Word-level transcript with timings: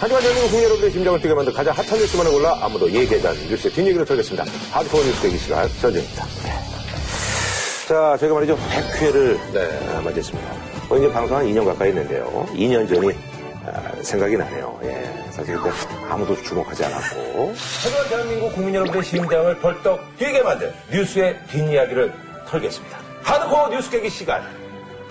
하지만 0.00 0.22
대한민국 0.22 0.48
국민 0.48 0.64
여러분들의 0.64 0.92
심장을 0.92 1.20
뛰게 1.20 1.34
만든 1.34 1.52
가장 1.52 1.74
핫한 1.74 1.98
뉴스만을 1.98 2.32
골라 2.32 2.58
아무도 2.62 2.90
얘기하지 2.90 3.28
않는 3.28 3.48
뉴스의 3.50 3.74
뒷얘기를 3.74 4.06
털겠습니다. 4.06 4.44
하드코어 4.72 5.02
뉴스 5.02 5.20
대기 5.20 5.36
시간 5.36 5.68
전쟁입니다. 5.78 6.24
자, 7.86 8.16
저희가 8.18 8.34
말이죠. 8.36 8.56
100회를 8.56 9.38
아, 9.94 10.00
맞이했습니다. 10.00 10.52
거의 10.88 11.04
이제 11.04 11.12
방송 11.12 11.36
한 11.36 11.44
2년 11.44 11.66
가까이 11.66 11.88
했는데요. 11.90 12.46
2년 12.54 12.88
전이 12.88 13.12
아, 13.66 14.02
생각이 14.02 14.38
나네요. 14.38 14.80
예. 14.84 15.30
사실 15.32 15.54
그때 15.58 15.76
아무도 16.08 16.34
주목하지 16.44 16.82
않았고. 16.82 17.54
하지만 17.82 18.08
대한민국 18.08 18.54
국민 18.54 18.74
여러분들의 18.76 19.04
심장을 19.04 19.58
벌떡 19.60 20.16
뛰게 20.16 20.42
만든 20.42 20.72
뉴스의 20.90 21.38
뒷이야기를 21.50 22.10
털겠습니다. 22.48 22.98
하드코어 23.22 23.68
뉴스 23.68 23.90
깨기 23.90 24.08
시간. 24.08 24.42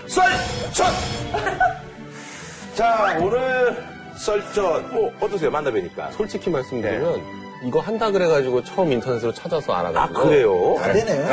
썰전! 0.08 0.92
자, 2.74 3.16
오늘 3.20 3.89
썰전. 4.24 4.92
뭐, 4.94 5.12
어떠세요? 5.20 5.50
만나 5.50 5.70
뵈니까. 5.70 6.10
솔직히 6.12 6.50
말씀드리면 6.50 7.40
이거 7.64 7.78
한다 7.80 8.10
그래가지고 8.10 8.64
처음 8.64 8.90
인터넷으로 8.92 9.32
찾아서 9.34 9.72
아, 9.74 9.80
알아가지고 9.80 10.22
그래요? 10.22 10.76
안 10.80 10.92
되네요. 10.94 11.28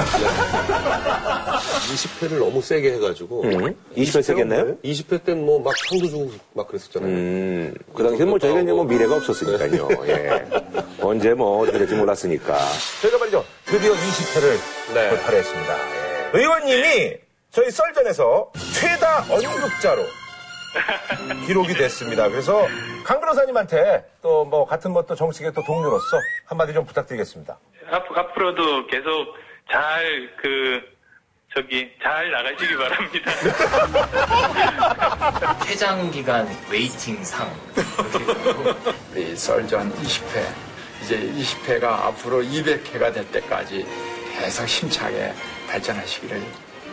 20회를 1.94 2.40
너무 2.40 2.62
세게 2.62 2.94
해가지고 2.94 3.44
음, 3.44 3.76
20회 3.96 4.22
세겠나요? 4.22 4.76
20회 4.84 5.24
때는 5.24 5.46
뭐 5.46 5.58
막 5.62 5.74
상도 5.90 6.08
주고 6.08 6.30
막 6.54 6.68
그랬었잖아요. 6.68 7.10
음, 7.10 7.74
그 7.94 8.04
당시에 8.04 8.26
뭐 8.26 8.38
저희가 8.40 8.60
이제 8.62 8.72
뭐 8.74 8.84
미래가 8.84 9.16
없었으니까요. 9.16 9.88
예. 10.08 10.46
언제 11.02 11.34
뭐 11.34 11.62
어떻게 11.62 11.78
될지 11.80 11.96
몰랐으니까. 11.96 12.58
저희가 13.02 13.18
말이죠. 13.20 13.44
드디어 13.66 13.94
20회를 13.94 14.94
네. 14.94 15.10
돌파를 15.10 15.40
했습니다. 15.40 15.76
예. 15.78 16.38
의원님이 16.40 17.14
저희 17.52 17.72
썰전에서 17.72 18.52
최다 18.74 19.26
언급자로 19.30 20.04
기록이 21.46 21.74
됐습니다. 21.74 22.28
그래서 22.30 22.68
강 23.04 23.20
변호사님한테 23.20 24.06
또 24.22 24.46
뭐 24.46 24.66
같은 24.66 24.92
뭐 24.92 25.04
또 25.06 25.16
정식의 25.16 25.54
또 25.54 25.64
동료로서 25.64 26.18
한마디 26.46 26.74
좀 26.74 26.86
부탁드리겠습니다. 26.86 27.58
앞, 27.92 28.18
앞으로도 28.18 28.88
계속 28.88 29.36
잘, 29.72 30.30
그, 30.42 30.82
저기, 31.54 31.90
잘 32.04 32.30
나가시기 32.32 32.76
바랍니다. 32.78 33.32
퇴장 35.66 36.12
기간 36.12 36.48
웨이팅상 36.70 37.50
이렇게 37.76 38.26
되고 38.26 38.74
우리 39.12 39.36
썰전 39.36 39.94
20회 39.94 40.44
이제 41.04 41.18
20회가 41.20 41.84
앞으로 41.84 42.42
200회가 42.42 43.14
될 43.14 43.30
때까지 43.32 43.86
계속 44.40 44.66
힘차게 44.66 45.34
발전하시기를 45.70 46.42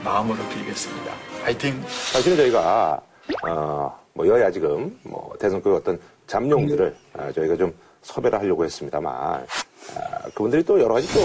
마음으로 0.02 0.38
빌겠습니다. 0.48 1.12
화이팅! 1.44 1.82
사실은 1.88 2.36
저희가 2.36 3.00
어, 3.46 3.98
뭐 4.12 4.26
여야 4.26 4.50
지금 4.50 4.98
뭐 5.02 5.32
대선 5.38 5.62
그 5.62 5.74
어떤 5.76 5.98
잠룡들을 6.26 6.94
아, 7.14 7.32
저희가 7.32 7.56
좀 7.56 7.72
섭외를 8.02 8.38
하려고 8.38 8.64
했습니다만 8.64 9.14
아, 9.14 10.22
그분들이 10.34 10.62
또 10.64 10.80
여러 10.80 10.94
가지 10.94 11.06
또 11.12 11.20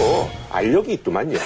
알력이 0.50 0.92
있더만요. 0.94 1.38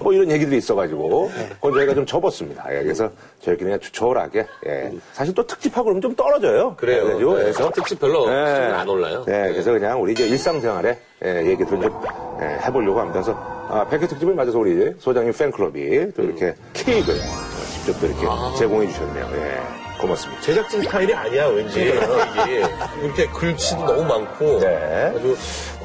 뭐 0.00 0.12
이런 0.12 0.30
얘기들이 0.30 0.58
있어가지고 0.58 1.30
그건 1.54 1.74
저희가 1.74 1.94
좀 1.94 2.06
접었습니다. 2.06 2.64
예, 2.74 2.82
그래서 2.82 3.10
저희끼리 3.40 3.64
그냥 3.64 3.80
추철하게 3.80 4.46
예. 4.66 4.92
사실 5.12 5.34
또 5.34 5.44
특집하고 5.46 5.84
그러면 5.86 6.00
좀 6.00 6.14
떨어져요. 6.14 6.74
그래요. 6.76 7.02
그래가지고 7.02 7.36
네. 7.36 7.42
그래서 7.42 7.70
특집 7.70 8.00
별로 8.00 8.22
예. 8.32 8.46
수준이 8.46 8.72
안 8.72 8.88
올라요. 8.88 9.24
네, 9.26 9.52
그래서 9.52 9.72
그냥 9.72 10.00
우리 10.00 10.12
이제 10.12 10.26
일상생활에 10.26 10.98
예, 11.24 11.46
얘기들을 11.46 11.80
좀 11.82 12.02
예, 12.40 12.58
해보려고 12.64 13.00
합니다. 13.00 13.20
그래서 13.20 13.38
아, 13.68 13.86
100회 13.88 14.08
특집을 14.08 14.34
맞아서 14.34 14.58
우리 14.58 14.92
소장님 14.98 15.32
팬클럽이 15.32 16.12
또 16.16 16.22
이렇게 16.22 16.54
케이크를 16.72 17.20
어, 17.20 17.49
직접 17.80 17.98
또 18.00 18.06
이렇게 18.06 18.58
제공해 18.58 18.86
주셨네요. 18.88 19.28
예, 19.32 19.62
고맙습니다. 19.98 20.42
제작진 20.42 20.82
스타일이 20.82 21.14
아니야 21.14 21.46
왠지 21.46 21.80
이게 21.80 22.64
이렇게 23.02 23.26
글씨도 23.28 23.84
너무 23.84 24.04
많고 24.04 24.60
네. 24.60 25.12
아주 25.16 25.36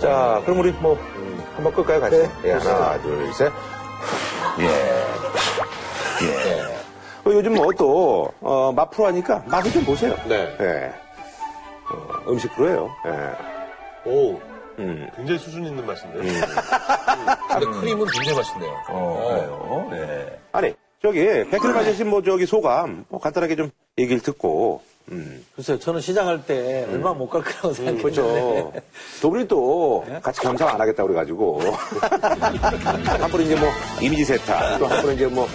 자, 0.02 0.42
그럼 0.44 0.60
우리 0.60 0.72
뭐 0.74 0.98
한번 1.56 1.74
끌까요, 1.74 2.02
같이? 2.02 2.30
예, 2.44 2.52
하나, 2.52 3.00
둘, 3.02 3.34
셋. 3.34 3.52
예. 4.60 4.66
예. 6.26 6.62
어, 7.26 7.34
요즘 7.34 7.56
뭐 7.56 7.72
또, 7.78 8.32
어, 8.42 8.72
마프로 8.76 9.08
하니까 9.08 9.42
맛을 9.48 9.72
좀 9.72 9.86
보세요. 9.86 10.16
네. 10.26 10.56
예. 10.60 10.94
어, 11.90 12.32
음식 12.32 12.54
프로예요. 12.56 12.92
예. 13.08 14.10
오 14.10 14.40
음. 14.80 15.10
굉장히 15.16 15.40
수준 15.40 15.66
있는 15.66 15.86
맛인데요. 15.86 16.22
근데 16.22 17.80
크림은 17.80 18.06
굉장히 18.08 18.38
맛있네요. 18.38 18.72
어, 18.90 19.28
그래요? 19.30 19.88
네. 19.92 20.40
아니, 20.52 20.76
저기, 21.06 21.20
백혈 21.52 21.72
맞으신 21.74 22.10
뭐, 22.10 22.24
저기, 22.24 22.48
소감, 22.48 23.06
뭐, 23.10 23.20
간단하게 23.20 23.56
좀 23.56 23.70
얘기를 24.00 24.20
듣고, 24.24 24.82
음. 25.12 25.46
글쎄요, 25.56 25.78
저는 25.78 26.02
시작할 26.02 26.48
때 26.48 26.88
얼마 26.90 27.14
못 27.14 27.30
갈 27.30 27.44
거라고 27.44 27.74
생각했는데. 27.74 28.02
그렇죠. 28.02 28.74
두 29.22 29.30
분이 29.30 29.48
또 29.48 30.04
같이 30.24 30.42
겸상 30.42 30.68
안 30.70 30.82
하겠다고 30.82 31.08
그래가지고. 31.10 31.62
한 33.22 33.30
분은 33.30 33.46
이제 33.46 33.56
뭐 33.56 33.70
이미지 34.02 34.26
세탁, 34.26 34.80
또 34.80 34.88
한 34.88 35.02
분은 35.02 35.14
이제 35.16 35.28
뭐 35.28 35.48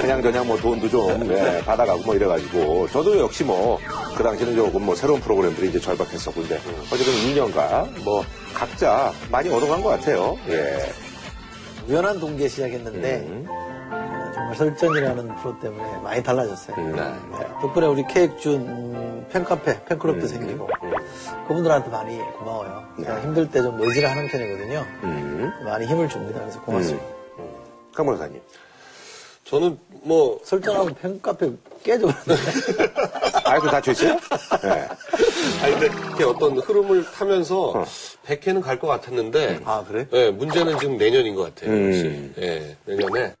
그냥 0.00 0.22
저냥 0.22 0.46
뭐 0.46 0.56
돈도 0.56 0.88
좀 0.88 1.26
네, 1.26 1.60
받아가고 1.64 2.00
뭐 2.04 2.14
이래가지고. 2.14 2.86
저도 2.90 3.18
역시 3.18 3.42
뭐 3.42 3.80
그 4.16 4.22
당시에는 4.22 4.54
조금 4.54 4.84
뭐 4.86 4.94
새로운 4.94 5.20
프로그램들이 5.20 5.70
이제 5.70 5.80
절박했었고. 5.80 6.40
근데 6.42 6.60
어쨌든 6.92 7.12
2년간 7.12 8.04
뭐 8.04 8.22
각자 8.54 9.12
많이 9.32 9.48
얻어간 9.52 9.82
것 9.82 9.88
같아요. 9.88 10.38
예. 10.48 10.92
우연한 11.88 12.20
동기에 12.20 12.46
시작했는데 12.46 13.16
음. 13.26 13.46
어, 14.32 14.34
정말 14.34 14.56
설전이라는 14.56 15.36
프로 15.36 15.58
때문에 15.60 15.98
많이 15.98 16.22
달라졌어요. 16.22 16.76
음. 16.78 16.96
네, 16.96 17.46
덕분에 17.60 17.86
우리 17.86 18.02
음, 18.56 19.26
팬카페, 19.30 19.84
팬클럽도 19.84 20.26
생기고 20.26 20.68
그분들한테 21.48 21.90
많이 21.90 22.18
고마워요. 22.38 22.84
제가 22.98 23.20
힘들 23.22 23.48
때 23.50 23.62
좀 23.62 23.80
의지를 23.80 24.10
하는 24.10 24.26
편이거든요. 24.28 24.84
음. 25.04 25.52
많이 25.64 25.86
힘을 25.86 26.08
줍니다. 26.08 26.40
그래서 26.40 26.60
고맙습니다. 26.62 27.04
강 27.94 28.06
변호사님. 28.06 28.40
저는 29.44 29.78
뭐 30.04 30.40
설전하고 30.44 30.94
팬카페 30.94 31.50
깨져버렸는데. 31.84 32.92
아이고 33.44 33.66
닫혀있어요? 33.68 34.16
네. 34.62 34.88
아니 35.62 35.72
근데 35.78 35.86
이렇게 35.86 36.24
어떤 36.24 36.58
흐름을 36.58 37.04
타면서 37.12 37.84
100회는 38.26 38.62
갈 38.62 38.78
것 38.78 38.86
같았는데 38.88 39.60
아, 39.64 39.84
그래? 39.86 40.06
예, 40.12 40.30
문제는 40.30 40.78
지금 40.78 40.96
내년인 40.96 41.34
것 41.34 41.54
같아요. 41.54 41.70
음. 41.74 41.86
역시. 41.88 42.32
예, 42.38 42.76
내년에. 42.86 43.34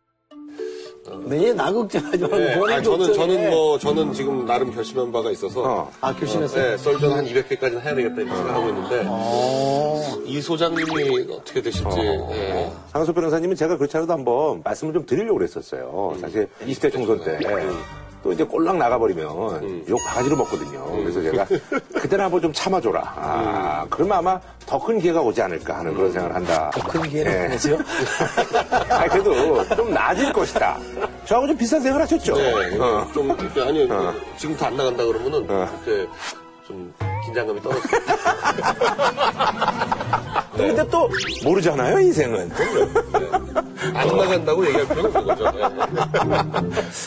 내일 1.24 1.56
나 1.56 1.72
걱정하지 1.72 2.18
말고 2.18 2.40
예, 2.40 2.54
본인 2.58 2.74
아니, 2.76 2.84
저는 2.84 3.06
걱정해. 3.06 3.34
저는 3.34 3.50
뭐 3.50 3.78
저는 3.78 4.12
지금 4.12 4.46
나름 4.46 4.72
결심한 4.72 5.10
바가 5.10 5.30
있어서 5.32 5.62
어. 5.62 5.90
아, 6.00 6.14
결심했어요? 6.14 6.72
예, 6.72 6.76
썰전 6.76 7.12
한 7.12 7.24
200회까지는 7.26 7.80
해야 7.80 7.94
되겠다 7.94 8.14
이렇게 8.20 8.36
생각하고 8.36 8.68
있는데 8.68 9.04
어. 9.08 10.00
이 10.24 10.40
소장님이 10.40 11.26
어떻게 11.32 11.60
되실지 11.60 11.98
예. 11.98 12.70
강소 12.92 13.12
변호사님은 13.12 13.56
제가 13.56 13.76
그렇지 13.76 13.96
않아도 13.96 14.12
한번 14.12 14.60
말씀을 14.62 14.92
좀 14.94 15.04
드리려고 15.04 15.38
그랬었어요. 15.38 16.16
사실 16.20 16.48
20대 16.66 16.92
총선 16.92 17.22
때. 17.24 17.38
또 18.22 18.32
이제 18.32 18.44
꼴랑 18.44 18.78
나가버리면 18.78 19.84
욕 19.88 19.98
바가지로 20.06 20.36
먹거든요. 20.36 20.84
그래서 20.96 21.20
제가 21.22 21.44
그때는 22.00 22.24
한번 22.24 22.40
좀 22.40 22.52
참아줘라. 22.52 23.02
아, 23.16 23.86
그러면 23.90 24.18
아마 24.18 24.40
더 24.66 24.78
큰 24.82 24.98
기회가 24.98 25.20
오지 25.20 25.40
않을까 25.42 25.78
하는 25.78 25.94
그런 25.94 26.10
생각을 26.12 26.34
한다. 26.34 26.70
큰 26.88 27.02
기회는 27.02 27.32
예. 27.32 27.42
보내죠. 27.46 27.78
아 28.90 29.04
그래도 29.08 29.68
좀 29.76 29.92
나아질 29.92 30.32
것이다. 30.32 30.78
저하고 31.24 31.46
좀 31.46 31.56
비슷한 31.56 31.80
생각을 31.82 32.02
하셨죠? 32.02 32.34
네, 32.36 32.78
어. 32.78 33.06
좀 33.12 33.30
아니 33.30 33.88
지금부터 34.36 34.66
안 34.66 34.76
나간다 34.76 35.04
그러면은 35.04 35.46
어. 35.48 35.68
그때 35.84 36.06
좀 36.66 36.92
긴장감이 37.32 37.60
떨어져. 37.62 37.80
근데 40.54 40.86
또 40.88 41.08
모르잖아요, 41.42 41.98
인생은. 41.98 42.50
안 43.94 44.06
나간다고 44.16 44.64
얘기할 44.66 44.86
필요는 44.86 45.16
없는 45.16 45.34
거죠. 45.34 45.58
예. 45.58 45.62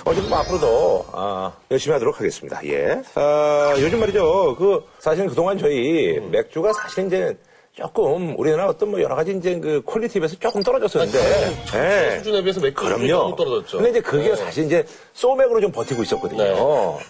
어쨌든 0.03 0.29
뭐 0.29 0.39
앞으로도 0.39 1.05
아, 1.13 1.53
열심히 1.71 1.93
하도록 1.93 2.19
하겠습니다. 2.19 2.59
예. 2.65 3.01
아, 3.13 3.73
요즘 3.77 3.99
말이죠. 3.99 4.55
그 4.57 4.83
사실은 4.99 5.29
그동안 5.29 5.57
저희 5.57 6.19
맥주가 6.31 6.73
사실 6.73 7.05
이제 7.05 7.37
조금 7.75 8.33
우리나라 8.39 8.67
어떤 8.69 8.89
뭐 8.91 9.01
여러 9.01 9.15
가지 9.15 9.35
이제 9.35 9.59
그 9.59 9.81
quality에 9.85 10.21
비해서 10.21 10.37
조금 10.39 10.63
떨어졌었는데. 10.63 11.19
예. 11.75 12.17
수준에 12.19 12.41
비해서 12.41 12.61
맥주 12.61 12.81
그럼요. 12.81 13.35
떨어졌죠. 13.35 13.77
근데 13.77 13.89
이제 13.89 13.99
그게 13.99 14.29
네. 14.29 14.35
사실 14.37 14.63
이제 14.65 14.85
소맥으로 15.13 15.59
좀 15.59 15.73
버티고 15.73 16.01
있었거든요. 16.03 16.41
네. 16.41 16.55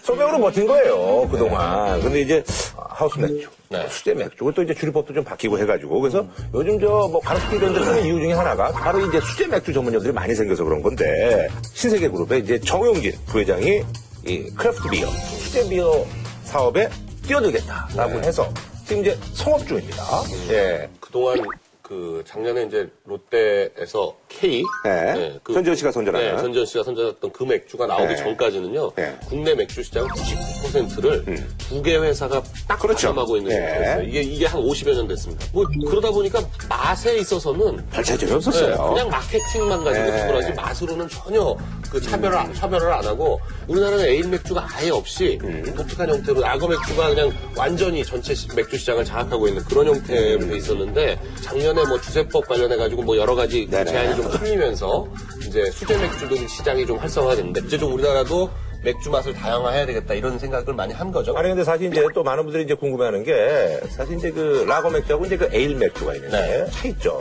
소맥으로 0.02 0.40
버틴 0.40 0.66
거예요, 0.66 1.28
그동안. 1.30 2.00
근데 2.00 2.20
이제 2.20 2.42
하우스 2.74 3.16
맥주, 3.20 3.48
네. 3.68 3.86
수제 3.88 4.14
맥주, 4.14 4.52
또 4.56 4.62
이제 4.62 4.74
주류법도 4.74 5.14
좀 5.14 5.22
바뀌고 5.22 5.56
해가지고. 5.56 6.00
그래서 6.00 6.26
요즘 6.52 6.80
저 6.80 7.06
뭐 7.06 7.20
가로수길 7.20 7.58
이런 7.58 7.72
데 7.72 7.84
뜨는 7.84 8.04
이유 8.04 8.18
중에 8.18 8.32
하나가 8.32 8.72
바로 8.72 8.98
이제 9.06 9.20
수제 9.20 9.46
맥주 9.46 9.72
전문점들이 9.72 10.12
많이 10.12 10.34
생겨서 10.34 10.64
그런 10.64 10.82
건데 10.82 11.46
신세계 11.74 12.08
그룹의 12.08 12.40
이제 12.40 12.58
정용진 12.58 13.12
부회장이 13.26 13.82
이 14.26 14.50
craft 14.56 14.88
beer, 14.90 15.06
수제 15.06 15.68
beer 15.68 16.04
사업에 16.42 16.88
뛰어들겠다라고 17.24 18.20
네. 18.20 18.26
해서 18.26 18.52
지금 18.86 19.02
이제 19.02 19.18
성업 19.34 19.66
중입니다. 19.66 20.04
예. 20.50 20.88
그동안 21.00 21.44
그 21.82 22.22
작년에 22.24 22.64
이제 22.66 22.88
롯데에서 23.04 24.16
K 24.38 24.62
네. 24.84 25.38
전지현 25.52 25.76
씨가 25.76 25.92
선전하는. 25.92 26.36
네, 26.36 26.42
전지현 26.42 26.66
씨가 26.66 26.84
선전했던 26.84 27.32
그 27.32 27.44
맥주가 27.44 27.86
나오기 27.86 28.08
네. 28.08 28.16
전까지는요 28.16 28.92
네. 28.94 29.16
국내 29.28 29.54
맥주 29.54 29.82
시장은 29.82 30.08
99% 30.10 30.96
50%를 30.96 31.46
두개 31.68 31.96
회사가 31.96 32.42
딱 32.68 32.78
그렇죠. 32.78 33.08
가점하고 33.08 33.36
있는 33.38 33.52
예. 33.52 33.56
상태였어요. 33.56 34.02
이게 34.08 34.20
이게 34.22 34.46
한 34.46 34.60
50여 34.60 34.94
년 34.94 35.08
됐습니다. 35.08 35.46
뭐 35.52 35.64
그러다 35.88 36.10
보니까 36.10 36.40
맛에 36.68 37.16
있어서는 37.18 37.86
별 37.90 38.04
차이점이 38.04 38.32
없었어요. 38.32 38.68
네, 38.68 38.76
그냥 38.76 39.08
마케팅만 39.08 39.84
가지고 39.84 40.04
네. 40.06 40.20
투구하지 40.20 40.52
맛으로는 40.52 41.08
전혀 41.08 41.56
그 41.90 42.00
차별을 42.00 42.36
안- 42.36 42.52
차별을 42.54 42.92
안 42.92 43.04
하고 43.06 43.40
우리나라는 43.68 44.04
에일 44.04 44.28
맥주가 44.28 44.66
아예 44.74 44.90
없이 44.90 45.38
독특한 45.76 46.10
형태로 46.10 46.44
악어 46.44 46.68
맥주가 46.68 47.08
그냥 47.08 47.32
완전히 47.56 48.04
전체 48.04 48.34
시- 48.34 48.48
맥주 48.54 48.76
시장을 48.76 49.04
장악하고 49.04 49.48
있는 49.48 49.62
그런 49.64 49.86
형태로 49.86 50.46
돼 50.46 50.56
있었는데 50.58 51.18
작년에 51.42 51.84
뭐 51.86 51.98
주세법 52.00 52.46
관련해 52.48 52.76
가지고 52.76 53.02
뭐 53.02 53.16
여러 53.16 53.34
가지. 53.34 53.66
제한이 53.70 54.16
좀 54.16 54.25
풀리면서 54.28 55.08
이제 55.46 55.70
수제 55.70 55.96
맥주들 55.98 56.48
시장이 56.48 56.86
좀 56.86 56.98
활성화됐는데 56.98 57.62
이제 57.66 57.78
좀 57.78 57.92
우리나라도 57.92 58.50
맥주 58.82 59.10
맛을 59.10 59.32
다양화해야 59.32 59.86
되겠다 59.86 60.14
이런 60.14 60.38
생각을 60.38 60.74
많이 60.74 60.94
한 60.94 61.10
거죠. 61.10 61.36
아니 61.36 61.48
근데 61.48 61.64
사실 61.64 61.90
이제 61.90 62.06
또 62.14 62.22
많은 62.22 62.44
분들이 62.44 62.62
이제 62.64 62.74
궁금해하는 62.74 63.24
게 63.24 63.80
사실 63.90 64.16
이제 64.16 64.30
그 64.30 64.64
라거 64.68 64.90
맥주하고 64.90 65.26
이제 65.26 65.36
그 65.36 65.48
에일 65.52 65.74
맥주가 65.74 66.14
있는데 66.14 66.36
네. 66.38 66.70
차이점 66.70 67.20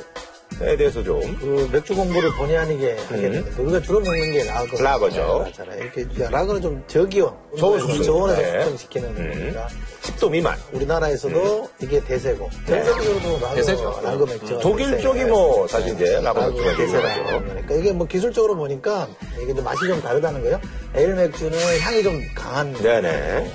에 0.61 0.77
대해서 0.77 1.03
좀 1.03 1.19
그 1.39 1.69
맥주 1.71 1.93
공부를 1.95 2.31
본의 2.31 2.57
아니게 2.57 2.97
하게 3.09 3.21
되는데 3.21 3.61
우리가 3.61 3.81
주로 3.81 3.99
먹는 3.99 4.31
게 4.31 4.43
라거. 4.45 4.77
음. 4.77 4.83
라거죠. 4.83 5.43
라잖아요. 5.47 5.81
이렇게 5.81 6.01
이제 6.01 6.27
라거는 6.29 6.61
좀 6.61 6.83
저기온, 6.87 7.33
저온 7.57 7.79
숙성. 7.81 8.03
저온에서 8.03 8.41
네. 8.41 8.61
숙성시키는 8.63 9.15
거니까 9.15 9.67
10도 10.01 10.29
미만. 10.31 10.57
우리나라에서도 10.71 11.69
이게 11.81 11.99
대세고 11.99 12.49
전 12.67 12.83
세계적으로도 12.85 13.39
라거, 13.41 13.55
대세죠. 13.55 13.99
라거 14.03 14.25
맥주. 14.25 14.59
독일 14.61 15.01
쪽이 15.01 15.25
뭐 15.25 15.67
사실 15.67 15.93
이제 15.93 16.19
라거 16.21 16.47
맥주가 16.49 16.71
유명하죠. 16.83 17.45
거니까 17.45 17.75
이게 17.75 17.91
뭐 17.91 18.07
기술적으로 18.07 18.55
보니까 18.55 19.07
이게 19.41 19.53
좀 19.53 19.63
맛이 19.63 19.79
좀 19.87 20.01
다르다는 20.01 20.41
거예요. 20.41 20.61
에일 20.95 21.15
맥주는 21.15 21.57
향이 21.81 22.03
좀 22.03 22.21
강한 22.33 22.73
네네. 22.73 23.51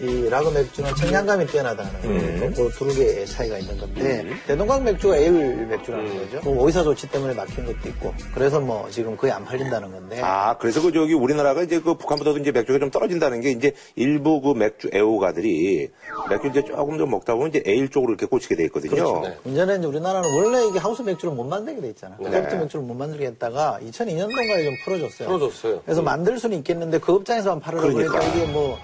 이 0.00 0.28
라거 0.28 0.50
맥주는 0.50 0.94
청량감이 0.94 1.46
뛰어나다는 1.46 1.90
음. 2.04 2.54
거. 2.54 2.64
그두 2.68 2.94
개의 2.94 3.26
차이가 3.26 3.56
있는 3.58 3.78
건데 3.78 4.26
대동강 4.46 4.84
맥주가 4.84 5.16
에일 5.16 5.66
맥주라는 5.66 6.18
거죠. 6.18 6.40
뭐 6.50 6.64
오이사 6.64 6.82
조치 6.82 7.08
때문에 7.08 7.32
막힌 7.34 7.64
것도 7.64 7.88
있고 7.88 8.12
그래서 8.34 8.60
뭐 8.60 8.88
지금 8.90 9.16
거의 9.16 9.32
안 9.32 9.44
팔린다는 9.44 9.90
건데 9.90 10.20
아, 10.22 10.56
그래서 10.58 10.82
그 10.82 10.92
저기 10.92 11.14
우리나라가 11.14 11.62
이제 11.62 11.80
그 11.80 11.94
북한보다도 11.94 12.38
이제 12.38 12.52
맥주가 12.52 12.78
좀 12.78 12.90
떨어진다는 12.90 13.40
게 13.40 13.50
이제 13.50 13.72
일부 13.94 14.40
그 14.42 14.52
맥주 14.52 14.90
애호가들이 14.92 15.88
맥주 16.28 16.48
이제 16.48 16.62
조금 16.62 16.98
더 16.98 17.06
먹다 17.06 17.34
보면 17.34 17.48
이제 17.48 17.62
에일 17.64 17.88
쪽으로 17.88 18.12
이렇게 18.12 18.26
꽂히게 18.26 18.54
돼 18.56 18.64
있거든요. 18.64 18.90
그렇죠. 18.90 19.20
네. 19.22 19.36
문제는 19.44 19.78
이제 19.78 19.86
우리나라는 19.86 20.28
원래 20.34 20.66
이게 20.66 20.78
하우스 20.78 21.02
맥주를 21.02 21.34
못 21.34 21.44
만들게 21.44 21.80
돼 21.80 21.88
있잖아. 21.88 22.16
네. 22.20 22.28
craft 22.28 22.54
맥주를 22.56 22.84
못 22.84 22.94
만들게 22.94 23.26
했다가 23.26 23.80
2002년도인가에 23.82 24.64
좀 24.64 24.74
풀어줬어요. 24.84 25.28
풀어줬어요. 25.28 25.82
그래서 25.84 26.02
만들 26.02 26.38
수는 26.38 26.58
있겠는데 26.58 26.98
그 26.98 27.14
업장에서만 27.14 27.60
팔으라고 27.60 27.88
그러니까. 27.88 28.18
그러니까 28.18 28.36
이게 28.36 28.52
뭐 28.52 28.76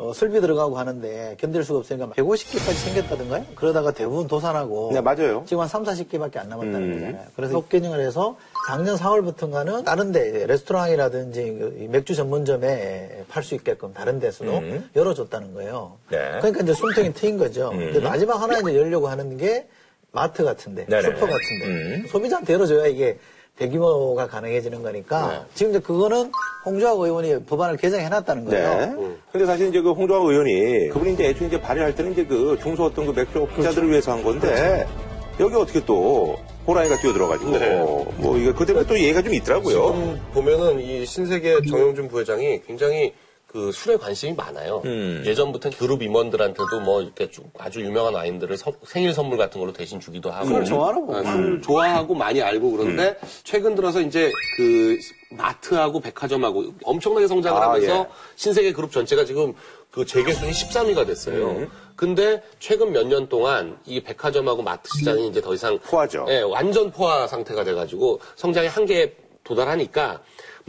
어, 0.00 0.14
설비 0.14 0.40
들어가고 0.40 0.78
하는데 0.78 1.36
견딜 1.38 1.62
수가 1.62 1.80
없으니까 1.80 2.06
150개까지 2.08 2.72
생겼다든가요? 2.72 3.44
그러다가 3.54 3.90
대부분 3.92 4.26
도산하고 4.26 4.92
네, 4.94 5.02
맞아요. 5.02 5.44
지금 5.46 5.60
한 5.60 5.68
3, 5.68 5.84
40개밖에 5.84 6.38
안 6.38 6.48
남았다는 6.48 6.82
음. 6.82 6.94
거잖아요. 6.94 7.26
그래서 7.36 7.54
협개정을 7.58 8.00
해서 8.00 8.38
작년 8.66 8.96
4월부터인가는 8.96 9.84
다른 9.84 10.10
데 10.10 10.46
레스토랑이라든지 10.46 11.42
그 11.42 11.86
맥주 11.90 12.14
전문점에 12.14 13.24
팔 13.28 13.42
수 13.42 13.54
있게끔 13.54 13.92
다른 13.92 14.20
데서도 14.20 14.58
음. 14.58 14.88
열어줬다는 14.96 15.52
거예요. 15.52 15.98
네. 16.10 16.16
그러니까 16.38 16.62
이제 16.62 16.72
숨통이 16.72 17.12
트인 17.12 17.36
거죠. 17.36 17.68
근데 17.68 18.00
마지막 18.00 18.40
하나 18.40 18.58
이제 18.58 18.76
열려고 18.76 19.08
하는 19.08 19.36
게 19.36 19.68
마트 20.12 20.44
같은데, 20.44 20.86
네네. 20.86 21.02
슈퍼 21.02 21.20
같은데 21.26 21.66
음. 21.66 22.06
소비자한테 22.08 22.54
열어줘야 22.54 22.86
이게 22.86 23.18
대규모가 23.60 24.26
가능해지는 24.26 24.82
거니까 24.82 25.28
네. 25.28 25.40
지금 25.54 25.70
이제 25.70 25.80
그거는 25.80 26.32
홍주학 26.64 26.98
의원이 26.98 27.44
법안을 27.44 27.76
개정해놨다는 27.76 28.46
거예요. 28.46 28.96
네. 28.96 29.16
근데 29.30 29.46
사실 29.46 29.68
이제 29.68 29.82
그 29.82 29.92
홍조학 29.92 30.24
의원이 30.24 30.88
그분이 30.88 31.12
이제 31.12 31.26
애초에 31.26 31.48
이제 31.48 31.60
발의할 31.60 31.94
때는 31.94 32.12
이제 32.12 32.24
그 32.24 32.58
중소 32.62 32.84
어떤 32.84 33.06
그 33.06 33.12
맥주 33.12 33.42
업자들을 33.42 33.90
위해서 33.90 34.12
한 34.12 34.22
건데 34.22 34.86
여기 35.38 35.54
어떻게 35.54 35.84
또 35.84 36.38
호랑이가 36.66 37.00
뛰어들어가지고 37.00 37.58
네. 37.58 37.76
뭐 38.16 38.38
이거 38.38 38.54
그 38.54 38.64
때문에 38.64 38.86
또 38.86 38.94
얘기가 38.98 39.22
좀 39.22 39.34
있더라고요. 39.34 39.94
지금 39.94 40.20
보면은 40.32 40.80
이 40.80 41.04
신세계 41.04 41.60
정영준 41.68 42.08
부회장이 42.08 42.62
굉장히 42.66 43.12
그 43.52 43.72
술에 43.72 43.96
관심이 43.96 44.32
많아요. 44.34 44.80
음. 44.84 45.24
예전부터 45.26 45.70
그룹 45.70 46.04
임원들한테도 46.04 46.80
뭐 46.84 47.02
이렇게 47.02 47.28
좀 47.32 47.50
아주 47.58 47.80
유명한 47.80 48.14
와인들을 48.14 48.56
서- 48.56 48.72
생일 48.86 49.12
선물 49.12 49.38
같은 49.38 49.60
걸로 49.60 49.72
대신 49.72 49.98
주기도 49.98 50.30
하고. 50.30 50.46
술을 50.64 50.94
보구나. 50.94 51.18
아, 51.18 51.32
술 51.32 51.60
좋아하고 51.60 52.14
많이 52.14 52.40
알고 52.40 52.70
그런데 52.70 53.18
음. 53.20 53.28
최근 53.42 53.74
들어서 53.74 54.00
이제 54.02 54.30
그 54.56 54.96
마트하고 55.30 55.98
백화점하고 55.98 56.74
엄청나게 56.84 57.26
성장을 57.26 57.60
아, 57.60 57.70
하면서 57.70 57.92
예. 57.98 58.06
신세계 58.36 58.72
그룹 58.72 58.92
전체가 58.92 59.24
지금 59.24 59.52
그 59.90 60.06
재계순위 60.06 60.52
13위가 60.52 61.04
됐어요. 61.04 61.50
음. 61.50 61.68
근데 61.96 62.40
최근 62.60 62.92
몇 62.92 63.04
년 63.08 63.28
동안 63.28 63.76
이 63.84 64.00
백화점하고 64.00 64.62
마트 64.62 64.88
시장이 64.96 65.26
이제 65.26 65.40
더 65.40 65.52
이상 65.54 65.76
포화죠. 65.80 66.24
예, 66.28 66.42
완전 66.42 66.92
포화 66.92 67.26
상태가 67.26 67.64
돼가지고 67.64 68.20
성장의 68.36 68.70
한계에 68.70 69.12
도달하니까 69.42 70.20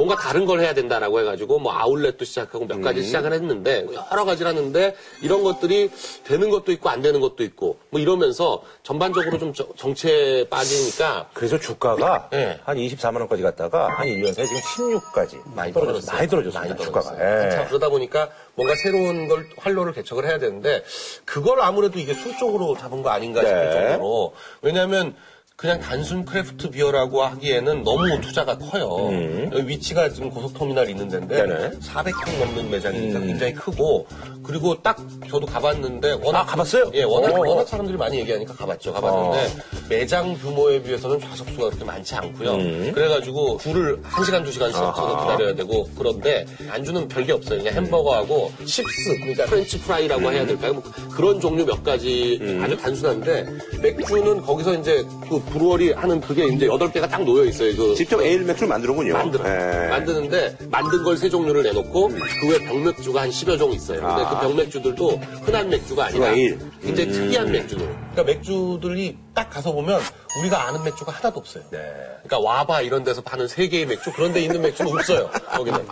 뭔가 0.01 0.15
다른 0.15 0.47
걸 0.47 0.61
해야 0.61 0.73
된다라고 0.73 1.19
해가지고 1.19 1.59
뭐 1.59 1.73
아울렛도 1.73 2.25
시작하고 2.25 2.65
몇 2.65 2.75
음. 2.77 2.81
가지 2.81 3.03
시작을 3.03 3.33
했는데 3.33 3.85
여러 4.11 4.25
가지를 4.25 4.49
하는데 4.49 4.95
이런 5.21 5.43
것들이 5.43 5.91
되는 6.23 6.49
것도 6.49 6.71
있고 6.71 6.89
안 6.89 7.03
되는 7.03 7.19
것도 7.21 7.43
있고 7.43 7.77
뭐 7.91 8.01
이러면서 8.01 8.63
전반적으로 8.81 9.37
좀 9.37 9.53
정- 9.53 9.67
정체에 9.77 10.49
빠지니까 10.49 11.29
그래서 11.35 11.59
주가가 11.59 12.29
네. 12.31 12.59
한 12.63 12.77
24만 12.77 13.17
원까지 13.17 13.43
갔다가 13.43 13.89
한 13.89 14.07
1년 14.07 14.33
사이에 14.33 14.47
지금 14.47 14.59
16까지 14.99 15.37
많이 15.53 15.71
떨어졌어요. 15.71 15.71
떨어졌어요. 15.71 16.15
많이 16.17 16.27
떨어졌습니다. 16.29 16.73
많이 16.73 16.83
주가가. 16.83 17.45
예. 17.45 17.51
자, 17.51 17.67
그러다 17.67 17.89
보니까 17.89 18.29
뭔가 18.55 18.73
새로운 18.81 19.27
걸 19.27 19.45
활로를 19.57 19.93
개척을 19.93 20.25
해야 20.25 20.39
되는데 20.39 20.83
그걸 21.25 21.61
아무래도 21.61 21.99
이게 21.99 22.15
술 22.15 22.35
쪽으로 22.39 22.75
잡은 22.75 23.03
거 23.03 23.11
아닌가 23.11 23.41
싶을 23.41 23.69
네. 23.69 23.71
정도로 23.89 24.33
왜냐하면 24.63 25.15
그냥 25.61 25.79
단순 25.79 26.25
craft 26.25 26.71
beer라고 26.71 27.21
하기에는 27.21 27.83
너무 27.83 28.19
투자가 28.19 28.57
커요. 28.57 29.11
여기 29.53 29.67
위치가 29.67 30.09
지금 30.09 30.31
고속터미널 30.31 30.89
있는 30.89 31.07
데인데 31.07 31.39
음. 31.43 31.49
네네. 31.49 31.65
음. 31.65 31.79
400평 31.79 32.39
넘는 32.39 32.71
매장이니까 32.71 33.19
굉장히 33.19 33.53
크고 33.53 34.07
그리고 34.41 34.81
딱 34.81 34.97
저도 35.29 35.45
가봤는데 35.45 36.13
워낙 36.23 36.39
아, 36.39 36.45
가봤어요? 36.45 36.89
예, 36.95 37.03
워낙 37.03 37.37
오. 37.37 37.47
워낙 37.47 37.67
사람들이 37.67 37.95
많이 37.95 38.17
얘기하니까 38.21 38.55
가봤죠. 38.55 38.91
가봤는데 38.91 39.53
매장 39.87 40.33
규모에 40.33 40.81
비해서는 40.81 41.19
좌석수가 41.19 41.65
그렇게 41.69 41.85
많지 41.85 42.15
않고요. 42.15 42.55
음. 42.55 42.91
그래가지고 42.95 43.59
줄을 43.59 44.01
1시간, 44.01 44.43
2시간 44.43 44.71
서서 44.71 45.21
기다려야 45.21 45.53
되고 45.53 45.87
그런데 45.95 46.47
안주는 46.69 47.07
별게 47.07 47.33
없어요. 47.33 47.59
그냥 47.59 47.75
햄버거하고 47.75 48.51
chips, 48.65 49.19
그러니까 49.19 49.45
French 49.45 49.79
fry라고 49.79 50.31
해야 50.31 50.43
될까요? 50.43 50.73
뭐 50.73 50.83
그런 51.11 51.39
종류 51.39 51.63
몇 51.65 51.83
가지 51.83 52.39
음. 52.41 52.61
아주 52.63 52.75
단순한데 52.77 53.45
맥주는 53.79 54.41
거기서 54.41 54.73
이제 54.73 55.05
그 55.29 55.39
브루어리 55.51 55.91
하는 55.91 56.19
그게 56.21 56.45
이제 56.47 56.67
8개가 56.67 57.09
딱 57.09 57.23
놓여 57.23 57.43
있어요. 57.45 57.75
그 57.75 57.95
직접 57.95 58.21
에일 58.21 58.43
맥주를 58.43 58.67
만드는군요. 58.69 59.13
만들어. 59.13 59.43
예. 59.47 59.89
만드는데 59.89 60.57
만든 60.69 61.03
걸 61.03 61.17
세 61.17 61.29
종류를 61.29 61.61
내놓고 61.63 62.09
그외 62.41 62.57
병맥주가 62.65 63.21
한 63.21 63.29
10여 63.29 63.59
종 63.59 63.71
있어요. 63.73 63.99
근데 64.01 64.23
아. 64.23 64.29
그 64.39 64.47
병맥주들도 64.47 65.09
흔한 65.43 65.69
맥주가 65.69 66.05
아니라 66.05 66.29
에일. 66.29 66.57
굉장히 66.81 67.11
특이한 67.11 67.51
맥주들. 67.51 67.85
그러니까 67.85 68.23
맥주들이 68.23 69.17
딱 69.35 69.49
가서 69.49 69.71
보면 69.71 69.99
우리가 70.39 70.67
아는 70.67 70.83
맥주가 70.83 71.11
하나도 71.11 71.39
없어요. 71.39 71.63
네. 71.69 71.77
그러니까 72.23 72.39
와바 72.39 72.81
이런 72.81 73.03
데서 73.03 73.21
파는 73.21 73.47
세 73.47 73.67
개의 73.67 73.85
맥주 73.85 74.11
그런 74.13 74.33
데 74.33 74.41
있는 74.41 74.61
맥주는 74.61 74.91
없어요. 74.91 75.29
거기는. 75.55 75.85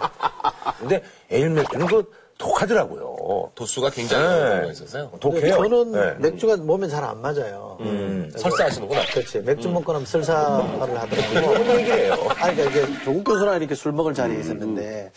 근데 0.79 1.03
에일 1.29 1.49
맥주는 1.51 1.85
그 1.85 2.05
독하더라고요. 2.39 3.51
도수가 3.53 3.89
굉장히 3.91 4.23
네. 4.25 4.59
많이 4.59 4.71
있어서요. 4.71 5.11
독해요. 5.19 5.57
저는 5.57 5.91
네. 5.91 6.15
맥주가 6.29 6.55
몸에 6.57 6.87
잘 6.87 7.03
안 7.03 7.21
맞아요. 7.21 7.77
음. 7.81 8.31
설사하시는구나. 8.35 9.01
그렇지. 9.13 9.41
맥주 9.41 9.69
먹고 9.69 9.91
나면 9.91 10.05
설사를 10.05 10.81
하더라고요. 10.81 11.41
좋은 11.41 11.79
얘기예요. 11.79 12.13
아니, 12.37 12.55
그러니까 12.55 12.63
이게 12.63 13.03
조국 13.03 13.23
교수랑 13.25 13.57
이렇게 13.57 13.75
술 13.75 13.91
먹을 13.91 14.13
자리에 14.13 14.39
있었는데, 14.39 15.11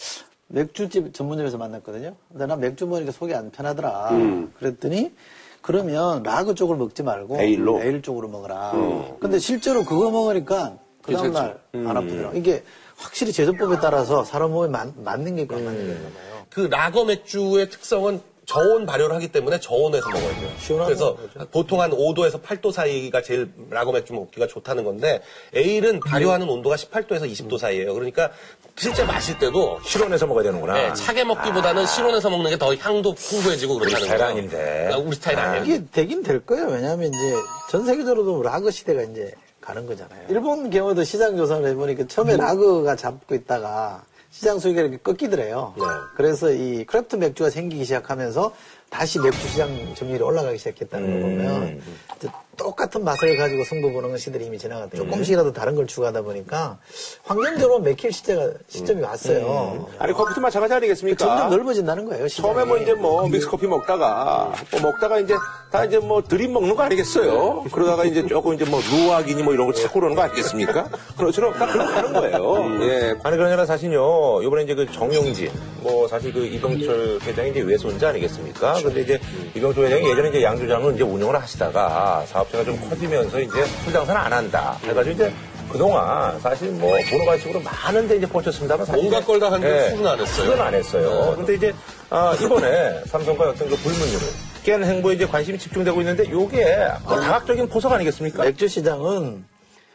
맥주집 0.48 1.14
전문점에서 1.14 1.58
만났거든요. 1.58 2.14
근데 2.30 2.46
난 2.46 2.60
맥주 2.60 2.86
먹으니까 2.86 3.12
속이 3.12 3.32
안 3.34 3.50
편하더라. 3.50 4.10
그랬더니, 4.58 5.12
그러면 5.60 6.24
라그 6.24 6.56
쪽을 6.56 6.76
먹지 6.76 7.02
말고, 7.04 7.40
에일로? 7.40 7.82
에일 7.82 8.02
쪽으로 8.02 8.28
먹어라. 8.28 8.72
근데 9.20 9.38
실제로 9.38 9.84
그거 9.84 10.10
먹으니까, 10.10 10.76
그 11.02 11.12
다음날 11.12 11.58
안 11.72 11.96
아프더라 11.96 12.30
고. 12.30 12.36
이게 12.36 12.64
확실히 12.96 13.32
제조법에 13.32 13.78
따라서 13.80 14.24
사람 14.24 14.52
몸에 14.52 14.68
맞, 14.68 14.88
맞는 14.96 15.36
게 15.36 15.42
있고 15.42 15.56
안 15.56 15.64
맞는 15.64 15.78
게 15.86 15.92
있나 15.92 16.00
봐요. 16.08 16.31
그 16.54 16.60
라거 16.60 17.04
맥주의 17.04 17.68
특성은 17.70 18.20
저온 18.44 18.86
발효를 18.86 19.14
하기 19.16 19.28
때문에 19.28 19.60
저온에서 19.60 20.08
먹어야 20.10 20.34
돼요. 20.40 20.50
시원한 20.58 20.86
그래서 20.88 21.14
거죠. 21.16 21.46
보통 21.52 21.80
한 21.80 21.92
5도에서 21.92 22.42
8도 22.42 22.72
사이가 22.72 23.22
제일 23.22 23.50
라거 23.70 23.92
맥주 23.92 24.12
먹기가 24.12 24.48
좋다는 24.48 24.82
건데 24.84 25.22
에일은 25.54 26.00
발효하는 26.00 26.48
온도가 26.48 26.74
18도에서 26.76 27.30
20도 27.30 27.56
사이예요. 27.56 27.94
그러니까 27.94 28.30
실제 28.76 29.04
마실 29.04 29.38
때도 29.38 29.78
실온에서 29.84 30.26
먹어야 30.26 30.42
되는구나. 30.42 30.74
네, 30.74 30.92
차게 30.92 31.24
먹기보다는 31.24 31.86
실온에서 31.86 32.30
먹는 32.30 32.50
게 32.50 32.56
더 32.58 32.74
향도 32.74 33.14
풍부해지고 33.14 33.78
그렇다는 33.78 34.02
스타일 34.04 34.18
거예요. 34.18 34.32
아닌데. 34.32 34.90
아, 34.92 34.96
우리 34.98 35.14
스타일 35.14 35.38
아니에요. 35.38 35.64
이게 35.64 35.84
되긴 35.92 36.22
될 36.22 36.44
거예요. 36.44 36.66
왜냐하면 36.66 37.08
이제 37.14 37.34
전 37.70 37.86
세계적으로도 37.86 38.42
라거 38.42 38.70
시대가 38.72 39.02
이제 39.02 39.32
가는 39.60 39.86
거잖아요. 39.86 40.26
일본 40.28 40.68
경우도 40.68 41.04
시장 41.04 41.36
조사를 41.36 41.64
해보니까 41.68 42.06
처음에 42.08 42.36
라거가 42.36 42.96
잡고 42.96 43.34
있다가 43.36 44.04
시장 44.32 44.58
수익이 44.58 44.80
이렇게 44.80 44.96
꺾이더래요. 44.96 45.74
네. 45.76 45.84
그래서 46.16 46.50
이 46.50 46.84
craft 46.86 47.16
맥주가 47.16 47.50
생기기 47.50 47.84
시작하면서 47.84 48.54
다시 48.88 49.18
맥주 49.20 49.46
시장 49.46 49.94
점유율이 49.94 50.22
올라가기 50.22 50.56
시작했다는 50.56 51.10
걸 51.10 51.20
보면 51.20 51.82
이제 52.16 52.28
똑같은 52.56 53.02
맛을 53.02 53.36
가지고 53.36 53.64
승부 53.64 53.90
보는 53.92 54.10
건 54.10 54.18
시대는 54.18 54.46
이미 54.46 54.58
지나갔다. 54.58 54.96
조금씩이라도 54.96 55.52
다른 55.52 55.74
걸 55.74 55.86
추구하다 55.86 56.22
보니까 56.22 56.78
환경적으로 57.24 57.80
맥힐 57.80 58.12
시대가 58.12 58.50
시점이 58.68 59.02
왔어요. 59.02 59.88
아니 59.98 60.12
커피도 60.12 60.40
마찬가지 60.40 60.74
아니겠습니까? 60.74 61.24
점점 61.24 61.50
넓어진다는 61.50 62.04
거예요. 62.06 62.28
시장이. 62.28 62.54
처음에 62.54 62.64
뭐 62.64 62.76
이제 62.78 62.92
뭐 62.94 63.26
믹스 63.28 63.48
커피 63.48 63.66
먹다가 63.66 64.52
뭐 64.70 64.80
먹다가 64.80 65.18
이제 65.18 65.34
다 65.70 65.84
이제 65.84 65.98
뭐 65.98 66.22
드립 66.22 66.50
먹는 66.50 66.76
거 66.76 66.82
아니겠어요? 66.82 67.64
그러다가 67.72 68.04
이제 68.04 68.26
조금 68.26 68.54
이제 68.54 68.64
뭐 68.66 68.80
루아기니 68.80 69.42
뭐 69.42 69.54
이런 69.54 69.66
거 69.66 69.72
찾고 69.72 70.00
그러는 70.00 70.14
거 70.14 70.22
아니겠습니까? 70.22 70.88
그렇처럼 71.16 71.54
딱 71.54 71.72
그렇게 71.72 71.92
하는 71.92 72.12
거예요. 72.12 72.84
예. 72.84 73.14
아니 73.22 73.36
그러나 73.36 73.64
사실요. 73.64 74.40
이번에 74.42 74.64
이제 74.64 74.74
그 74.74 74.90
정용진 74.92 75.50
뭐 75.80 76.06
사실 76.06 76.32
그 76.32 76.44
이병철 76.44 77.20
회장이 77.22 77.50
이제 77.50 77.60
외손자 77.60 78.10
아니겠습니까? 78.10 78.74
근데 78.82 79.00
이제 79.00 79.20
이병철 79.54 79.86
회장이 79.86 80.10
예전에 80.10 80.28
이제 80.28 80.42
양조장을 80.42 80.94
이제 80.94 81.02
운영을 81.02 81.40
하시다가 81.40 82.24
사업체가 82.42 82.64
좀 82.64 82.78
커지면서 82.88 83.40
이제 83.40 83.64
술 83.84 83.92
장사는 83.92 84.20
안 84.20 84.32
한다. 84.32 84.78
해가지고 84.82 85.14
이제 85.14 85.32
그동안 85.70 86.38
사실 86.40 86.70
뭐 86.72 86.96
보너가식으로 87.10 87.60
많은 87.60 88.08
데 88.08 88.16
이제 88.16 88.26
뻗쳤습니다만 88.26 88.84
사실 88.84 89.04
온갖 89.04 89.24
걸다 89.24 89.46
하는데 89.46 89.86
예, 89.86 89.90
술은 89.90 90.06
안 90.06 90.20
했어요. 90.20 90.46
술은 90.46 90.60
안 90.60 90.74
했어요. 90.74 91.34
근데 91.36 91.54
이제 91.54 91.74
아, 92.10 92.36
이번에 92.40 93.02
삼성과 93.06 93.50
어떤 93.50 93.68
그 93.68 93.76
불문율을 93.76 94.26
깬 94.64 94.84
행보에 94.84 95.14
이제 95.14 95.26
관심이 95.26 95.58
집중되고 95.58 96.00
있는데 96.00 96.30
요게 96.30 96.88
뭐 97.04 97.20
다각적인 97.20 97.68
포석 97.68 97.92
아니겠습니까? 97.92 98.44
맥주 98.44 98.68
시장은 98.68 99.44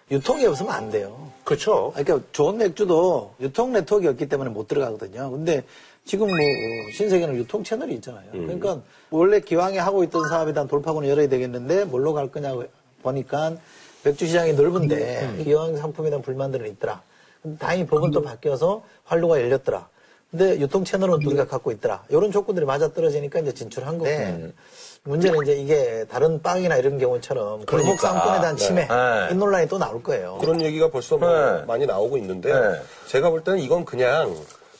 유통이 0.10 0.46
없으면 0.46 0.72
안 0.72 0.90
돼요. 0.90 1.32
그렇죠. 1.44 1.94
아, 1.96 2.02
그러니까 2.02 2.28
좋은 2.32 2.58
맥주도 2.58 3.34
유통 3.40 3.72
네트워크가 3.72 4.12
없기 4.12 4.28
때문에 4.28 4.50
못 4.50 4.68
들어가거든요. 4.68 5.32
근데 5.32 5.64
지금 6.08 6.28
뭐 6.28 6.36
어, 6.38 6.92
신세계는 6.94 7.36
유통 7.36 7.64
채널이 7.64 7.94
있잖아요. 7.96 8.32
그러니까 8.32 8.82
원래 9.12 9.40
기왕에 9.42 9.78
하고 9.78 10.04
있던 10.06 10.28
사업에 10.30 10.54
대한 10.54 10.68
돌파구는 10.68 11.10
열어야 11.10 11.28
되겠는데 11.28 11.86
뭘로 11.86 12.14
갈 12.14 12.32
거냐 12.32 12.56
보니까 13.04 13.58
맥주 14.04 14.26
시장이 14.26 14.54
넓은데 14.54 15.44
기왕 15.44 15.76
상품에 15.76 16.10
대한 16.10 16.22
불만들은 16.22 16.68
있더라. 16.72 17.02
다행히 17.60 17.86
법은 17.86 18.12
또 18.12 18.22
바뀌어서 18.22 18.84
활로가 19.04 19.42
열렸더라. 19.42 19.88
근데 20.32 20.60
유통 20.60 20.84
채널은 20.84 21.26
우리가 21.26 21.46
갖고 21.46 21.72
있더라. 21.72 22.04
이런 22.10 22.32
조건들이 22.32 22.66
맞아 22.66 22.92
떨어지니까 22.92 23.40
이제 23.40 23.54
진출한 23.54 23.98
건데 23.98 24.52
문제는 25.04 25.42
이제 25.44 25.54
이게 25.54 26.06
다른 26.10 26.42
빵이나 26.42 26.78
이런 26.78 26.98
경우처럼 26.98 27.66
골목 27.66 28.00
상권에 28.00 28.42
대한 28.42 28.58
침해, 28.58 28.88
네. 28.88 29.30
이 29.32 29.36
논란이 29.36 29.70
또 29.70 29.78
나올 29.78 30.04
거예요. 30.04 30.38
그런 30.42 30.62
얘기가 30.62 30.90
벌써 30.90 31.18
뭐 31.18 31.30
네. 31.30 31.64
많이 31.66 31.86
나오고 31.86 32.18
있는데 32.18 32.52
네. 32.52 32.82
제가 33.08 33.30
볼 33.30 33.42
때는 33.42 33.60
이건 33.60 33.86
그냥 33.86 34.36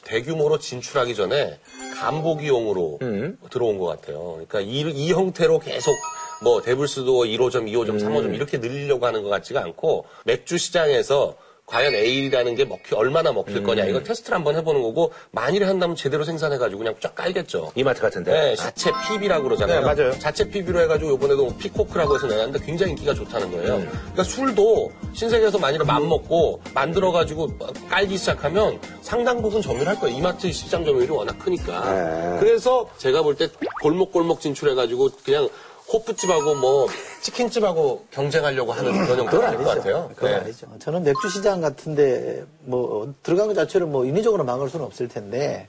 대규모로 0.08 0.60
진출하기 0.60 1.16
전에 1.16 1.60
간보기용으로 2.00 3.00
음. 3.02 3.38
들어온 3.50 3.78
것 3.78 3.86
같아요. 3.86 4.34
그러니까 4.48 4.62
이, 4.62 4.80
이 4.82 5.12
형태로 5.12 5.60
계속 5.60 5.94
뭐 6.42 6.62
데블스도 6.62 7.26
1호점, 7.26 7.72
2호점, 7.72 7.90
음. 7.90 7.98
3호점 7.98 8.34
이렇게 8.34 8.58
늘리려고 8.58 9.06
하는 9.06 9.24
것 9.24 9.30
같지가 9.30 9.62
않고 9.64 10.06
맥주 10.26 10.58
시장에서 10.58 11.36
과연 11.68 11.94
에일이라는 11.94 12.56
게 12.56 12.64
먹히 12.64 12.96
얼마나 12.96 13.34
먹힐 13.34 13.62
거냐 13.62 13.84
음. 13.84 13.90
이걸 13.90 14.04
테스트를 14.04 14.38
한번 14.38 14.56
해보는 14.56 14.82
거고 14.82 15.12
만일에 15.32 15.66
한다면 15.66 15.98
제대로 15.98 16.24
생산해가지고 16.24 16.78
그냥 16.80 16.96
쫙 17.02 17.14
깔겠죠. 17.14 17.74
이마트 17.76 18.02
같은데. 18.02 18.32
네, 18.32 18.56
자체 18.56 18.90
PB라고 19.06 19.44
그러잖아요. 19.44 19.82
네, 19.82 19.86
맞아요. 19.86 20.18
자체 20.18 20.48
PB로 20.50 20.80
해가지고 20.84 21.16
이번에도 21.16 21.54
피코크라고 21.58 22.16
해서 22.16 22.28
내놨는데 22.28 22.66
굉장히 22.66 22.92
인기가 22.94 23.14
좋다는 23.14 23.52
거예요. 23.52 23.76
음. 23.76 23.90
그러니까 23.92 24.24
술도 24.24 24.92
신세계에서 25.14 25.60
만일에 25.60 25.84
맘먹고 25.84 26.62
만들어가지고 26.74 27.50
깔기 27.90 28.18
시작하면 28.18 28.80
상당 29.02 29.42
부분 29.42 29.62
점유할 29.62 30.00
거예요. 30.00 30.16
이마트 30.18 30.50
시장 30.54 30.86
점유율이 30.86 31.12
워낙 31.12 31.38
크니까. 31.38 31.94
네. 31.94 32.40
그래서 32.40 32.90
제가 32.98 33.22
볼 33.24 33.36
때 33.38 33.50
골목골목 33.84 34.40
진출해가지고 34.40 35.10
그냥 35.26 35.50
호프집하고 35.92 36.56
뭐 36.56 36.88
치킨집하고 37.22 38.06
경쟁하려고 38.12 38.74
하는 38.74 38.92
그런 39.06 39.20
형태가 39.20 39.50
될것 39.52 39.66
같아요. 39.66 40.12
그건 40.16 40.32
네. 40.32 40.38
아니죠. 40.38 40.68
저는 40.80 41.04
맥주 41.04 41.30
시장 41.30 41.62
같은데 41.62 42.44
뭐 42.62 43.14
들어간 43.24 43.48
것 43.48 43.54
자체를 43.54 43.88
뭐 43.88 44.06
인위적으로 44.06 44.44
막을 44.44 44.70
수는 44.70 44.86
없을 44.86 45.08
텐데 45.08 45.68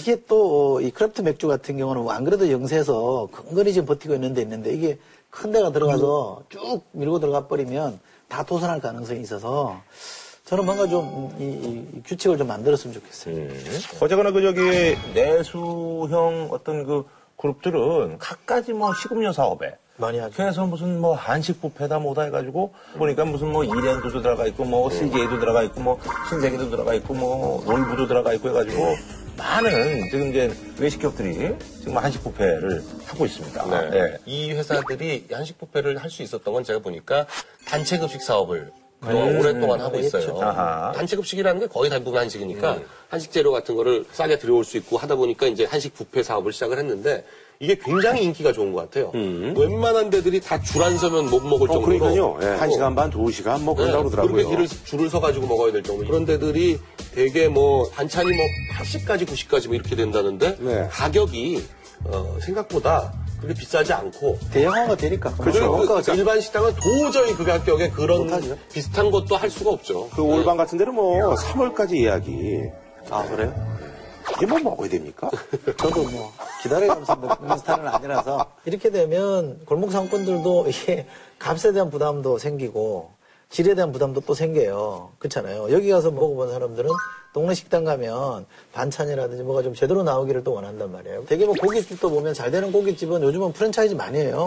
이게 0.00 0.22
또 0.26 0.80
이 0.80 0.90
craft 0.90 1.22
맥주 1.22 1.48
같은 1.48 1.76
경우는 1.78 2.02
뭐안 2.02 2.24
그래도 2.24 2.50
영세에서 2.50 3.28
근근히 3.32 3.72
지금 3.72 3.86
버티고 3.86 4.14
있는 4.14 4.34
데 4.34 4.42
있는데 4.42 4.72
이게 4.72 4.98
큰 5.30 5.50
데가 5.52 5.72
들어가서 5.72 6.42
쭉 6.48 6.82
밀고 6.92 7.18
들어가 7.20 7.46
버리면 7.46 7.98
다 8.28 8.42
도산할 8.44 8.80
가능성이 8.80 9.20
있어서 9.20 9.80
저는 10.44 10.64
뭔가 10.64 10.86
좀이 10.86 12.02
규칙을 12.04 12.38
좀 12.38 12.46
만들었으면 12.46 12.94
좋겠어요. 12.94 13.34
음. 13.34 13.80
어쨌거나 14.00 14.30
그 14.30 14.42
저기 14.42 14.96
내수형 15.14 16.48
어떤 16.52 16.84
그 16.84 17.04
그룹들은 17.36 18.18
각가지 18.18 18.72
뭐 18.72 18.92
식음료 18.94 19.32
사업에 19.32 19.76
많이 19.98 20.18
하죠. 20.18 20.34
그래서 20.36 20.66
무슨 20.66 21.00
뭐 21.00 21.14
한식 21.14 21.60
뷔페다 21.62 21.98
뭐다 22.00 22.22
해가지고 22.22 22.74
보니까 22.98 23.24
무슨 23.24 23.50
뭐 23.52 23.64
이랜드도 23.64 24.20
들어가 24.20 24.46
있고 24.46 24.64
뭐 24.64 24.90
CJ도 24.90 25.38
들어가 25.40 25.62
있고 25.62 25.80
뭐 25.80 25.98
신세계도 26.28 26.70
들어가 26.70 26.92
있고 26.94 27.14
뭐 27.14 27.64
롤브도 27.66 28.06
들어가 28.06 28.32
있고 28.34 28.50
해가지고 28.50 28.94
많은 29.38 30.08
지금 30.10 30.30
이제 30.30 30.50
외식업들이 30.78 31.56
지금 31.78 31.96
한식 31.96 32.24
뷔페를 32.24 32.82
하고 33.06 33.24
있습니다. 33.26 33.66
네. 33.90 33.98
예. 33.98 34.18
이 34.26 34.52
회사들이 34.52 35.28
한식 35.30 35.58
뷔페를 35.58 35.96
할 35.98 36.10
수 36.10 36.22
있었던 36.22 36.52
건 36.52 36.62
제가 36.64 36.78
보니까 36.80 37.26
단체 37.66 37.98
급식 37.98 38.22
사업을 38.22 38.70
그동안 39.00 39.36
오랫동안 39.38 39.80
하고 39.80 39.98
있어요. 39.98 40.38
아하. 40.40 40.92
단체 40.92 41.16
급식이라는 41.16 41.60
게 41.60 41.66
거의 41.66 41.90
대부분 41.90 42.18
한식이니까 42.20 42.78
한식 43.08 43.30
재료 43.30 43.52
같은 43.52 43.76
거를 43.76 44.04
싸게 44.10 44.38
들여올 44.38 44.64
수 44.64 44.76
있고 44.78 44.96
하다 44.98 45.16
보니까 45.16 45.46
이제 45.46 45.64
한식 45.64 45.94
뷔페 45.96 46.22
사업을 46.22 46.52
시작을 46.52 46.78
했는데 46.78 47.24
이게 47.60 47.78
굉장히 47.82 48.22
인기가 48.24 48.52
좋은 48.52 48.72
것 48.72 48.80
같아요. 48.80 49.12
웬만한 49.14 50.10
데들이 50.10 50.40
다 50.40 50.60
줄 50.62 50.82
안 50.82 50.98
서면 50.98 51.30
못 51.30 51.40
먹을 51.42 51.70
어, 51.70 51.74
정도로. 51.74 51.98
그러니까요. 51.98 52.38
예, 52.42 52.46
어, 52.46 52.56
한 52.58 52.70
시간 52.70 52.94
반, 52.94 53.10
두 53.10 53.30
시간 53.30 53.64
뭐 53.64 53.74
네, 53.74 53.82
그런다고 53.84 54.10
그렇게 54.10 54.28
그러더라고요. 54.32 54.50
길을 54.66 54.68
줄을 54.84 55.08
서 55.10 55.20
가지고 55.20 55.46
먹어야 55.46 55.72
될 55.72 55.82
정도. 55.82 56.04
그런 56.06 56.24
데들이 56.24 56.78
되게 57.14 57.48
뭐 57.48 57.88
반찬이 57.90 58.28
뭐 58.30 58.44
80까지 58.78 59.26
90까지 59.26 59.66
뭐 59.68 59.74
이렇게 59.76 59.94
된다는데 59.96 60.56
네. 60.60 60.88
가격이 60.90 61.64
어, 62.04 62.36
생각보다 62.42 63.12
그렇게 63.40 63.54
비싸지 63.60 63.92
않고 63.92 64.38
대형화가 64.52 64.96
되니까. 64.96 65.34
그리고 65.38 65.72
원가가 65.72 66.02
그 66.02 66.12
일반 66.12 66.40
식당은 66.40 66.74
도저히 66.76 67.34
그 67.34 67.44
가격에 67.44 67.90
그런 67.90 68.24
못하죠. 68.24 68.56
비슷한 68.72 69.10
것도 69.10 69.36
할 69.36 69.50
수가 69.50 69.70
없죠. 69.70 70.08
그 70.10 70.22
올방 70.22 70.56
같은 70.56 70.78
데는 70.78 70.94
뭐 70.94 71.34
3월까지 71.34 71.96
예약이 72.02 72.70
아 73.10 73.26
그래요? 73.28 73.54
이게 74.36 74.46
뭐 74.46 74.58
먹어야 74.58 74.88
됩니까? 74.88 75.30
저도 75.76 76.02
뭐 76.04 76.32
기다려가면서 76.62 77.16
먹는 77.16 77.58
스타일은 77.58 77.86
아니라서 77.88 78.46
이렇게 78.64 78.90
되면 78.90 79.60
골목 79.66 79.92
상권들도 79.92 80.66
이게 80.68 81.06
값에 81.38 81.72
대한 81.72 81.90
부담도 81.90 82.38
생기고 82.38 83.15
질에 83.48 83.74
대한 83.74 83.92
부담도 83.92 84.22
또 84.22 84.34
생겨요. 84.34 85.12
그렇잖아요. 85.18 85.70
여기 85.70 85.88
가서 85.90 86.10
먹어본 86.10 86.50
사람들은 86.50 86.90
동네 87.32 87.54
식당 87.54 87.84
가면 87.84 88.46
반찬이라든지 88.72 89.42
뭐가 89.42 89.62
좀 89.62 89.74
제대로 89.74 90.02
나오기를 90.02 90.42
또 90.42 90.52
원한단 90.54 90.90
말이에요. 90.90 91.24
되게 91.26 91.44
뭐 91.44 91.54
고깃집도 91.54 92.10
보면 92.10 92.34
잘 92.34 92.50
되는 92.50 92.72
고깃집은 92.72 93.22
요즘은 93.22 93.52
프랜차이즈 93.52 93.94
많이 93.94 94.18
해요. 94.18 94.46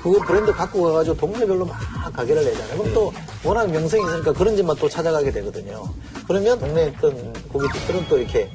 그거 0.00 0.24
브랜드 0.24 0.52
갖고 0.52 0.82
가가지고 0.82 1.16
동네별로 1.16 1.64
막 1.64 1.78
가게를 2.12 2.44
내잖아요. 2.44 2.78
그럼 2.78 2.94
또 2.94 3.12
워낙 3.42 3.70
명성이 3.70 4.04
있으니까 4.04 4.32
그런 4.32 4.54
집만 4.54 4.76
또 4.76 4.88
찾아가게 4.88 5.30
되거든요. 5.30 5.82
그러면 6.28 6.58
동네에 6.58 6.88
있던 6.88 7.32
고깃집들은 7.48 8.06
또 8.08 8.18
이렇게 8.18 8.50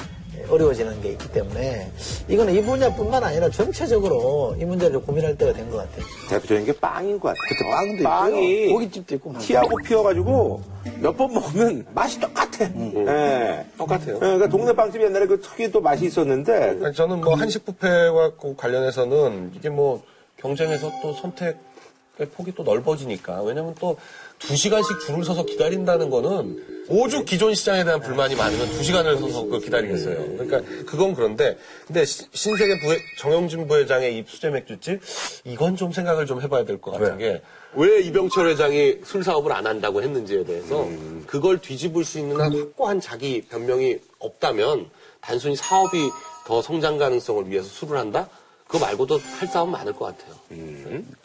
어려워지는 0.50 1.02
게 1.02 1.10
있기 1.12 1.32
때문에 1.32 1.92
이거는 2.28 2.54
이 2.56 2.62
분야뿐만 2.62 3.24
아니라 3.24 3.50
전체적으로 3.50 4.56
이 4.60 4.66
문제를 4.66 5.02
고민할 5.02 5.38
때가 5.38 5.54
된 5.54 5.70
것 5.70 5.78
같아요. 5.78 6.04
대표적인 6.30 6.66
게 6.66 6.74
빵인 6.74 7.20
것 7.20 7.30
같아요. 7.30 7.42
그때 7.50 7.70
빵도 7.70 8.04
빵이 8.04 8.62
있고요. 8.64 8.74
고깃집도 8.76 9.16
있고 9.16 9.32
막. 9.32 9.40
티하고 9.40 9.78
피어가지고 9.86 10.62
몇 11.02 11.16
번 11.18 11.34
먹으면 11.34 11.86
맛이 11.94 12.20
똑같아. 12.20 12.66
예. 12.66 13.66
똑같아요. 13.78 14.16
예, 14.16 14.20
그러니까 14.20 14.48
동네 14.50 14.74
빵집 14.74 15.02
옛날에 15.02 15.28
그 15.28 15.40
특유의 15.42 15.72
또 15.72 15.82
맛이 15.82 16.06
있었는데 16.06 16.78
아니, 16.84 16.94
저는 16.96 17.22
뭐 17.22 17.36
한식 17.36 17.66
뷔페와 17.66 18.32
그 18.40 18.56
관련해서는 18.56 19.52
이게 19.56 19.70
뭐 19.70 20.02
경쟁에서 20.38 20.92
또 21.02 21.14
선택의 21.14 21.56
폭이 22.34 22.54
또 22.56 22.64
넓어지니까 22.64 23.42
왜냐면 23.44 23.76
또 23.80 23.98
두 24.40 24.56
시간씩 24.56 25.02
줄을 25.02 25.26
서서 25.26 25.44
기다린다는 25.44 26.10
거는 26.10 26.79
오죽 26.90 27.26
기존 27.26 27.54
시장에 27.54 27.84
대한 27.84 28.00
불만이 28.02 28.36
많으면 28.36 28.68
두 28.72 28.84
시간을 28.84 29.18
서서 29.18 29.44
그걸 29.44 29.60
기다리겠어요. 29.62 30.38
그러니까 30.38 30.62
그건 30.86 31.14
그런데 31.14 31.58
근데 31.86 32.04
시- 32.06 32.26
신세계 32.32 32.80
부회, 32.80 32.98
정영진 33.20 33.68
부회장의 33.68 34.18
이 34.18 34.24
수제 34.28 34.50
맥주집 34.50 35.00
이건 35.46 35.76
좀 35.76 35.92
생각을 35.92 36.26
좀 36.26 36.42
해봐야 36.42 36.66
될 36.66 36.80
것 36.82 36.92
같은 36.92 37.18
게 37.18 37.42
왜 37.76 38.00
이병철 38.02 38.48
회장이 38.48 38.98
술 39.06 39.24
사업을 39.24 39.52
안 39.52 39.68
한다고 39.68 40.02
했는지에 40.02 40.44
대해서 40.44 40.90
그걸 41.28 41.60
뒤집을 41.62 42.04
수 42.04 42.18
있는 42.18 42.42
한 42.42 42.52
확고한 42.52 43.00
자기 43.00 43.42
변명이 43.42 44.00
없다면 44.18 44.90
단순히 45.22 45.56
사업이 45.56 46.10
더 46.48 46.64
성장 46.64 46.98
가능성을 46.98 47.48
위해서 47.52 47.68
술을 47.70 47.96
한다? 48.00 48.28
그거 48.70 48.86
말고도 48.86 49.20
할 49.40 49.48
사업 49.48 49.72
많을 49.72 49.94
것 49.94 50.06
같아요. 50.16 50.36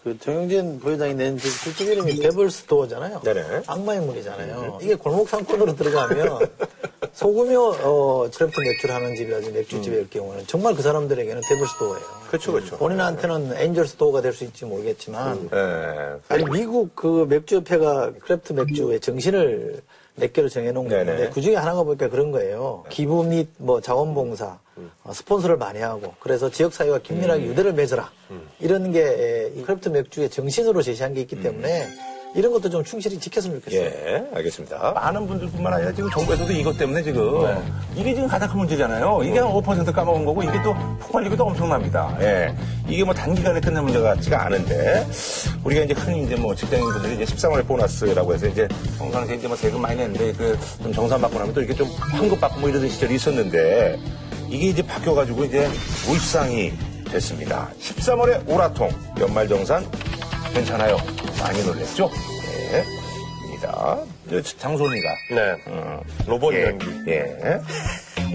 그 0.03 0.19
정용진 0.19 0.81
부회장이 0.81 1.13
낸그 1.13 1.47
술집 1.47 1.89
이름이 1.91 2.17
Devil's 2.17 2.55
Door잖아요. 2.55 3.21
네네. 3.21 3.65
악마의 3.67 4.01
문이잖아요. 4.01 4.79
이게 4.81 4.95
골목 4.95 5.29
상권으로 5.29 5.77
들어가면 5.77 6.39
소규모 7.13 7.75
어, 7.83 8.31
craft 8.35 8.61
맥주를 8.61 8.95
하는 8.95 9.15
집이라든지 9.15 9.53
맥주집일 9.53 10.09
경우는 10.09 10.47
정말 10.47 10.75
그 10.75 10.81
사람들에게는 10.81 11.43
Devil's 11.47 11.67
Door예요. 11.69 12.07
그렇죠, 12.29 12.53
그렇죠. 12.53 12.79
본인한테는 12.79 13.55
Angel's 13.55 13.89
Door가 13.89 14.23
될 14.23 14.33
수 14.33 14.45
있지 14.45 14.65
모르겠지만 14.65 15.51
예. 15.53 16.19
아니 16.29 16.45
미국 16.51 16.97
그 16.97 17.27
맥주협회가 17.29 18.13
craft 18.21 18.55
맥주의 18.55 18.99
정신을 19.01 19.83
몇 20.17 20.33
개로 20.33 20.49
정해놓은. 20.49 20.87
있는데 20.91 21.29
그 21.29 21.43
중에 21.43 21.57
하나가 21.57 21.83
보니까 21.83 22.09
그런 22.09 22.33
거예요. 22.33 22.85
기부 22.89 23.23
및 23.23 23.49
뭐 23.59 23.83
자원봉사, 23.83 24.59
어, 25.05 25.13
스폰서를 25.13 25.57
많이 25.57 25.81
하고 25.81 26.15
그래서 26.21 26.51
지역사회와 26.51 26.99
긴밀하게 26.99 27.45
유대를 27.45 27.73
맺어라. 27.75 28.11
이런 28.61 28.91
게이 28.93 29.63
craft 29.63 29.89
맥주의 29.91 30.29
정신으로 30.29 30.83
제시한 30.83 31.15
게 31.15 31.21
있기 31.23 31.41
때문에 31.41 31.89
이런 32.37 32.53
것도 32.53 32.69
좀 32.69 32.83
충실히 32.83 33.17
지켰으면 33.21 33.61
좋겠어요. 33.61 33.85
예, 33.85 34.25
알겠습니다. 34.35 34.91
많은 34.91 35.25
분들뿐만 35.29 35.73
아니라 35.75 35.93
지금 35.93 36.11
정부에서도 36.11 36.53
이것 36.53 36.77
때문에 36.77 37.01
지금 37.05 37.45
네. 37.45 37.63
이게 37.95 38.13
지금 38.13 38.27
가장 38.29 38.49
큰 38.49 38.59
문제잖아요. 38.59 39.21
이게 39.23 39.39
한 39.39 39.49
5% 39.53 39.93
까먹은 39.95 40.25
거고 40.25 40.43
이게 40.43 40.61
또 40.65 40.75
폭발력이 40.99 41.37
또 41.37 41.45
엄청납니다. 41.45 42.17
예. 42.23 42.53
이게 42.89 43.05
뭐 43.05 43.15
단기간에 43.15 43.61
끝날 43.61 43.85
문제 43.85 44.01
같지가 44.01 44.47
않은데 44.47 45.07
우리가 45.63 45.83
이제 45.85 45.95
흔히 45.95 46.25
이제 46.25 46.35
뭐 46.35 46.53
직장인분들이 46.53 47.23
이제 47.23 47.25
13월의 47.37 47.65
보너스라고 47.69 48.35
해서 48.35 48.49
이제 48.49 48.67
평상시에 48.99 49.37
이제 49.37 49.47
뭐 49.47 49.57
세금 49.57 49.81
많이 49.81 49.97
냈는데 49.97 50.33
그 50.33 50.59
좀 50.83 50.93
정산 50.93 51.21
받고 51.21 51.39
나면 51.39 51.55
또 51.55 51.61
이렇게 51.61 51.77
좀 51.77 51.87
환급 52.01 52.41
받고 52.41 52.59
뭐 52.59 52.69
이러던 52.69 52.89
시절이 52.89 53.15
있었는데 53.15 53.97
이게 54.55 54.69
이제 54.69 54.87
바뀌어가지고 54.87 55.45
이제 55.47 55.67
울상이 56.09 56.73
됐습니다. 57.11 57.69
13월에 57.81 58.49
오라통 58.49 58.89
연말정산 59.19 59.85
괜찮아요. 60.55 60.97
많이 61.41 61.65
놀랬죠? 61.65 62.09
네. 62.71 62.85
입니다. 63.49 63.99
저 64.31 64.41
장소미가. 64.41 65.09
네. 65.33 65.57
어, 65.67 66.01
로봇 66.29 66.55
예. 66.55 66.67
연기. 66.67 66.87
예. 67.09 67.61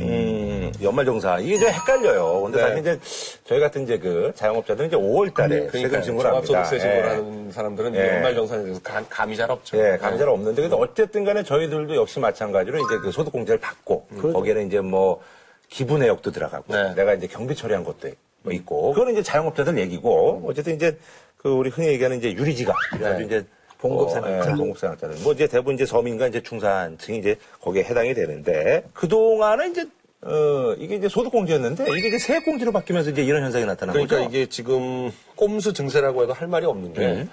음, 0.01 0.73
연말정산. 0.81 1.41
이게 1.41 1.57
좀 1.57 1.69
헷갈려요. 1.69 2.41
근데 2.43 2.57
네. 2.57 2.63
사실 2.63 2.79
이제 2.79 2.99
저희 3.45 3.59
같은 3.61 3.83
이제 3.83 3.97
그 3.97 4.33
자영업자들은 4.35 4.87
이제 4.87 4.97
5월 4.97 5.33
달에 5.33 5.69
세금 5.71 6.03
신고를 6.03 6.31
합니다. 6.31 6.45
종합소득세 6.47 6.79
신고를 6.79 7.05
예. 7.05 7.09
하는 7.09 7.51
사람들은 7.53 7.95
예. 7.95 8.15
연말정산에 8.15 8.63
대해서 8.63 8.81
감, 8.83 9.05
감이 9.09 9.37
잘 9.37 9.49
없죠. 9.49 9.77
예, 9.77 9.97
감이 9.97 10.17
잘 10.17 10.27
없는데, 10.27 10.63
근데 10.63 10.75
어쨌든 10.77 11.23
간에 11.23 11.43
저희들도 11.43 11.95
역시 11.95 12.19
마찬가지로 12.19 12.77
이제 12.77 12.97
그 13.01 13.09
소득공제를 13.13 13.61
받고, 13.61 14.07
거기에는 14.33 14.67
이제 14.67 14.81
뭐, 14.81 15.21
기부 15.69 15.97
내역도 15.97 16.31
들어가고, 16.31 16.73
네. 16.73 16.93
내가 16.95 17.13
이제 17.13 17.27
경비 17.27 17.55
처리한 17.55 17.83
것도 17.83 18.09
뭐 18.43 18.53
있고, 18.53 18.93
그거는 18.93 19.13
이제 19.13 19.23
자영업자들 19.23 19.77
얘기고, 19.77 20.43
어쨌든 20.47 20.75
이제 20.75 20.97
그 21.37 21.49
우리 21.49 21.69
흔히 21.69 21.87
얘기하는 21.87 22.17
이제 22.17 22.33
유리지가, 22.33 22.73
그래가지고 22.91 23.27
이제 23.27 23.45
봉급상업자. 23.77 24.49
어, 24.49 24.53
예, 24.53 24.57
봉급상업자들. 24.57 25.23
뭐 25.23 25.33
이제 25.33 25.47
대부분 25.47 25.75
이제 25.75 25.85
서민과 25.85 26.27
이제 26.27 26.41
중산층이 26.41 27.19
이제 27.19 27.37
거기에 27.61 27.83
해당이 27.83 28.13
되는데, 28.13 28.83
그동안은 28.93 29.71
이제 29.71 29.85
어, 30.21 30.73
이게 30.77 30.95
이제 30.95 31.07
소득공제였는데, 31.07 31.85
이게 31.97 32.09
이제 32.09 32.17
세액공제로 32.17 32.73
바뀌면서 32.73 33.11
이제 33.11 33.23
이런 33.23 33.41
현상이 33.43 33.65
나타난 33.65 33.93
그러니까 33.93 34.17
거죠. 34.17 34.27
이게 34.27 34.47
지금 34.47 35.11
꼼수 35.35 35.71
증세라고 35.71 36.23
해도 36.23 36.33
할 36.33 36.49
말이 36.49 36.65
없는 36.65 36.91
게 36.93 37.05
음. 37.05 37.29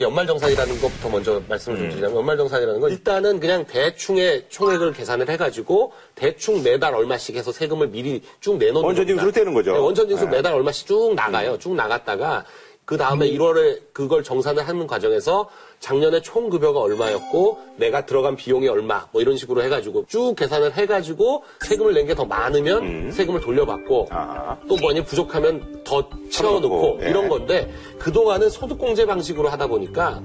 연말정산이라는 0.00 0.80
것부터 0.80 1.08
먼저 1.08 1.42
말씀을 1.48 1.78
좀 1.78 1.88
드리자면 1.90 2.16
연말정산이라는 2.16 2.80
건 2.80 2.90
일단은 2.90 3.40
그냥 3.40 3.64
대충의 3.66 4.46
총액을 4.48 4.92
계산을 4.92 5.28
해가지고 5.30 5.92
대충 6.14 6.62
매달 6.62 6.94
얼마씩 6.94 7.36
해서 7.36 7.52
세금을 7.52 7.88
미리 7.88 8.22
쭉 8.40 8.56
내놓는 8.58 8.84
원천징수로. 8.84 9.32
떼는 9.32 9.54
거죠. 9.54 9.72
네, 9.72 9.78
원천징수 9.78 10.24
네. 10.26 10.30
매달 10.30 10.54
얼마씩 10.54 10.86
쭉 10.86 11.14
나가요. 11.14 11.58
쭉 11.58 11.74
나갔다가 11.74 12.44
그 12.84 12.96
다음에 12.96 13.30
1월에 13.30 13.80
그걸 13.92 14.22
정산을 14.22 14.66
하는 14.66 14.86
과정에서 14.86 15.48
작년에 15.80 16.20
총 16.22 16.50
급여가 16.50 16.80
얼마였고 16.80 17.58
내가 17.76 18.04
들어간 18.04 18.34
비용이 18.36 18.66
얼마 18.68 19.06
뭐 19.12 19.22
이런 19.22 19.36
식으로 19.36 19.62
해가지고 19.62 20.04
쭉 20.08 20.34
계산을 20.36 20.74
해가지고 20.74 21.44
세금을 21.60 21.94
낸 21.94 22.06
게 22.06 22.14
더 22.14 22.24
많으면 22.24 23.12
세금을 23.12 23.40
돌려받고 23.40 24.02
음. 24.04 24.08
아. 24.10 24.56
또 24.68 24.76
뭐니 24.76 25.04
부족하면 25.04 25.82
더 25.84 26.08
채워놓고 26.30 26.98
예. 27.02 27.10
이런 27.10 27.28
건데 27.28 27.70
그동안은 27.98 28.50
소득공제 28.50 29.06
방식으로 29.06 29.48
하다 29.48 29.66
보니까 29.68 30.20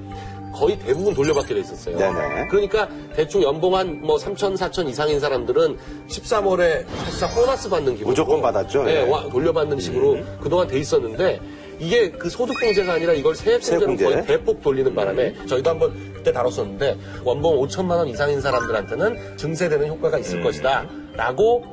거의 0.55 0.77
대부분 0.79 1.13
돌려받게 1.15 1.53
돼 1.55 1.60
있었어요. 1.62 1.98
네네. 1.98 2.47
그러니까 2.47 2.88
대충 3.15 3.41
연봉 3.41 3.75
한뭐 3.75 4.17
3천, 4.17 4.56
4천 4.56 4.88
이상인 4.88 5.19
사람들은 5.19 5.77
13월에 6.08 6.86
사실상 7.06 7.34
보너스 7.34 7.69
받는 7.69 7.93
기분. 7.95 8.10
무조건 8.10 8.39
받았죠. 8.41 8.84
네, 8.84 8.97
예. 8.97 9.04
음. 9.04 9.10
와- 9.12 9.27
돌려받는 9.30 9.80
식으로 9.80 10.17
그동안 10.39 10.67
돼 10.67 10.77
있었는데 10.80 11.39
이게 11.79 12.12
그 12.12 12.29
소득공제가 12.29 12.93
아니라 12.93 13.13
이걸 13.13 13.36
세액공제로 13.36 13.79
세액공제. 13.79 14.03
거의 14.05 14.25
대폭 14.25 14.62
돌리는 14.62 14.93
바람에 14.95 15.33
저희도 15.47 15.69
한번 15.69 16.13
그때 16.13 16.31
다뤘었는데 16.31 16.97
원봉 17.23 17.59
5천만 17.67 17.91
원 17.91 18.07
이상인 18.07 18.39
사람들한테는 18.41 19.38
증세되는 19.38 19.88
효과가 19.88 20.17
있을 20.19 20.41
것이다 20.43 20.86
라고 21.15 21.65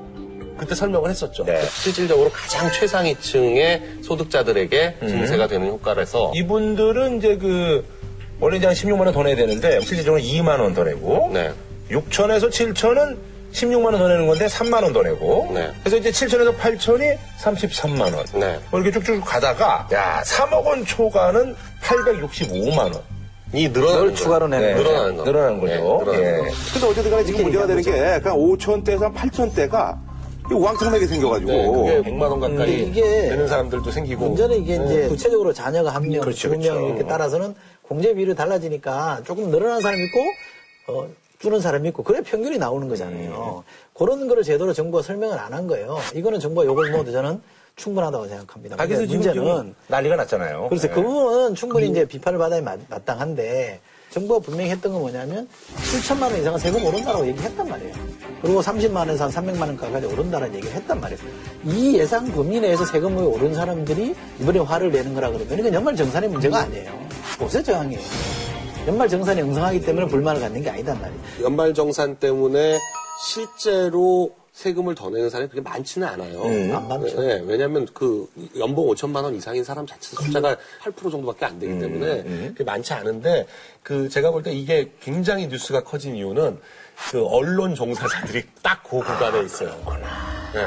그때 0.57 0.75
설명을 0.75 1.09
했었죠. 1.11 1.45
음. 1.45 1.47
네. 1.47 1.63
실질적으로 1.63 2.31
가장 2.31 2.71
최상위층의 2.73 3.83
소득자들에게 4.03 4.97
음. 5.03 5.09
증세가 5.09 5.47
되는 5.47 5.69
효과라서 5.69 6.33
이분들은 6.35 7.19
이제 7.19 7.37
그 7.37 7.85
원래 8.41 8.57
이제 8.57 8.67
한 8.67 8.75
16만 8.75 9.01
원 9.01 9.13
더 9.13 9.23
내야 9.23 9.37
되는데 9.37 9.81
실질적으로 9.81 10.21
2만 10.23 10.61
원 10.61 10.75
더 10.75 10.85
내고 10.85 11.31
네. 11.33 11.51
6천에서 11.91 12.51
7천은 12.51 13.17
16만 13.53 13.85
원 13.87 13.99
더 13.99 14.09
내는 14.09 14.27
건데 14.27 14.47
3만 14.47 14.83
원 14.83 14.93
더 14.93 15.03
내고 15.03 15.51
네. 15.53 15.71
그래서 15.83 15.97
이제 15.97 16.11
7천에서 16.11 16.57
8천이 16.57 17.17
33만 17.41 18.15
원 18.15 18.25
네. 18.35 18.59
뭐 18.71 18.81
이렇게 18.81 18.99
쭉쭉 18.99 19.25
가다가 19.25 19.89
야 19.93 20.23
3억 20.25 20.65
원 20.65 20.85
초과는 20.85 21.55
865만 21.83 22.79
원 22.79 23.03
이 23.53 23.69
늘어나는. 23.69 24.15
추가로 24.15 24.47
내는 24.47 24.65
네, 24.65 24.75
거죠. 24.77 24.89
늘어나는 24.93 25.17
거. 25.17 25.25
늘어나는 25.25 25.61
거죠. 25.61 25.73
네, 25.75 25.81
늘어나는 26.13 26.45
예. 26.45 26.49
거. 26.51 26.55
근데 26.73 26.87
어쨌든 26.87 27.11
간에 27.11 27.25
지금 27.25 27.43
문제가 27.43 27.67
되는 27.67 27.83
게 27.83 27.91
그냥 28.21 28.39
5천대에서 28.39 29.13
8천대가 29.13 29.99
왕창나게 30.53 31.07
생겨가지고 31.09 31.51
네, 31.51 31.67
그게 31.67 32.11
100만 32.11 32.23
원 32.31 32.39
가까이 32.39 32.83
이게 32.85 33.03
내는 33.03 33.49
사람들도 33.49 33.91
생기고 33.91 34.25
문제는 34.29 34.57
이게 34.63 34.75
이제 34.77 35.09
구체적으로 35.09 35.53
자녀가 35.53 35.91
한 35.93 36.09
명, 36.09 36.21
그렇죠, 36.21 36.49
두명 36.49 36.75
그렇죠. 36.77 36.87
이렇게 36.95 37.05
따라서는 37.09 37.57
공제 37.83 38.15
비율이 38.15 38.37
달라지니까 38.37 39.23
조금 39.27 39.51
늘어난 39.51 39.81
사람이 39.81 40.01
있고 40.05 40.21
어, 40.93 41.09
줄은 41.41 41.61
사람이 41.61 41.89
있고 41.89 42.03
그래 42.03 42.21
평균이 42.23 42.59
나오는 42.59 42.87
거잖아요. 42.89 43.65
그런 43.95 44.29
거를 44.29 44.43
제대로 44.43 44.73
정부가 44.73 45.03
설명을 45.03 45.39
안 45.39 45.51
한 45.51 45.67
거예요. 45.67 45.99
이거는 46.15 46.39
정부가 46.39 46.67
요걸 46.67 46.93
모두 46.93 47.11
저는 47.13 47.41
충분하다고 47.77 48.29
생각합니다. 48.29 48.77
아, 48.79 48.87
그래서 48.87 49.03
문제는 49.07 49.75
난리가 49.89 50.17
났잖아요. 50.17 50.67
그래서 50.69 50.87
네. 50.89 50.95
그 50.95 51.03
부분은 51.03 51.55
충분히 51.55 51.89
이제 51.89 52.05
비판을 52.05 52.39
받아야 52.39 52.61
마- 52.61 52.77
마땅한데 52.89 53.81
정부가 54.11 54.41
분명히 54.41 54.71
했던 54.71 54.93
건 54.93 55.01
뭐냐면 55.01 55.49
7천만 55.77 56.25
원 56.25 56.37
이상은 56.37 56.59
세금 56.59 56.85
오른다고 56.85 57.27
얘기했단 57.27 57.69
말이에요. 57.69 57.95
그리고 58.43 58.61
30만 58.61 58.97
원에서 58.97 59.29
한 59.29 59.31
300만 59.31 59.61
원까지 59.63 60.07
오른다는 60.07 60.55
얘기를 60.55 60.75
했단 60.75 61.01
말이에요. 61.01 61.21
이 61.65 61.99
예상 61.99 62.27
범위 62.33 62.61
내에서 62.61 62.85
세금이 62.85 63.21
오른 63.23 63.55
사람들이 63.55 64.15
이번에 64.41 64.59
화를 64.61 64.93
내는 64.93 65.15
거라 65.15 65.31
그러면 65.31 65.59
이건 65.59 65.73
연말 65.75 65.97
정산의 65.97 66.29
문제가 66.29 66.59
아니에요. 66.61 66.93
보세 67.39 67.63
저항이에요. 67.63 68.01
연말 68.87 69.09
정산이 69.09 69.43
응성하기 69.43 69.83
때문에 69.83 70.07
불만을 70.07 70.41
갖는 70.41 70.63
게 70.63 70.71
아니단 70.71 71.01
말이에요. 71.01 71.21
연말정산 71.45 72.17
때문에 72.17 72.79
실제로 73.25 74.35
세금을 74.53 74.95
더 74.95 75.11
내는 75.11 75.31
사람이 75.31 75.49
그렇게 75.51 75.69
많지는 75.69 76.07
않아요. 76.09 76.43
음. 76.43 76.75
안 76.75 76.89
많죠. 76.89 77.21
네, 77.21 77.43
왜냐하면 77.47 77.87
그 77.95 78.29
연봉 78.59 78.89
5천만 78.89 79.23
원 79.23 79.35
이상인 79.35 79.63
사람 79.65 79.87
자체 79.87 80.17
숫자가 80.17 80.57
8% 80.83 81.11
정도밖에 81.11 81.45
안 81.47 81.53
음, 81.53 81.59
되기 81.61 81.79
때문에 81.79 82.23
그게 82.49 82.65
많지 82.65 82.93
않은데 82.93 83.47
그 83.83 84.09
제가 84.09 84.31
볼 84.31 84.43
때 84.43 84.53
이게 84.53 84.91
굉장히 85.01 85.47
뉴스가 85.47 85.85
커진 85.85 86.17
이유는 86.17 86.59
그 87.11 87.25
언론 87.27 87.75
종사자들이 87.75 88.43
딱 88.63 88.81
그 88.83 88.97
구간에 88.99 89.45
있어요. 89.45 89.71
네. 90.53 90.67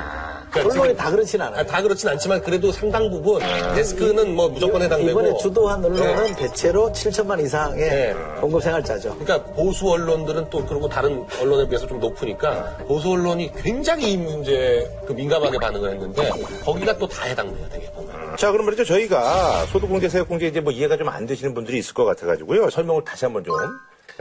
그러니까 0.54 0.82
언론이 0.82 0.96
다 0.98 1.10
그렇진 1.12 1.42
않아요. 1.42 1.60
아, 1.62 1.64
다 1.66 1.82
그렇진 1.82 2.08
않지만 2.10 2.42
그래도 2.42 2.72
상당 2.72 3.10
부분 3.10 3.40
데스크는 3.76 4.36
뭐 4.36 4.50
무조건 4.50 4.82
해당되고 4.82 5.10
이번에 5.12 5.38
주도한 5.38 5.84
언론은 5.84 6.24
네. 6.26 6.36
대체로 6.36 6.92
7천만 6.92 7.44
이상의 7.44 7.90
네. 7.90 8.16
공급 8.40 8.62
생활자죠. 8.62 9.18
그러니까 9.18 9.44
보수 9.54 9.90
언론들은 9.90 10.50
또 10.50 10.66
그리고 10.66 10.88
다른 10.88 11.26
언론에 11.42 11.68
비해서 11.68 11.88
좀 11.88 12.00
높으니까 12.00 12.78
보수 12.88 13.10
언론이 13.12 13.52
굉장히 13.58 14.14
이 14.14 14.18
문제에 14.18 14.88
그 15.08 15.14
민감하게 15.14 15.58
반응을 15.60 15.92
했는데 15.92 16.30
거기가 16.64 16.98
또 16.98 17.08
다 17.08 17.24
해당돼요, 17.26 17.68
되게 17.70 17.86
보면. 17.92 18.36
자, 18.38 18.52
그럼 18.52 18.66
말이죠. 18.66 18.84
저희가 18.86 19.66
소득공제, 19.68 20.10
세액공제 20.10 20.48
이제 20.48 20.60
뭐 20.62 20.72
이해가 20.72 20.98
좀 20.98 21.04
안 21.10 21.26
되시는 21.28 21.54
분들이 21.54 21.78
있을 21.80 21.94
것 21.94 22.06
같아가지고요. 22.06 22.70
설명을 22.72 23.04
다시 23.04 23.26
한번 23.26 23.44
좀 23.44 23.54
예, 23.54 23.68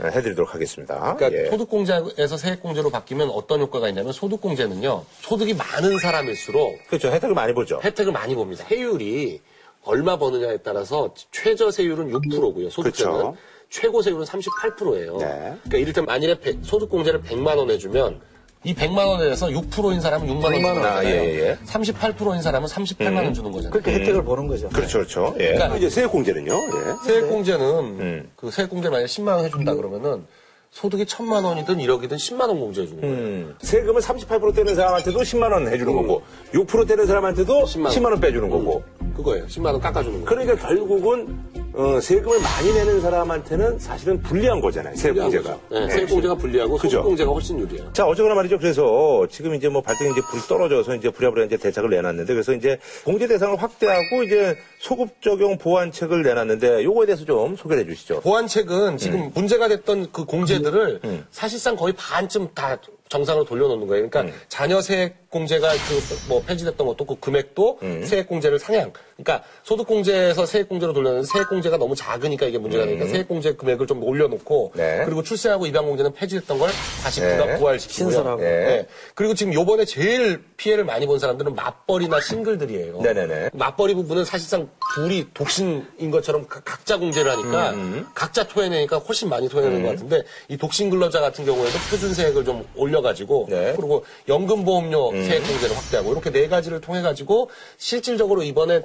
해드리도록 0.01 0.53
하겠습니다. 0.53 1.15
그러니까 1.15 1.31
예. 1.45 1.49
소득공제에서 1.49 2.37
세액공제로 2.37 2.89
바뀌면 2.89 3.29
어떤 3.29 3.61
효과가 3.61 3.89
있냐면 3.89 4.11
소득공제는요 4.13 5.05
소득이 5.21 5.53
많은 5.53 5.99
사람일수록 5.99 6.87
그렇죠. 6.87 7.09
혜택을 7.09 7.35
많이 7.35 7.53
보죠. 7.53 7.79
혜택을 7.83 8.11
많이 8.11 8.33
봅니다. 8.35 8.65
세율이 8.67 9.41
얼마 9.83 10.17
버느냐에 10.17 10.57
따라서 10.57 11.13
최저 11.31 11.69
세율은 11.69 12.09
6%고요. 12.11 12.69
소득세는 12.69 13.11
그렇죠. 13.13 13.35
최고 13.69 14.01
세율은 14.01 14.23
38%예요. 14.25 15.17
네. 15.17 15.27
그러니까 15.63 15.77
이를테면 15.77 16.05
만일에 16.05 16.39
백- 16.39 16.59
소득공제를 16.63 17.21
100만 17.23 17.57
원 17.57 17.69
해주면 17.69 18.21
이 18.63 18.73
100만 18.73 19.05
원에 19.05 19.25
대해서 19.25 19.47
6%인 19.47 19.99
사람은 19.99 20.27
6만 20.27 20.43
원 20.43 20.53
주는 20.53 20.63
원. 20.65 20.77
아, 20.77 20.95
거잖아요. 20.95 21.09
예, 21.09 21.11
예, 21.11 21.49
예. 21.49 21.57
38%인 21.65 22.41
사람은 22.41 22.67
38만 22.67 23.15
원 23.15 23.33
주는 23.33 23.51
거잖아요. 23.51 23.71
그렇게 23.71 23.93
혜택을 23.93 24.23
보는 24.23 24.47
거죠. 24.47 24.69
그렇죠, 24.69 24.99
그렇죠. 24.99 25.35
예. 25.39 25.53
그러니까 25.53 25.77
이제 25.77 25.89
세액공제는요. 25.89 26.53
예. 26.53 27.05
세액공제는 27.05 27.65
음. 27.99 28.29
그 28.37 28.49
세액공제 28.51 28.89
만약에 28.89 29.07
10만 29.07 29.35
원 29.35 29.45
해준다 29.45 29.75
그러면은 29.75 30.25
소득이 30.71 31.05
천만 31.05 31.43
원이든 31.43 31.77
1억이든 31.77 32.13
10만 32.13 32.47
원 32.47 32.59
공제해 32.59 32.87
주는 32.87 33.01
거예요. 33.01 33.15
음. 33.15 33.55
세금을 33.61 34.01
38% 34.01 34.55
떼는 34.55 34.75
사람한테도 34.75 35.19
10만 35.19 35.51
원 35.51 35.67
해주는 35.67 35.93
거고 35.93 36.23
6% 36.53 36.87
떼는 36.87 37.05
사람한테도 37.05 37.63
10만 37.65 37.89
10만 37.89 38.03
원, 38.03 38.11
원. 38.13 38.19
빼주는 38.21 38.49
거고 38.49 38.83
그거예요. 39.15 39.45
10만 39.47 39.65
원 39.65 39.79
깎아주는 39.81 40.23
거예요. 40.23 40.25
그러니까 40.25 40.67
결국은 40.67 41.62
어, 41.75 41.99
세금을 41.99 42.39
많이 42.39 42.71
내는 42.71 43.01
사람한테는 43.01 43.79
사실은 43.79 44.21
불리한 44.21 44.61
거잖아요. 44.61 44.95
세금공제가. 44.95 45.57
네, 45.71 45.89
세금공제가 45.89 46.35
불리하고 46.35 46.77
그죠. 46.77 46.97
소득공제가 46.97 47.31
훨씬 47.31 47.59
유리해요. 47.59 47.91
자, 47.93 48.05
어쩌거나 48.05 48.35
말이죠. 48.35 48.59
그래서 48.59 49.25
지금 49.31 49.55
이제 49.55 49.69
뭐 49.69 49.81
발등에 49.81 50.11
이제 50.11 50.21
불이 50.21 50.43
떨어져서 50.43 50.95
이제 50.95 51.09
부랴부랴 51.09 51.45
이제 51.45 51.57
대책을 51.57 51.89
내놨는데 51.89 52.31
그래서 52.31 52.53
이제 52.53 52.77
공제 53.03 53.27
대상을 53.27 53.61
확대하고 53.61 54.23
이제 54.23 54.55
소급 54.79 55.19
적용 55.21 55.57
보완책을 55.57 56.21
내놨는데 56.21 56.83
요거에 56.83 57.07
대해서 57.07 57.25
좀 57.25 57.55
소개를 57.55 57.83
해 57.83 57.87
주시죠. 57.89 58.21
보완책은 58.21 58.97
지금 58.97 59.19
음. 59.21 59.31
문제가 59.33 59.67
됐던 59.67 60.11
그 60.11 60.25
공제들을 60.25 61.01
사실상 61.31 61.75
거의 61.75 61.93
반쯤 61.97 62.49
다 62.53 62.77
정상으로 63.09 63.45
돌려놓는 63.45 63.87
거예요. 63.87 64.09
그러니까 64.09 64.33
음. 64.33 64.39
자녀 64.47 64.81
세액 64.81 65.29
공제가 65.29 65.69
그 65.71 66.23
뭐 66.27 66.41
폐지됐던 66.43 66.85
것도 66.87 67.05
그 67.05 67.15
금액도 67.19 67.79
음. 67.83 68.05
세액 68.05 68.27
공제를 68.27 68.59
상향. 68.59 68.93
그러니까 69.17 69.43
소득 69.63 69.87
공제에서 69.87 70.45
세액 70.45 70.69
공제로 70.69 70.93
돌렸는데 70.93 71.27
세액 71.27 71.49
공제가 71.49 71.77
너무 71.77 71.95
작으니까 71.95 72.45
이게 72.45 72.57
문제가 72.57 72.85
되니까 72.85 73.05
세액 73.07 73.27
공제 73.27 73.53
금액을 73.53 73.85
좀 73.87 74.01
올려놓고 74.03 74.71
음. 74.75 74.77
네. 74.77 75.01
그리고 75.05 75.21
출세하고 75.23 75.65
입양 75.65 75.85
공제는 75.85 76.13
폐지했던 76.13 76.57
걸 76.57 76.69
다시 77.03 77.21
네. 77.21 77.37
부가 77.37 77.57
부활시키고요. 77.57 78.11
신설하고. 78.11 78.41
네. 78.41 78.87
그리고 79.15 79.33
지금 79.33 79.53
요번에 79.53 79.85
제일 79.85 80.43
피해를 80.57 80.83
많이 80.85 81.05
본 81.05 81.19
사람들은 81.19 81.55
맞벌이나 81.55 82.19
싱글들이에요. 82.21 83.01
네네네. 83.01 83.49
맞벌이 83.53 83.93
부분은 83.95 84.25
사실상 84.25 84.69
둘이 84.95 85.27
독신인 85.33 86.11
것처럼 86.11 86.47
가- 86.47 86.61
각자 86.63 86.97
공제를 86.97 87.31
하니까 87.31 87.71
음, 87.71 88.07
각자 88.13 88.47
토해내니까 88.47 88.97
훨씬 88.99 89.29
많이 89.29 89.49
토해내는 89.49 89.83
것 89.83 89.89
같은데 89.89 90.23
이 90.47 90.57
독신 90.57 90.89
근로자 90.89 91.19
같은 91.19 91.43
경우에도 91.45 91.77
표준세액을 91.89 92.45
좀 92.45 92.65
올려 92.75 93.01
가지고 93.03 93.45
네. 93.49 93.69
음. 93.71 93.75
그리고 93.75 94.03
연금보험료 94.27 95.11
세액 95.11 95.43
공제를 95.47 95.77
확대하고 95.77 96.11
이렇게 96.13 96.31
네 96.31 96.47
가지를 96.47 96.81
통해 96.81 97.01
가지고 97.03 97.49
실질적으로 97.77 98.41
이번에 98.41 98.81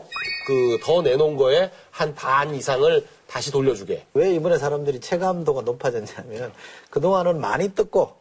그 0.47 0.79
더 0.85 1.01
내놓은 1.03 1.37
거에 1.37 1.71
한 1.91 2.15
반 2.15 2.55
이상을 2.55 3.07
다시 3.27 3.51
돌려주게. 3.53 4.07
왜 4.15 4.35
이번에 4.35 4.57
사람들이 4.59 5.01
체감도가 5.01 5.61
높아졌냐면 5.63 6.53
그동안은 6.91 7.41
많이 7.41 7.75
뜯고 7.75 8.13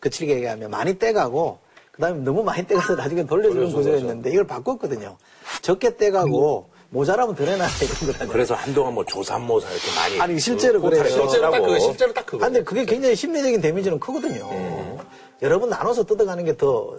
그칠게 0.00 0.34
얘기하면 0.36 0.70
많이 0.70 0.98
떼가고 0.98 1.58
그다음에 1.92 2.20
너무 2.22 2.42
많이 2.42 2.66
떼가서 2.66 2.96
나중에 2.96 3.24
돌려주는 3.24 3.72
구조였는데 3.72 4.30
이걸 4.32 4.46
바꿨거든요. 4.46 5.16
적게 5.62 5.96
떼가고 5.96 6.68
모자라면 6.92 7.36
더 7.36 7.44
내놔 7.44 7.54
이런 7.82 8.12
거라죠. 8.12 8.32
그래서 8.32 8.54
한동안 8.54 8.94
뭐 8.94 9.04
조삼모사 9.04 9.70
이렇게 9.70 9.86
많이 9.94 10.20
아니 10.20 10.40
실제로 10.40 10.80
호텔에 10.80 11.02
그래요. 11.04 11.14
실제로 11.28 11.50
딱. 11.52 11.60
그거, 11.60 11.78
실제로 11.78 12.12
딱 12.12 12.26
그거. 12.26 12.44
아, 12.44 12.48
근데 12.48 12.64
그게 12.64 12.84
굉장히 12.84 13.14
심리적인 13.14 13.60
데미지는 13.60 14.00
크거든요. 14.00 14.98
여러 15.42 15.58
분 15.58 15.70
나눠서 15.70 16.04
뜯어가는 16.04 16.44
게 16.44 16.56
더 16.56 16.98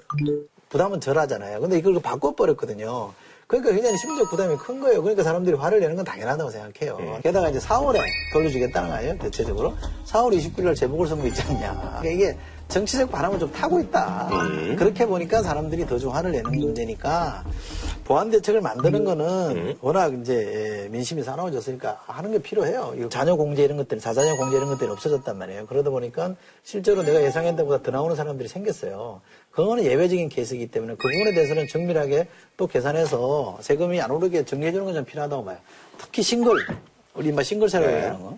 부담은 0.70 1.00
덜 1.02 1.18
하잖아요. 1.20 1.60
근데 1.60 1.78
이걸 1.78 2.02
바꿔버렸거든요. 2.02 3.12
그러니까 3.48 3.74
굉장히 3.74 3.98
심리적 3.98 4.30
부담이 4.30 4.56
큰 4.56 4.80
거예요. 4.80 5.02
그러니까 5.02 5.24
사람들이 5.24 5.58
화를 5.58 5.82
내는 5.82 5.98
건 5.98 6.06
당연하다고 6.06 6.50
생각해요. 6.50 7.20
게다가 7.22 7.50
이제 7.50 7.60
4월에 7.60 8.00
돌려주겠다는 8.32 8.90
거예요, 8.90 9.18
대체적으로. 9.20 9.74
4월 10.06 10.32
29일 10.38 10.64
날 10.64 10.76
재보궐선거 10.76 11.28
있지 11.28 11.42
않냐. 11.42 12.00
그러니까 12.02 12.06
이게 12.10 12.38
정치적 12.72 13.12
바람을 13.12 13.38
좀 13.38 13.52
타고 13.52 13.80
있다. 13.80 14.30
그렇게 14.78 15.06
보니까 15.06 15.42
사람들이 15.44 15.86
더 15.86 15.98
좀 16.02 16.12
화를 16.12 16.32
내는 16.32 16.50
문제니까 16.52 17.44
보완 18.06 18.32
대책을 18.32 18.62
만드는 18.62 19.04
거는 19.04 19.78
워낙 19.82 20.14
이제 20.20 20.88
민심이 20.90 21.22
사나워졌으니까 21.22 22.02
하는 22.08 22.32
게 22.32 22.40
필요해요. 22.40 22.96
자녀 23.10 23.36
공제 23.36 23.64
이런 23.64 23.78
것들, 23.78 24.00
자자녀 24.00 24.36
공제 24.36 24.58
이런 24.58 24.70
것들이 24.70 24.90
없어졌단 24.90 25.38
말이에요. 25.38 25.68
그러다 25.68 25.90
보니까 25.92 26.34
실제로 26.64 27.04
내가 27.04 27.22
예상했던 27.22 27.68
것보다 27.68 27.84
더 27.84 27.92
나오는 27.92 28.16
사람들이 28.16 28.48
생겼어요. 28.50 29.22
그거는 29.52 29.84
예외적인 29.84 30.30
케이스이기 30.30 30.68
때문에 30.68 30.96
그 30.98 31.08
부분에 31.10 31.34
대해서는 31.36 31.68
정밀하게 31.68 32.28
또 32.58 32.68
계산해서 32.68 33.60
세금이 33.62 34.02
안 34.02 34.10
오르게 34.12 34.46
정리해주는 34.46 34.86
건 34.86 34.96
좀 34.96 35.06
필요하다고 35.06 35.46
봐요. 35.46 35.58
특히 35.98 36.24
싱글, 36.24 36.56
우리 37.14 37.30
인마 37.30 37.44
싱글 37.44 37.70
세라고 37.70 37.92
얘기하는 37.96 38.22
거. 38.22 38.38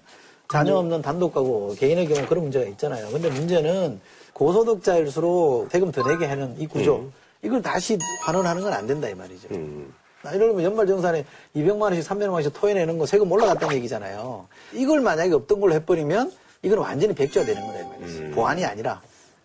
자녀 0.51 0.75
없는 0.75 1.01
단독 1.01 1.33
가구, 1.33 1.73
개인의 1.79 2.07
경우 2.07 2.27
그런 2.27 2.43
문제가 2.43 2.65
있잖아요. 2.65 3.07
근데 3.09 3.29
문제는 3.29 3.99
고소득자일수록 4.33 5.69
세금 5.71 5.91
더 5.91 6.03
내게 6.03 6.25
하는 6.25 6.55
이 6.59 6.67
구조. 6.67 7.09
이걸 7.41 7.61
다시 7.61 7.97
환원하는 8.21 8.61
건 8.61 8.73
안 8.73 8.87
된다 8.87 9.07
이 9.09 9.13
말이죠. 9.13 9.47
나 10.23 10.31
이러면 10.31 10.63
연말정산에 10.63 11.25
200만 11.55 11.81
원씩 11.81 12.03
300만 12.09 12.31
원씩 12.31 12.53
토해내는 12.53 12.97
거 12.97 13.05
세금 13.05 13.29
올라갔다는 13.31 13.75
얘기잖아요. 13.75 14.47
이걸 14.73 15.01
만약에 15.01 15.33
없던 15.33 15.59
걸로 15.59 15.73
해버리면 15.73 16.31
이건 16.61 16.77
완전히 16.79 17.13
백지화 17.13 17.43
되는 17.45 17.61
거다 17.67 17.79
이 17.79 17.83
말이지. 17.83 18.31
보완이 18.31 18.63
아니라. 18.65 19.01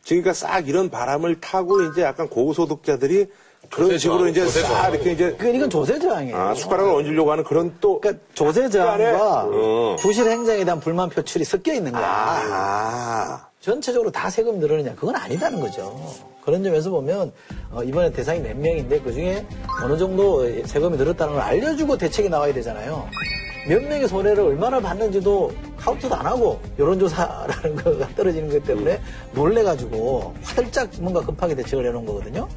그러니까 0.06 0.32
싹 0.32 0.68
이런 0.68 0.88
바람을 0.88 1.40
타고 1.40 1.82
이제 1.82 2.02
약간 2.02 2.28
고소득자들이 2.28 3.26
그런 3.70 3.88
조세 3.88 3.98
식으로 3.98 4.28
이제 4.28 4.42
조세 4.44 4.60
싹 4.62 4.68
저항. 4.68 4.94
이렇게 4.94 5.12
이제 5.12 5.34
그 5.36 5.48
이건 5.48 5.68
조세 5.68 5.98
저항이에요. 5.98 6.36
아, 6.36 6.54
숟가락을 6.54 6.92
얹으려고 6.92 7.32
하는 7.32 7.42
그런 7.42 7.76
또 7.80 8.00
그러니까 8.00 8.24
조세 8.34 8.68
저항과 8.70 9.44
어. 9.52 9.96
부실 9.98 10.30
행정에 10.30 10.64
대한 10.64 10.78
불만 10.78 11.10
표출이 11.10 11.44
섞여 11.44 11.74
있는 11.74 11.90
거야. 11.90 12.04
아. 12.06 13.47
전체적으로 13.60 14.10
다 14.10 14.30
세금 14.30 14.58
늘어느냐 14.58 14.94
그건 14.94 15.16
아니다는 15.16 15.60
거죠. 15.60 15.96
그런 16.44 16.62
점에서 16.62 16.90
보면 16.90 17.32
어, 17.70 17.82
이번에 17.82 18.10
대상이 18.10 18.40
몇 18.40 18.56
명인데 18.56 19.00
그 19.00 19.12
중에 19.12 19.46
어느 19.82 19.98
정도 19.98 20.44
세금이 20.66 20.96
늘었다는 20.96 21.34
걸 21.34 21.42
알려주고 21.42 21.98
대책이 21.98 22.28
나와야 22.28 22.52
되잖아요. 22.54 23.08
몇 23.68 23.82
명의 23.82 24.08
손해를 24.08 24.42
얼마나 24.44 24.80
받는지도 24.80 25.52
카운트도 25.76 26.14
안 26.14 26.24
하고 26.24 26.58
여론조사라는 26.78 27.76
거가 27.84 28.08
떨어지는 28.14 28.48
것 28.48 28.64
때문에 28.64 29.00
놀래가지고 29.34 30.34
화들짝 30.42 30.88
뭔가 31.00 31.20
급하게 31.20 31.54
대책을 31.56 31.84
해놓은 31.86 32.06
거거든요. 32.06 32.48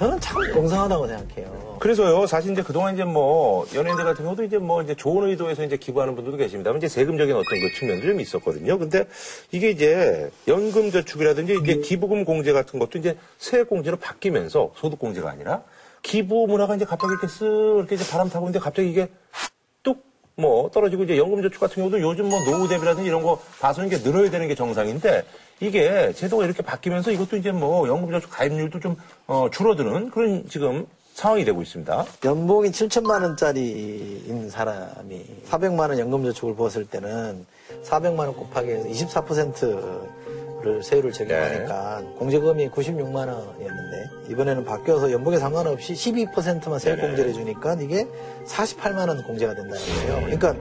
저는 0.00 0.18
참 0.18 0.42
공상하다고 0.54 1.08
생각해요. 1.08 1.76
그래서요, 1.78 2.26
사실 2.26 2.52
이제 2.52 2.62
그동안 2.62 2.94
이제 2.94 3.04
뭐, 3.04 3.66
연예인들 3.74 4.02
같은 4.02 4.24
경우도 4.24 4.44
이제 4.44 4.56
뭐, 4.56 4.80
이제 4.80 4.94
좋은 4.94 5.28
의도에서 5.28 5.62
이제 5.62 5.76
기부하는 5.76 6.14
분들도 6.14 6.38
계십니다만, 6.38 6.78
이제 6.78 6.88
세금적인 6.88 7.36
어떤 7.36 7.60
그 7.60 7.78
측면도 7.78 8.06
좀 8.06 8.18
있었거든요. 8.18 8.78
근데 8.78 9.06
이게 9.52 9.68
이제 9.68 10.30
연금저축이라든지 10.48 11.58
이제 11.62 11.74
기부금 11.80 12.24
공제 12.24 12.54
같은 12.54 12.78
것도 12.78 12.98
이제 12.98 13.18
세액공제로 13.36 13.98
바뀌면서 13.98 14.72
소득공제가 14.76 15.28
아니라 15.28 15.64
기부 16.00 16.46
문화가 16.46 16.76
이제 16.76 16.86
갑자기 16.86 17.12
이렇게 17.12 17.26
쓱 17.26 17.80
이렇게 17.80 17.96
이제 17.96 18.10
바람 18.10 18.30
타고 18.30 18.46
있는데 18.46 18.58
갑자기 18.58 18.88
이게 18.88 19.10
뚝 19.32 19.49
뭐 20.36 20.70
떨어지고 20.70 21.04
이제 21.04 21.16
연금 21.18 21.42
저축 21.42 21.60
같은 21.60 21.76
경우도 21.76 22.00
요즘 22.00 22.28
뭐 22.28 22.42
노후 22.44 22.68
대비라든지 22.68 23.08
이런 23.08 23.22
거 23.22 23.38
봐서 23.60 23.84
이게 23.84 23.98
늘어야 23.98 24.30
되는 24.30 24.48
게 24.48 24.54
정상인데 24.54 25.24
이게 25.60 26.12
제도가 26.14 26.44
이렇게 26.44 26.62
바뀌면서 26.62 27.10
이것도 27.10 27.36
이제 27.36 27.52
뭐 27.52 27.86
연금 27.88 28.10
저축 28.10 28.30
가입률도 28.30 28.80
좀 28.80 28.96
어, 29.26 29.48
줄어드는 29.50 30.10
그런 30.10 30.48
지금 30.48 30.86
상황이 31.12 31.44
되고 31.44 31.60
있습니다. 31.60 32.06
연봉이 32.24 32.70
7천만 32.70 33.22
원짜리인 33.22 34.48
사람이 34.48 35.26
400만 35.48 35.80
원 35.80 35.98
연금 35.98 36.24
저축을 36.24 36.54
부었을 36.54 36.86
때는 36.86 37.44
400만 37.82 38.20
원 38.20 38.32
곱하기 38.32 38.70
해서 38.70 38.88
24% 38.88 40.19
를 40.62 40.82
세율을 40.82 41.12
적용하니까 41.12 42.02
공제금이 42.18 42.68
96만 42.68 43.16
원이었는데 43.16 44.10
이번에는 44.28 44.64
바뀌어서 44.64 45.10
연봉에 45.10 45.38
상관없이 45.38 45.94
12%만 45.94 46.78
세액 46.78 47.00
공제를 47.00 47.30
해주니까 47.30 47.76
이게 47.80 48.06
48만 48.46 49.08
원 49.08 49.22
공제가 49.22 49.54
된다는 49.54 49.80
거예요. 49.80 50.24
그러니까 50.26 50.54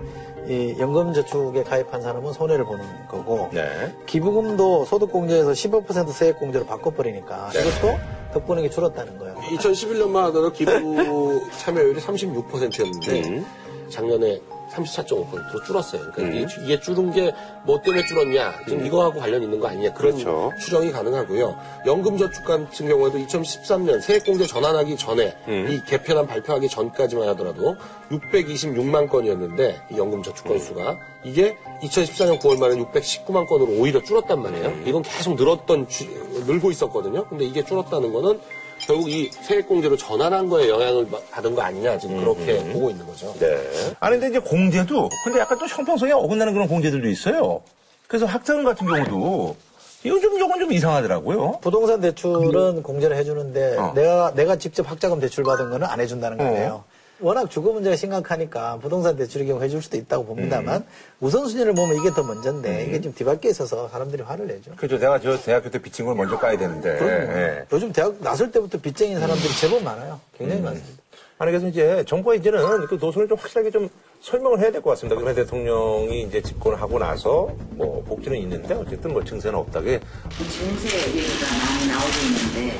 이 0.48 0.76
연금저축에 0.80 1.64
가입한 1.64 2.02
사람은 2.02 2.32
손해를 2.32 2.64
보는 2.64 2.86
거고 3.10 3.50
네. 3.52 3.94
기부금도 4.06 4.86
소득공제에서 4.86 5.52
15% 5.52 6.12
세액 6.14 6.40
공제로 6.40 6.66
바꿔버리니까 6.66 7.52
이것도 7.54 8.00
덕분에 8.34 8.70
줄었다는 8.70 9.18
거예요. 9.18 9.36
2011년만 9.36 10.14
하더라도 10.28 10.52
기부 10.52 11.42
참여율이 11.58 12.00
36%였는데 12.00 13.30
음. 13.30 13.46
작년에 13.90 14.40
34.5%로 14.74 15.64
줄었어요. 15.64 16.12
그러니까 16.14 16.38
이게, 16.40 16.64
이게 16.64 16.80
줄은 16.80 17.12
게 17.12 17.34
뭐 17.66 17.80
때문에 17.82 18.04
줄었냐? 18.06 18.54
지금 18.68 18.86
이거하고 18.86 19.20
관련 19.20 19.44
있는 19.44 19.60
거 19.60 19.68
아니냐? 19.68 19.94
그런 19.94 20.14
음. 20.14 20.18
그렇죠. 20.24 20.52
추정이 20.60 20.92
가능하고요. 20.92 21.56
연금저축 21.86 22.46
같은 22.46 22.88
경우에도 22.88 23.18
2013년 23.20 24.02
세액공제 24.02 24.48
전환하기 24.48 24.96
전에 24.98 25.36
음. 25.48 25.68
이 25.70 25.82
개편안 25.90 26.26
발표하기 26.26 26.68
전까지만 26.70 27.28
하더라도 27.30 27.76
626만 28.10 29.10
건이었는데 29.10 29.82
이 29.92 29.98
연금저축 29.98 30.46
음. 30.48 30.52
건수가 30.52 30.98
이게 31.24 31.58
2014년 31.84 32.40
9월 32.40 32.60
말에 32.60 32.76
619만 32.76 33.48
건으로 33.48 33.72
오히려 33.80 34.02
줄었단 34.02 34.42
말이에요. 34.42 34.68
음. 34.68 34.84
이건 34.88 35.02
계속 35.04 35.36
늘었던 35.36 35.88
주- 35.88 36.06
늘고 36.48 36.72
있었거든요. 36.72 37.26
근데 37.28 37.46
이게 37.46 37.64
줄었다는 37.64 38.12
거는 38.14 38.40
결국 38.82 39.10
이 39.10 39.30
세액공제로 39.32 39.98
전환한 39.98 40.50
거에 40.50 40.70
영향을 40.70 41.08
받은 41.32 41.56
거 41.56 41.62
아니냐 41.62 41.98
지금 41.98 42.20
그렇게 42.20 42.64
보고 42.72 42.90
있는 42.90 43.06
거죠. 43.06 43.34
네. 43.40 43.58
아니, 44.00 44.20
근데 44.20 44.30
이제 44.30 44.40
공제도, 44.40 45.10
근데 45.24 45.40
약간 45.40 45.58
또 45.60 45.68
형평성에 45.68 46.12
어긋나는 46.12 46.54
그런 46.54 46.68
공제들도 46.68 47.08
있어요. 47.08 47.62
그래서 48.08 48.26
학자금 48.26 48.64
같은 48.64 48.88
경우도, 48.88 49.56
이건 50.04 50.22
좀, 50.22 50.34
이건 50.38 50.60
좀 50.60 50.72
이상하더라고요. 50.72 51.60
부동산 51.62 52.00
대출은 52.02 52.84
공제를 52.84 53.18
해주는데 53.18 53.78
어. 53.78 53.92
내가 53.94 54.34
내가 54.34 54.56
직접 54.56 54.90
학자금 54.90 55.20
대출 55.20 55.44
받은 55.44 55.70
거는 55.70 55.86
안 55.86 56.00
해준다는 56.00 56.38
거예요. 56.38 56.84
워낙 57.22 57.50
주거 57.50 57.72
문제가 57.74 57.96
심각하니까 57.96 58.78
부동산 58.78 59.16
대출의 59.18 59.48
경우 59.48 59.62
해줄 59.62 59.82
수도 59.82 59.98
있다고 59.98 60.26
봅니다만 60.26 60.82
음. 60.82 60.88
우선순위를 61.20 61.74
보면 61.74 61.98
이게 61.98 62.12
더 62.12 62.24
먼저인데 62.24 62.86
이게 62.86 63.02
좀 63.02 63.14
뒤바뀌어 63.14 63.52
있어서 63.52 63.88
사람들이 63.90 64.24
화를 64.24 64.48
내죠. 64.48 64.72
그렇죠. 64.76 64.98
내가 65.00 65.20
저 65.20 65.38
대학교 65.38 65.70
때 65.70 65.80
빚진 65.80 66.06
걸 66.06 66.16
먼저 66.16 66.38
까야 66.38 66.58
되는데. 66.58 66.98
그럼요. 66.98 67.32
예. 67.34 67.66
요즘 67.72 67.92
대학 67.92 68.16
나설 68.22 68.52
때부터 68.52 68.78
빚쟁인 68.80 69.20
사람들이 69.20 69.54
제법 69.56 69.84
많아요. 69.84 70.20
굉장히 70.38 70.62
많습니다. 70.62 71.04
아니, 71.42 71.52
그래서 71.52 71.68
이제 71.68 72.04
정부가 72.06 72.36
이제는 72.36 72.86
그 72.88 72.98
노선을 73.00 73.30
좀 73.30 73.38
확실하게 73.38 73.72
좀 73.72 73.90
설명을 74.22 74.60
해야 74.60 74.72
될 74.72 74.82
것 74.82 74.90
같습니다. 74.92 75.16
그러나 75.16 75.34
대통령이 75.34 76.24
이제 76.24 76.42
집권을 76.42 76.82
하고 76.82 77.00
나서 77.00 77.50
뭐 77.72 78.04
복지는 78.04 78.38
있는데 78.40 78.74
어쨌든 78.74 79.14
뭐 79.14 79.24
증세는 79.24 79.58
없다게 79.58 80.02
증세 80.38 80.98
얘기가 81.18 81.46
많이 81.48 81.88
나오고 81.88 82.58
있는데 82.58 82.78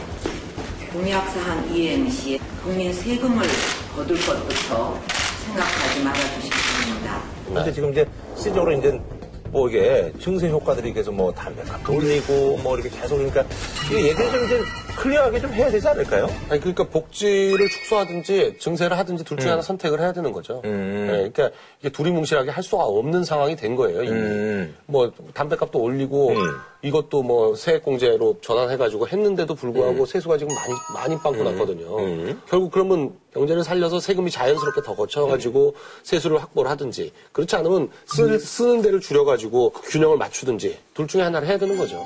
공약사항 0.94 1.76
이행 1.76 2.10
시 2.10 2.40
국민 2.64 2.92
세금을 2.92 3.46
거둘 3.96 4.18
것부터 4.26 5.00
생각하지 5.46 6.04
말아주시기 6.04 6.50
바랍니다. 6.50 7.22
근데 7.46 7.72
지금 7.72 7.92
이제 7.92 8.06
실질적으로 8.36 8.72
이제 8.72 9.00
뭐 9.52 9.68
이게 9.68 10.12
증세 10.20 10.50
효과들이 10.50 10.94
계속 10.94 11.14
뭐 11.14 11.32
담배값 11.32 11.90
올리고 11.90 12.58
뭐 12.58 12.78
이렇게 12.78 12.90
계속 12.90 13.18
그러니까 13.18 13.44
이 13.92 13.96
얘기를 13.96 14.32
좀 14.32 14.46
이제 14.46 14.62
클리어하게 14.96 15.40
좀 15.40 15.54
해야 15.54 15.72
되지 15.72 15.88
않을까요? 15.88 16.28
아니 16.50 16.60
그러니까 16.60 16.84
복지를 16.84 17.68
축소하든지 17.70 18.58
증세를 18.60 18.98
하든지 18.98 19.24
둘 19.24 19.38
중에 19.38 19.50
하나 19.50 19.62
선택을 19.62 20.00
해야 20.00 20.14
되는 20.14 20.32
거죠. 20.32 20.62
음. 20.66 21.08
네, 21.08 21.30
그러니까 21.32 21.50
이게 21.80 21.90
둘이 21.90 22.12
뭉실하게 22.12 22.52
할 22.52 22.64
수가 22.64 22.84
없는 22.84 23.24
상황이 23.24 23.56
된 23.56 23.76
거예요. 23.76 24.04
이미. 24.04 24.12
음. 24.14 24.76
뭐 24.86 25.12
담배값도 25.34 25.80
올리고 25.80 26.30
음. 26.32 26.58
이것도 26.82 27.24
뭐 27.24 27.56
세액공제로 27.56 28.38
전환해가지고 28.42 29.08
했는데도 29.08 29.54
불구하고 29.56 30.06
세수가 30.06 30.38
지금 30.38 30.56
많이 30.56 30.74
많이 30.94 31.18
빵꾸 31.22 31.44
났거든요. 31.44 31.98
음. 32.00 32.42
결국 32.48 32.72
그러면 32.72 33.14
경제를 33.34 33.64
살려서 33.64 34.00
세금이 34.00 34.32
자연스럽게 34.32 34.82
더 34.84 34.96
거쳐가지고 34.96 35.76
세수를 36.04 36.42
확보를 36.42 36.72
하든지 36.72 37.12
그렇지 37.34 37.56
않으면 37.58 37.90
쓰, 38.06 38.40
쓰는 38.40 38.82
데를 38.82 39.02
줄여가지고 39.02 39.74
균형을 39.74 40.18
맞추든지 40.18 40.78
둘 40.94 41.08
중에 41.08 41.22
하나를 41.24 41.48
해야 41.48 41.58
되는 41.58 41.78
거죠. 41.78 41.98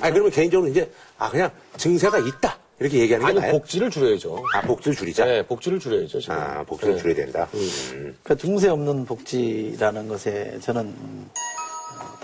아니 0.00 0.12
그러면 0.12 0.30
개인적으로 0.30 0.70
이제 0.70 0.88
아 1.18 1.28
그냥 1.28 1.50
증세가 1.76 2.18
있다 2.18 2.58
이렇게 2.78 3.00
얘기하는 3.00 3.26
게 3.26 3.30
아니 3.30 3.40
나아요? 3.40 3.52
복지를 3.52 3.90
줄여야죠. 3.90 4.44
아 4.54 4.60
복지를 4.60 4.94
줄이자. 4.94 5.24
네, 5.24 5.42
복지를 5.42 5.80
줄여야죠. 5.80 6.20
지금. 6.20 6.36
아 6.36 6.62
복지를 6.62 6.94
네. 6.94 7.00
줄여야 7.00 7.16
된다. 7.16 7.48
음. 7.54 8.16
그러니까 8.22 8.34
증세 8.36 8.68
없는 8.68 9.04
복지라는 9.06 10.08
것에 10.08 10.58
저는 10.60 10.82
음, 10.82 11.30
어, 11.34 11.65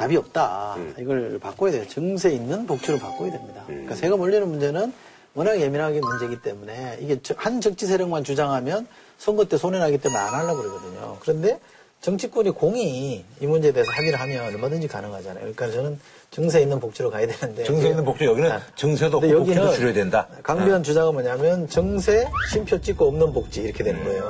답이 0.02 0.16
없다. 0.16 0.76
이걸 0.98 1.38
바꿔야 1.38 1.70
돼요. 1.70 1.86
증세 1.88 2.30
있는 2.30 2.66
복지로 2.66 2.98
바꿔야 2.98 3.30
됩니다. 3.30 3.62
그러니까 3.68 3.94
세금 3.94 4.20
올리는 4.20 4.46
문제는 4.48 4.92
워낙 5.34 5.60
예민하게 5.60 6.00
문제이기 6.00 6.42
때문에 6.42 6.98
이게 7.00 7.20
저- 7.22 7.34
한 7.38 7.60
정치 7.60 7.86
세력만 7.86 8.24
주장하면 8.24 8.86
선거 9.18 9.44
때 9.44 9.56
손해나기 9.56 9.98
때문에 9.98 10.20
안 10.20 10.34
하려고 10.34 10.60
그러거든요. 10.62 11.16
그런데 11.20 11.60
정치권이 12.00 12.50
공이 12.50 13.24
이 13.40 13.46
문제에 13.46 13.70
대해서 13.72 13.92
합의를 13.92 14.18
하면 14.20 14.44
얼마든지 14.46 14.88
가능하잖아요. 14.88 15.38
그러니까 15.38 15.70
저는 15.70 16.00
증세 16.32 16.60
있는 16.60 16.80
복지로 16.80 17.08
가야 17.10 17.28
되는데. 17.28 17.62
증세 17.62 17.90
있는 17.90 18.04
복지 18.04 18.24
여기는 18.24 18.50
아, 18.50 18.60
증세도 18.74 19.18
없고 19.18 19.28
복지도 19.38 19.70
줄여야 19.70 19.92
된다. 19.92 20.26
강변 20.42 20.82
주장은 20.82 21.12
뭐냐면 21.12 21.68
정세 21.68 22.26
심표 22.50 22.80
찍고 22.80 23.06
없는 23.06 23.32
복지 23.32 23.60
이렇게 23.62 23.84
되는 23.84 24.02
거예요. 24.02 24.28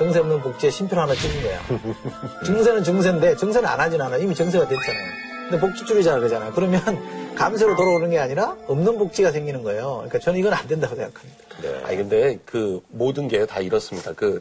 정세 0.00 0.18
없는 0.20 0.40
복지에 0.40 0.70
심표를 0.70 1.02
하나 1.02 1.14
찍은 1.14 1.42
거야. 1.42 1.60
증세는 2.46 2.82
증세인데 2.84 3.36
정세는 3.36 3.68
안 3.68 3.78
하진 3.78 4.00
않아. 4.00 4.16
이미 4.16 4.34
정세가 4.34 4.66
됐잖아요. 4.66 5.04
근데 5.50 5.60
복지 5.60 5.84
줄이자 5.84 6.14
그러잖아요. 6.18 6.52
그러면 6.54 6.80
감세로 7.36 7.76
돌아오는 7.76 8.08
게 8.08 8.18
아니라 8.18 8.56
없는 8.66 8.96
복지가 8.96 9.30
생기는 9.30 9.62
거예요. 9.62 9.96
그러니까 9.96 10.18
저는 10.20 10.40
이건 10.40 10.54
안 10.54 10.66
된다고 10.66 10.96
생각합니다. 10.96 11.86
아니 11.86 11.98
근데 11.98 12.38
그 12.46 12.80
모든 12.88 13.28
게 13.28 13.44
다 13.44 13.60
이렇습니다. 13.60 14.14
그 14.14 14.40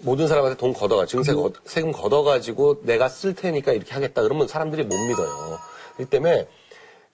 모든 0.00 0.26
사람한테 0.26 0.56
돈 0.56 0.72
걷어가 0.72 1.06
증세 1.06 1.32
걷, 1.32 1.52
세금 1.64 1.92
걷어가지고 1.92 2.80
내가 2.82 3.08
쓸 3.08 3.34
테니까 3.36 3.70
이렇게 3.70 3.92
하겠다 3.94 4.20
그러면 4.22 4.48
사람들이 4.48 4.82
못 4.82 4.96
믿어요. 4.96 5.60
이 6.00 6.06
때문에 6.06 6.48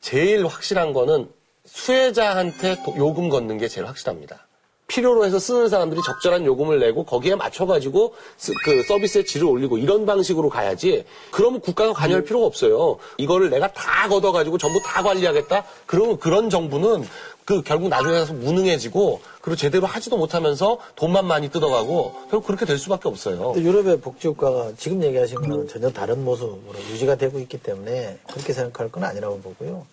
제일 0.00 0.46
확실한 0.46 0.94
거는 0.94 1.28
수혜자한테 1.66 2.82
도- 2.82 2.94
요금 2.96 3.28
걷는 3.28 3.58
게 3.58 3.68
제일 3.68 3.86
확실합니다. 3.88 4.45
필요로 4.88 5.24
해서 5.24 5.38
쓰는 5.38 5.68
사람들이 5.68 6.00
적절한 6.04 6.44
요금을 6.46 6.78
내고 6.78 7.04
거기에 7.04 7.34
맞춰가지고 7.34 8.14
스- 8.36 8.52
그 8.64 8.82
서비스의 8.84 9.26
질을 9.26 9.46
올리고 9.46 9.78
이런 9.78 10.06
방식으로 10.06 10.48
가야지 10.48 11.04
그러면 11.32 11.60
국가가 11.60 11.92
관여할 11.92 12.22
필요가 12.22 12.46
없어요. 12.46 12.98
이거를 13.18 13.50
내가 13.50 13.72
다 13.72 14.08
걷어가지고 14.08 14.58
전부 14.58 14.80
다 14.82 15.02
관리하겠다? 15.02 15.64
그러면 15.86 16.18
그런 16.18 16.50
정부는 16.50 17.04
그 17.44 17.62
결국 17.62 17.88
나중에 17.88 18.12
가서 18.12 18.32
무능해지고 18.32 19.20
그리고 19.40 19.56
제대로 19.56 19.86
하지도 19.86 20.16
못하면서 20.16 20.78
돈만 20.96 21.26
많이 21.26 21.48
뜯어가고 21.50 22.12
결국 22.30 22.46
그렇게 22.46 22.64
될 22.64 22.78
수밖에 22.78 23.08
없어요. 23.08 23.54
유럽의 23.56 24.00
복지국가가 24.00 24.70
지금 24.76 25.02
얘기하신 25.02 25.40
거는 25.40 25.68
전혀 25.68 25.90
다른 25.90 26.24
모습으로 26.24 26.78
유지가 26.92 27.16
되고 27.16 27.38
있기 27.40 27.58
때문에 27.58 28.18
그렇게 28.32 28.52
생각할 28.52 28.90
건 28.90 29.04
아니라고 29.04 29.40
보고요. 29.40 29.86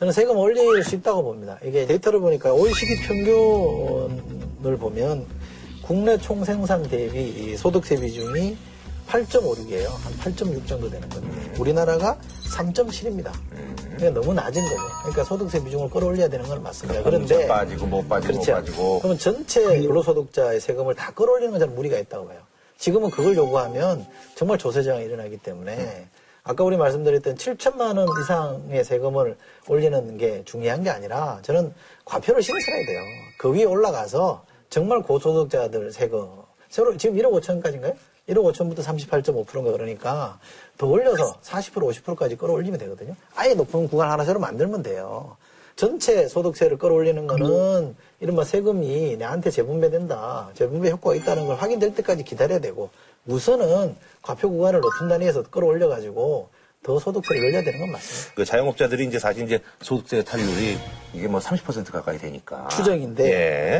저는 0.00 0.14
세금 0.14 0.38
올릴 0.38 0.82
수 0.82 0.94
있다고 0.94 1.22
봅니다. 1.22 1.58
이게 1.62 1.84
데이터를 1.86 2.20
보니까 2.20 2.54
OECD 2.54 3.02
평균을 3.06 4.78
보면 4.78 5.26
국내 5.82 6.16
총생산 6.16 6.84
대비 6.84 7.22
이 7.28 7.56
소득세 7.58 7.96
비중이 7.96 8.56
8.56이에요. 9.08 9.88
한 9.88 10.34
8.6 10.34 10.66
정도 10.66 10.88
되는 10.88 11.06
건데 11.10 11.28
우리나라가 11.58 12.18
3.7입니다. 12.50 13.30
그러니까 13.96 14.20
너무 14.20 14.32
낮은 14.32 14.62
거죠. 14.62 14.76
그러니까 15.00 15.24
소득세 15.24 15.62
비중을 15.62 15.90
끌어올려야 15.90 16.28
되는 16.28 16.46
건 16.46 16.62
맞습니다. 16.62 17.02
그런데 17.02 17.46
빠지고 17.46 17.84
못 17.84 18.08
빠지고 18.08 18.32
못 18.32 18.40
그렇죠. 18.40 18.52
빠지고 18.52 18.98
그러면 19.00 19.18
전체 19.18 19.62
근로소득자의 19.62 20.60
세금을 20.60 20.94
다 20.94 21.12
끌어올리는 21.12 21.50
건 21.50 21.60
저는 21.60 21.74
무리가 21.74 21.98
있다고 21.98 22.26
봐요. 22.28 22.38
지금은 22.78 23.10
그걸 23.10 23.36
요구하면 23.36 24.06
정말 24.34 24.56
조세저항이 24.56 25.04
일어나기 25.04 25.36
때문에 25.36 26.06
아까 26.50 26.64
우리 26.64 26.76
말씀드렸던 26.76 27.36
7천만 27.36 27.96
원 27.96 28.08
이상의 28.20 28.82
세금을 28.82 29.36
올리는 29.68 30.16
게 30.16 30.42
중요한 30.44 30.82
게 30.82 30.90
아니라 30.90 31.38
저는 31.42 31.72
과표를 32.04 32.42
신설해야 32.42 32.86
돼요. 32.86 33.00
그 33.38 33.52
위에 33.52 33.62
올라가서 33.62 34.42
정말 34.68 35.00
고소득자들 35.00 35.92
세금 35.92 36.28
새로 36.68 36.96
지금 36.96 37.16
1억 37.16 37.40
5천까지인가요? 37.40 37.94
1억 38.30 38.52
5천부터 38.52 38.82
38.5%인가 38.82 39.72
그러니까 39.72 40.40
더 40.76 40.88
올려서 40.88 41.38
40% 41.40 41.74
50%까지 42.02 42.36
끌어올리면 42.36 42.80
되거든요. 42.80 43.14
아예 43.36 43.54
높은 43.54 43.88
구간 43.88 44.10
하나 44.10 44.24
새로 44.24 44.40
만들면 44.40 44.82
돼요. 44.82 45.36
전체 45.76 46.26
소득세를 46.26 46.78
끌어올리는 46.78 47.26
거는 47.28 47.94
이른바 48.18 48.42
세금이 48.44 49.16
내한테 49.16 49.50
재분배된다. 49.50 50.50
재분배 50.54 50.90
효과가 50.90 51.14
있다는 51.14 51.46
걸 51.46 51.56
확인될 51.56 51.94
때까지 51.94 52.24
기다려야 52.24 52.58
되고 52.58 52.90
우선은 53.26 53.96
과표 54.22 54.50
구간을 54.50 54.80
높은 54.80 55.08
단위에서 55.08 55.42
끌어올려가지고 55.42 56.50
더 56.82 56.98
소득세를 56.98 57.44
올려야 57.44 57.62
되는 57.62 57.78
건 57.78 57.92
맞습니다. 57.92 58.34
그 58.34 58.44
자영업자들이 58.44 59.04
이제 59.06 59.18
사실 59.18 59.44
이제 59.44 59.60
소득세 59.82 60.24
탈률이 60.24 60.78
이게 61.12 61.28
뭐 61.28 61.38
30% 61.38 61.92
가까이 61.92 62.16
되니까 62.16 62.68
추정인데 62.68 63.24
예. 63.24 63.28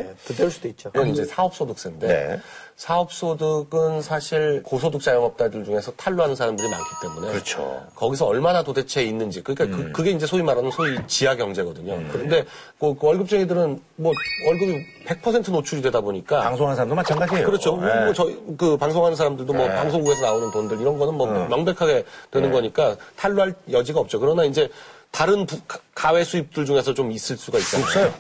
네, 0.01 0.15
더될 0.29 0.51
수도 0.51 0.69
있죠. 0.69 0.91
이건 0.95 1.09
이제 1.09 1.25
사업소득세인데 1.25 2.07
네. 2.07 2.41
사업소득은 2.77 4.01
사실 4.03 4.63
고소득 4.63 5.03
자영업자들 5.03 5.65
중에서 5.65 5.93
탈루하는 5.93 6.35
사람들이 6.35 6.69
많기 6.69 6.87
때문에 7.03 7.29
그렇죠. 7.33 7.87
거기서 7.95 8.27
얼마나 8.27 8.63
도대체 8.63 9.03
있는지 9.03 9.43
그러니까 9.43 9.93
그, 9.93 10.03
게 10.03 10.11
이제 10.13 10.27
소위 10.27 10.43
말하는 10.43 10.71
소위 10.71 10.97
지하 11.07 11.37
경제거든요. 11.37 12.03
그런데 12.11 12.45
그, 12.79 12.95
그 12.95 13.07
월급쟁이들은 13.07 13.81
뭐 13.97 14.13
월급이 14.47 14.75
100% 15.07 15.51
노출이 15.53 15.83
되다 15.83 16.01
보니까 16.01 16.41
방송하는 16.43 16.77
사람도 16.77 16.95
마찬가지예요. 16.95 17.47
그렇죠. 17.47 17.79
예. 17.83 18.05
뭐 18.05 18.13
저희 18.15 18.39
그 18.57 18.77
방송하는 18.77 19.17
사람들도 19.17 19.53
뭐 19.53 19.69
네. 19.69 19.75
방송국에서 19.75 20.23
나오는 20.23 20.51
돈들 20.51 20.81
이런 20.81 20.99
거는 20.99 21.15
뭐 21.15 21.27
명백하게 21.27 22.05
되는 22.31 22.51
거니까 22.51 22.97
탈루할 23.17 23.55
여지가 23.71 24.01
없죠. 24.01 24.19
그러나 24.21 24.45
이제 24.45 24.69
다른 25.11 25.45
부- 25.45 25.61
가- 25.67 25.79
가외 25.95 26.25
수입들 26.25 26.65
중에서 26.65 26.95
좀 26.95 27.11
있을 27.13 27.37
수가 27.37 27.59
있잖아요. 27.59 27.85
없어요. 27.87 28.15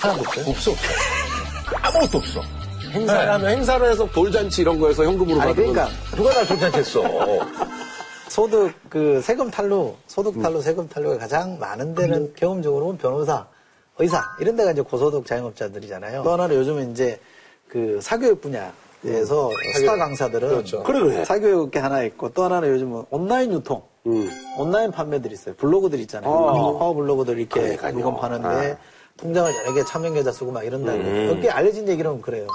하나도 0.00 0.20
없어요. 0.22 0.50
없어. 0.50 0.72
아무것도 1.82 2.18
없어. 2.18 2.40
행사를 2.92 3.32
하면 3.32 3.50
행사를 3.50 3.90
해서 3.90 4.06
돌잔치 4.10 4.62
이런 4.62 4.78
거에서 4.78 5.04
현금으로 5.04 5.40
아니 5.40 5.54
받으면 5.54 5.72
그러니까 5.72 6.16
누가 6.16 6.32
날 6.32 6.46
존재했어. 6.46 7.02
소득 8.28 8.72
그 8.88 9.20
세금 9.22 9.50
탈루, 9.50 9.94
소득 10.06 10.40
탈루, 10.40 10.62
세금 10.62 10.88
탈루가 10.88 11.18
가장 11.18 11.58
많은 11.58 11.94
데는 11.94 12.32
경험적으로 12.34 12.86
보면 12.86 12.98
변호사, 12.98 13.46
의사 13.98 14.22
이런 14.40 14.56
데가 14.56 14.72
이제 14.72 14.80
고소득 14.82 15.26
자영업자들이잖아요. 15.26 16.22
또 16.22 16.32
하나는 16.32 16.56
요즘은 16.56 16.92
이제 16.92 17.20
그 17.68 17.98
사교육 18.00 18.40
분야 18.40 18.72
에서 19.04 19.50
스타 19.74 19.96
강사들은 19.96 20.48
그렇죠. 20.48 20.82
그래, 20.84 21.00
그래. 21.00 21.24
사교육 21.24 21.72
게 21.72 21.80
하나 21.80 22.04
있고 22.04 22.28
또 22.28 22.44
하나는 22.44 22.68
요즘은 22.68 23.04
온라인 23.10 23.52
유통, 23.52 23.82
온라인 24.56 24.92
판매들 24.92 25.32
있어요. 25.32 25.56
블로그들 25.56 25.98
있잖아요. 26.00 26.30
파워 26.30 26.94
블로그들 26.94 27.38
이렇게 27.38 27.60
그러니까요. 27.60 27.94
물건 27.94 28.16
파는데 28.16 28.78
통장을 29.16 29.54
여러 29.54 29.72
개 29.74 29.84
차명 29.84 30.14
계좌 30.14 30.32
쓰고 30.32 30.50
막 30.52 30.64
이런다고. 30.64 30.98
음. 30.98 31.34
그게 31.34 31.48
알려진 31.50 31.88
얘기로는 31.88 32.22
그래요. 32.22 32.46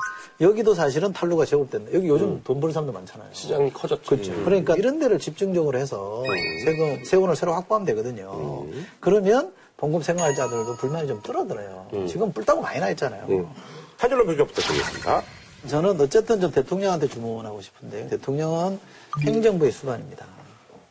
여기도 0.41 0.73
사실은 0.73 1.13
탈루가 1.13 1.45
제법 1.45 1.71
된다. 1.71 1.89
여기 1.93 2.07
요즘 2.07 2.41
돈 2.43 2.59
버는 2.59 2.73
사람도 2.73 2.91
많잖아요. 2.93 3.29
시장이 3.31 3.73
커졌죠. 3.73 4.03
그렇죠. 4.09 4.33
그러니까 4.43 4.75
이런 4.75 4.99
데를 4.99 5.17
집중적으로 5.17 5.77
해서 5.77 6.23
세금, 6.63 7.03
세원을 7.05 7.35
새로 7.35 7.53
확보하면 7.53 7.85
되거든요. 7.87 8.65
그러면 8.99 9.51
봉급 9.77 10.03
생활자들도 10.03 10.75
불만이 10.77 11.07
좀 11.07 11.21
줄어들어요. 11.23 11.87
지금 12.07 12.31
뿔따고 12.31 12.61
많이 12.61 12.79
나 12.79 12.89
있잖아요. 12.91 13.49
한 13.97 14.09
줄로 14.09 14.25
평가 14.25 14.45
부탁드리겠습니다. 14.45 15.23
저는 15.67 15.99
어쨌든 15.99 16.39
좀 16.39 16.51
대통령한테 16.51 17.07
주문하고 17.07 17.61
싶은데요. 17.61 18.09
대통령은 18.09 18.79
행정부의 19.21 19.71
수반입니다. 19.71 20.25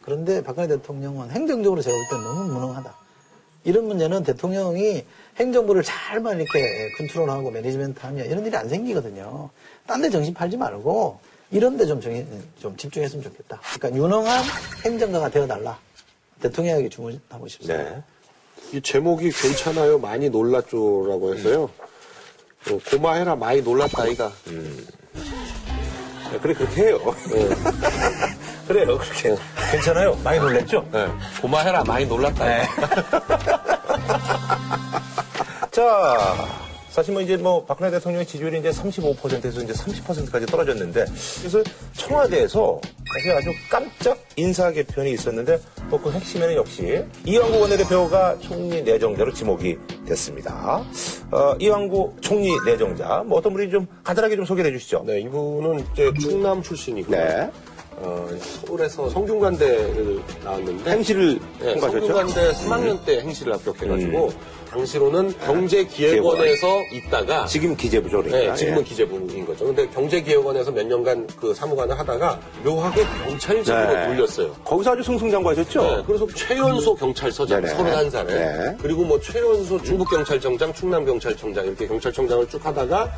그런데 0.03 0.43
박근혜 0.43 0.67
대통령은 0.69 1.31
행정적으로 1.31 1.83
제가 1.83 1.97
볼 1.97 2.05
때는 2.11 2.25
너무 2.25 2.53
무능하다. 2.53 2.95
이런 3.65 3.87
문제는 3.87 4.23
대통령이 4.25 5.05
행정부를 5.39 5.83
잘만 5.83 6.41
이렇게 6.41 6.91
컨트롤하고 6.97 7.51
매니지멘트 7.51 8.01
하면 8.01 8.27
이런 8.27 8.47
일이 8.47 8.57
안 8.57 8.69
생기거든요. 8.69 9.51
딴 9.87 10.01
데 10.01 10.09
정신 10.11 10.33
팔지 10.35 10.57
말고 10.57 11.21
이런 11.51 11.77
데좀 11.77 12.01
좀 12.61 12.77
집중했으면 12.77 13.23
좋겠다. 13.23 13.61
그러니까 13.75 14.01
유능한 14.03 14.43
행정가가 14.85 15.29
되어달라. 15.31 15.79
대통령에게 16.41 16.89
주문하고 16.89 17.49
싶습니다. 17.49 17.83
네. 17.83 18.03
이 18.73 18.81
제목이 18.81 19.31
괜찮아요. 19.31 19.99
많이 19.99 20.29
놀랐죠라고 20.29 21.35
해서요. 21.35 21.65
어, 21.65 22.79
고마해라 22.91 23.37
많이 23.37 23.63
놀랐다 23.63 24.03
아이가. 24.03 24.33
네, 24.47 24.61
그래, 26.43 26.55
그렇게 26.55 26.83
해요. 26.87 26.99
그래요, 28.67 28.99
그렇게. 28.99 29.37
괜찮아요. 29.71 30.17
많이 30.25 30.41
놀랬죠? 30.41 30.85
네. 30.93 31.07
고마해라 31.41 31.85
많이 31.85 32.05
놀랐다. 32.07 32.45
자, 35.77 36.17
사실 36.89 37.13
뭐 37.13 37.21
이제 37.21 37.37
뭐 37.37 37.63
박근혜 37.63 37.91
대통령의 37.91 38.25
지지율이 38.25 38.61
이제 38.61 38.71
35%에서 38.71 39.61
이제 39.61 39.75
30%까지 39.75 40.47
떨어졌는데 40.47 41.05
그래서 41.41 41.63
청와대에서 41.93 42.81
사실 43.13 43.33
아주 43.33 43.51
깜짝 43.71 44.19
인사 44.37 44.71
개편이 44.71 45.13
있었는데 45.13 45.61
뭐그 45.91 46.13
핵심에는 46.13 46.55
역시 46.55 47.05
이왕구 47.27 47.61
원내대표가 47.61 48.39
총리 48.39 48.81
내정자로 48.81 49.35
지목이 49.35 49.77
됐습니다. 50.07 50.83
어, 51.31 51.55
이왕구 51.59 52.15
총리 52.23 52.57
내정자 52.65 53.23
뭐 53.27 53.37
어떤 53.37 53.53
분이 53.53 53.71
좀 53.71 53.87
간단하게 54.03 54.37
좀 54.37 54.47
소개해 54.47 54.73
주시죠. 54.73 55.05
네, 55.07 55.21
이분은 55.21 55.85
이제 55.93 56.11
충남 56.19 56.63
출신이고요. 56.63 57.15
네. 57.15 57.51
어, 57.99 58.29
서울에서 58.41 59.09
성균관대를 59.09 60.23
나왔는데 60.45 60.91
행시를 60.91 61.39
네, 61.61 61.73
통과하셨죠? 61.73 62.07
성균관대 62.07 62.53
3학년 62.53 63.05
때 63.05 63.21
행시를 63.21 63.55
합격해가지고 63.55 64.33
당시로는 64.67 65.39
경제기획원에서 65.39 66.83
있다가 66.93 67.47
지금 67.47 67.77
기재부죠, 67.77 68.23
그러니까. 68.23 68.53
네, 68.53 68.57
지금은 68.57 68.81
예. 68.81 68.85
기재부인 68.85 69.47
거죠. 69.47 69.67
근데 69.67 69.87
경제기획원에서 69.89 70.71
몇 70.71 70.87
년간 70.87 71.27
그 71.41 71.55
사무관을 71.55 71.99
하다가 71.99 72.41
묘하게 72.65 73.03
경찰직으로 73.25 73.93
네. 73.93 74.07
돌렸어요. 74.07 74.53
거기서 74.65 74.93
아주 74.93 75.03
승승장구하셨죠? 75.03 75.83
네, 75.83 76.03
그래서 76.07 76.27
최연소 76.35 76.95
경찰서장 76.95 77.63
네네. 77.63 77.77
31살에 77.77 78.27
네. 78.27 78.77
그리고 78.81 79.05
뭐 79.05 79.21
최연소 79.21 79.83
중부경찰청장, 79.83 80.73
충남경찰청장 80.73 81.67
이렇게 81.67 81.87
경찰청장을 81.87 82.49
쭉 82.49 82.65
하다가 82.65 83.13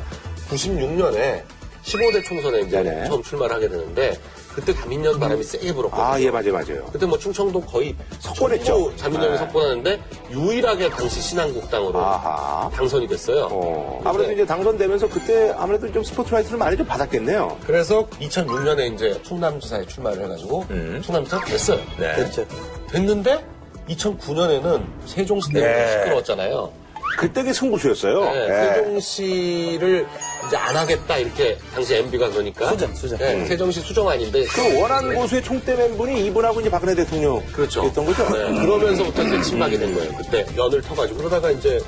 96년에 0.49 1.43
15대 1.83 2.23
총선에 2.23 2.61
이제 2.61 2.83
네네. 2.83 3.07
처음 3.07 3.23
출마를 3.23 3.55
하게 3.55 3.69
되는데 3.69 4.13
그때 4.53 4.73
가민련 4.73 5.19
바람이 5.19 5.43
세게 5.43 5.73
불었거든요. 5.73 6.03
아, 6.07 6.19
예, 6.21 6.29
맞아요, 6.31 6.53
맞아요. 6.53 6.85
그때 6.91 7.05
뭐 7.05 7.17
충청도 7.17 7.61
거의 7.61 7.95
석권했죠. 8.19 8.65
전부 8.65 8.97
자민련이 8.97 9.31
네. 9.31 9.37
석권하는데 9.37 10.01
유일하게 10.31 10.89
당시 10.89 11.21
신한국당으로 11.21 11.99
아하. 11.99 12.69
당선이 12.71 13.07
됐어요. 13.07 13.47
어, 13.51 14.01
아무래도 14.03 14.31
이제 14.33 14.45
당선되면서 14.45 15.09
그때 15.09 15.53
아무래도 15.57 15.91
좀 15.91 16.03
스포트라이트를 16.03 16.57
많이 16.57 16.75
좀 16.77 16.85
받았겠네요. 16.85 17.57
그래서 17.65 18.07
2006년에 18.19 18.93
이제 18.93 19.21
충남지사에 19.23 19.85
출마를 19.85 20.23
해가지고 20.25 20.65
충남지사 21.01 21.45
됐어요. 21.45 21.79
네. 21.97 22.15
됐죠. 22.15 22.45
됐는데 22.91 23.43
2009년에는 23.89 24.83
세종시 25.05 25.51
때문에 25.53 25.71
네. 25.73 25.91
시끄러웠잖아요. 25.93 26.71
그때 27.17 27.43
그 27.43 27.53
승부수였어요. 27.53 28.31
네, 28.31 28.47
예. 28.49 28.73
세종시를 28.75 30.07
이제 30.47 30.57
안 30.57 30.75
하겠다 30.75 31.17
이렇게 31.17 31.57
당시 31.73 31.95
MB가 31.95 32.29
그러니까 32.29 32.69
수정, 32.69 32.95
수정. 32.95 33.17
네, 33.17 33.45
세종시 33.45 33.81
수정 33.81 34.07
아닌데 34.07 34.43
그 34.45 34.79
원안 34.79 35.13
고수의 35.13 35.43
총대맨 35.43 35.97
분이 35.97 36.25
이분하고 36.27 36.61
이제 36.61 36.69
박근혜 36.69 36.95
대통령 36.95 37.43
그렇죠. 37.51 37.83
했던 37.83 38.05
거죠. 38.05 38.23
네, 38.29 38.59
그러면서부터 38.59 39.23
이제 39.23 39.41
침박이 39.41 39.77
된 39.77 39.93
거예요. 39.95 40.13
그때 40.17 40.45
연을 40.55 40.81
터가지고 40.81 41.17
그러다가 41.19 41.51
이제 41.51 41.79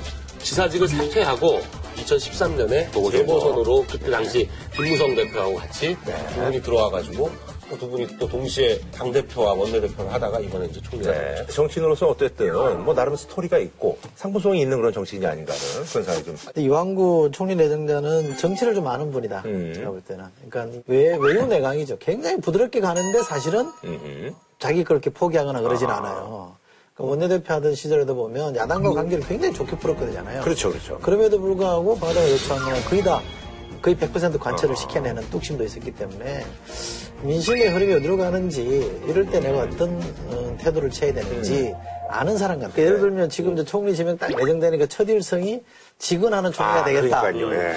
지사직을 0.42 0.88
사퇴하고 0.88 1.60
2013년에 1.96 3.12
재보선으로 3.12 3.84
그때 3.88 4.10
당시 4.10 4.48
김무성 4.74 5.14
대표하고 5.14 5.56
같이 5.56 5.96
두 6.34 6.40
분이 6.40 6.62
들어와가지고 6.62 7.16
또 7.26 7.51
두 7.76 7.88
분이 7.88 8.06
또 8.18 8.28
동시에 8.28 8.80
당대표와 8.94 9.54
원내대표를 9.54 10.12
하다가 10.12 10.40
이번에 10.40 10.66
이제 10.66 10.80
총리가 10.80 11.12
네. 11.12 11.46
정치인으로서 11.46 12.08
어쨌든 12.08 12.84
뭐 12.84 12.94
나름 12.94 13.16
스토리가 13.16 13.58
있고 13.58 13.98
상품성이 14.16 14.60
있는 14.62 14.78
그런 14.78 14.92
정치인이 14.92 15.24
아닌가 15.26 15.52
하는 15.52 15.84
그런 15.84 16.04
생각이 16.04 16.24
좀. 16.24 16.36
근데 16.44 16.62
이왕구 16.62 17.30
총리 17.32 17.54
내정자는 17.56 18.36
정치를 18.36 18.74
좀 18.74 18.86
아는 18.86 19.10
분이다. 19.10 19.42
음. 19.46 19.72
제가 19.74 19.90
볼 19.90 20.00
때는. 20.02 20.24
그러니까 20.48 20.78
외, 20.86 21.16
외유 21.16 21.46
내강이죠. 21.46 21.98
굉장히 21.98 22.40
부드럽게 22.40 22.80
가는데 22.80 23.22
사실은 23.22 23.70
음, 23.84 24.34
자기 24.58 24.84
그렇게 24.84 25.10
포기하거나 25.10 25.60
그러진 25.60 25.88
않아요. 25.88 26.56
그러니까 26.94 27.10
원내대표 27.10 27.54
하던 27.54 27.74
시절에도 27.74 28.14
보면 28.14 28.54
야당과 28.54 28.92
관계를 28.92 29.24
굉장히 29.26 29.54
좋게 29.54 29.78
풀었거든요. 29.78 30.24
그렇죠, 30.42 30.70
그렇죠. 30.70 30.98
그럼에도 30.98 31.40
불구하고 31.40 31.96
바다가 31.98 32.30
요청한 32.30 32.72
건 32.72 32.84
거의 32.84 33.02
다 33.02 33.20
거의 33.82 33.96
100% 33.96 34.38
관철을 34.38 34.76
시켜내는 34.76 35.28
뚝심도 35.30 35.64
있었기 35.64 35.90
때문에 35.90 36.46
민심의 37.22 37.68
흐름이 37.68 37.94
어디로 37.94 38.16
가는지 38.16 38.62
이럴 39.08 39.26
때 39.26 39.40
내가 39.40 39.62
어떤 39.62 40.00
어, 40.28 40.56
태도를 40.60 40.90
취해야 40.90 41.12
되는지 41.12 41.74
아는 42.08 42.36
사람 42.36 42.60
같아요. 42.60 42.86
예를 42.86 43.00
들면 43.00 43.28
지금 43.30 43.56
저 43.56 43.64
총리 43.64 43.94
지명 43.94 44.16
딱 44.18 44.30
내정되니까 44.30 44.86
첫 44.86 45.08
일성이 45.08 45.62
직원하는 45.98 46.52
총리가 46.52 46.80
아, 46.80 46.84
되겠다. 46.84 47.20
그러니까요. 47.22 47.54
예. 47.54 47.74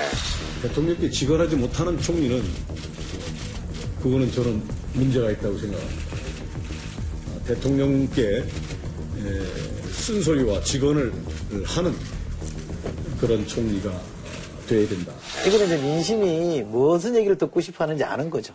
대통령께 0.61 1.09
직언하지 1.09 1.55
못하는 1.55 1.99
총리는 1.99 2.43
그거는 4.01 4.31
저는 4.31 4.61
문제가 4.93 5.31
있다고 5.31 5.57
생각합니다. 5.57 6.01
아, 7.33 7.47
대통령께 7.47 8.37
에, 8.37 9.41
쓴소리와 9.91 10.61
직언을 10.61 11.13
하는 11.65 11.93
그런 13.19 13.45
총리가 13.47 14.14
돼야 14.65 14.87
된다. 14.87 15.13
이거는 15.47 15.65
이제 15.65 15.77
민심이 15.77 16.63
무슨 16.63 17.15
얘기를 17.15 17.37
듣고 17.37 17.61
싶어 17.61 17.83
하는지 17.83 18.03
아는 18.03 18.29
거죠. 18.29 18.53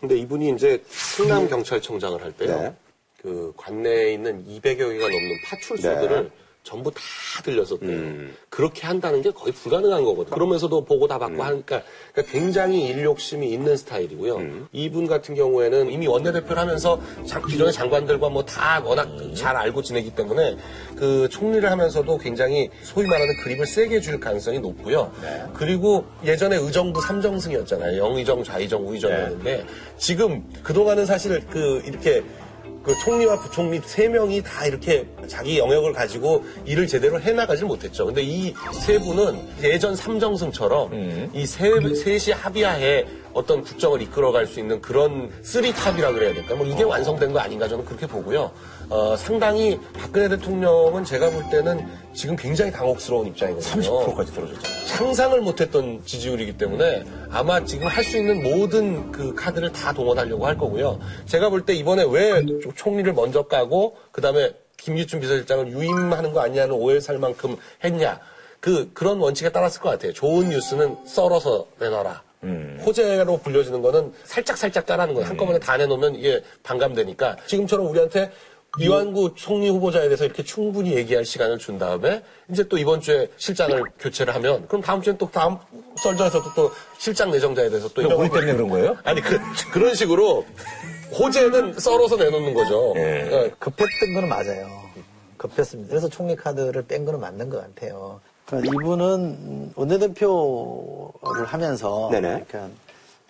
근데 0.00 0.16
이분이 0.18 0.52
이제 0.54 0.82
충남 1.16 1.48
경찰청장을 1.48 2.22
할 2.22 2.32
때요. 2.32 2.60
네. 2.60 2.74
그 3.22 3.52
관내에 3.56 4.12
있는 4.12 4.44
200여 4.44 4.78
개가 4.78 5.08
넘는 5.08 5.30
파출소들을 5.48 6.22
네. 6.24 6.30
전부 6.64 6.90
다 6.90 6.98
들렸었대요. 7.44 7.90
음. 7.90 8.34
그렇게 8.48 8.86
한다는 8.86 9.20
게 9.20 9.30
거의 9.30 9.52
불가능한 9.52 10.02
거거든요. 10.02 10.34
그러면서도 10.34 10.86
보고 10.86 11.06
다 11.06 11.18
받고 11.18 11.42
하니까 11.42 11.82
그러니까 12.14 12.32
굉장히 12.32 12.86
일욕심이 12.88 13.50
있는 13.52 13.76
스타일이고요. 13.76 14.36
음. 14.36 14.66
이분 14.72 15.06
같은 15.06 15.34
경우에는 15.34 15.90
이미 15.90 16.06
원내대표를 16.06 16.56
하면서 16.58 16.98
장- 17.26 17.42
기존의 17.46 17.70
장관들과 17.74 18.30
뭐 18.30 18.44
다 18.46 18.80
워낙 18.82 19.08
잘 19.34 19.54
알고 19.56 19.82
지내기 19.82 20.14
때문에 20.14 20.56
그 20.96 21.28
총리를 21.30 21.70
하면서도 21.70 22.16
굉장히 22.18 22.70
소위 22.82 23.06
말하는 23.06 23.36
그립을 23.42 23.66
세게 23.66 24.00
줄 24.00 24.18
가능성이 24.18 24.58
높고요. 24.60 25.12
그리고 25.52 26.06
예전에 26.24 26.56
의정부 26.56 27.00
삼정승이었잖아요. 27.02 27.98
영의정, 27.98 28.42
좌의정, 28.42 28.86
우의정이었는데 28.88 29.66
지금 29.98 30.42
그동안은 30.62 31.04
사실 31.04 31.42
그 31.50 31.82
이렇게 31.84 32.22
그 32.84 32.94
총리와 32.98 33.38
부총리 33.40 33.80
세 33.84 34.08
명이 34.08 34.42
다 34.42 34.66
이렇게 34.66 35.06
자기 35.26 35.58
영역을 35.58 35.92
가지고 35.94 36.44
일을 36.66 36.86
제대로 36.86 37.18
해나가질 37.18 37.64
못했죠. 37.66 38.06
근데 38.06 38.22
이 38.22 38.54
세 38.72 38.98
분은 38.98 39.40
예전 39.62 39.96
삼정승처럼 39.96 41.30
이 41.32 41.46
세, 41.46 41.70
셋이 41.94 42.34
합의하에 42.36 43.06
어떤 43.34 43.62
국정을 43.62 44.00
이끌어갈 44.00 44.46
수 44.46 44.60
있는 44.60 44.80
그런 44.80 45.30
쓰리탑이라 45.42 46.12
그래야 46.12 46.32
될까? 46.32 46.54
뭐 46.54 46.64
이게 46.66 46.84
완성된 46.84 47.32
거 47.32 47.40
아닌가 47.40 47.68
저는 47.68 47.84
그렇게 47.84 48.06
보고요. 48.06 48.50
어, 48.88 49.16
상당히 49.16 49.78
박근혜 49.92 50.28
대통령은 50.28 51.04
제가 51.04 51.30
볼 51.30 51.42
때는 51.50 51.86
지금 52.14 52.36
굉장히 52.36 52.70
당혹스러운 52.70 53.26
입장이거든요. 53.28 53.82
30%까지 53.82 54.32
떨어졌잖아요. 54.34 54.86
상상을 54.86 55.40
못했던 55.40 56.00
지지율이기 56.04 56.56
때문에 56.56 57.04
아마 57.30 57.64
지금 57.64 57.86
할 57.88 58.04
수 58.04 58.18
있는 58.18 58.42
모든 58.42 59.10
그 59.10 59.34
카드를 59.34 59.72
다 59.72 59.92
동원하려고 59.92 60.46
할 60.46 60.56
거고요. 60.58 61.00
제가 61.26 61.48
볼 61.50 61.64
때 61.64 61.74
이번에 61.74 62.04
왜 62.08 62.44
총리를 62.76 63.12
먼저 63.14 63.42
까고 63.44 63.96
그다음에 64.12 64.52
김기춘 64.76 65.20
비서실장을 65.20 65.68
유임하는 65.72 66.32
거 66.34 66.40
아니냐는 66.40 66.74
오해를 66.74 67.00
살 67.00 67.18
만큼 67.18 67.56
했냐. 67.82 68.20
그 68.60 68.90
그런 68.92 69.18
원칙에 69.18 69.50
따랐을 69.50 69.80
것 69.80 69.88
같아요. 69.90 70.12
좋은 70.12 70.50
뉴스는 70.50 70.98
썰어서 71.06 71.66
내놔라. 71.80 72.22
호재로 72.84 73.38
불려지는 73.38 73.82
거는 73.82 74.12
살짝 74.24 74.56
살짝 74.56 74.86
까라는 74.86 75.14
거예요. 75.14 75.28
한꺼번에 75.28 75.58
다 75.58 75.76
내놓으면 75.76 76.14
이게 76.16 76.42
반감되니까 76.62 77.36
지금처럼 77.46 77.86
우리한테 77.86 78.30
이완구 78.80 79.34
총리 79.36 79.68
후보자에 79.68 80.04
대해서 80.04 80.24
이렇게 80.24 80.42
충분히 80.42 80.94
얘기할 80.96 81.24
시간을 81.24 81.58
준 81.58 81.78
다음에 81.78 82.22
이제 82.50 82.64
또 82.64 82.76
이번 82.76 83.00
주에 83.00 83.28
실장을 83.36 83.80
교체를 84.00 84.34
하면 84.34 84.66
그럼 84.66 84.82
다음 84.82 85.00
주엔 85.00 85.16
또 85.16 85.30
다음 85.30 85.56
썰전에서도 86.02 86.54
또 86.54 86.72
실장 86.98 87.30
내정자에 87.30 87.68
대해서 87.68 87.88
또 87.90 88.02
우리 88.02 88.28
때문에 88.28 88.52
그런 88.52 88.68
거예요? 88.68 88.96
아니 89.04 89.20
그 89.20 89.38
그런 89.72 89.94
식으로 89.94 90.44
호재는 91.16 91.78
썰어서 91.78 92.16
내놓는 92.16 92.52
거죠. 92.54 92.94
예. 92.96 93.28
어, 93.32 93.50
급했던 93.60 94.14
거는 94.14 94.28
맞아요. 94.28 94.68
급했습니다. 95.36 95.88
그래서 95.90 96.08
총리 96.08 96.34
카드를 96.34 96.84
뺀 96.86 97.04
거는 97.04 97.20
맞는 97.20 97.50
것 97.50 97.60
같아요. 97.60 98.20
그러니까 98.46 98.72
이분은 98.74 99.04
음, 99.20 99.72
원내대표를 99.74 101.44
하면서 101.46 102.08
네네. 102.10 102.44
그러니까 102.46 102.68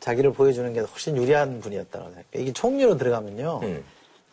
자기를 0.00 0.32
보여주는 0.32 0.70
게 0.72 0.80
훨씬 0.80 1.16
유리한 1.16 1.60
분이었다고 1.60 2.04
생각해요. 2.04 2.42
이게 2.42 2.52
총리로 2.52 2.96
들어가면요. 2.96 3.60
음. 3.62 3.84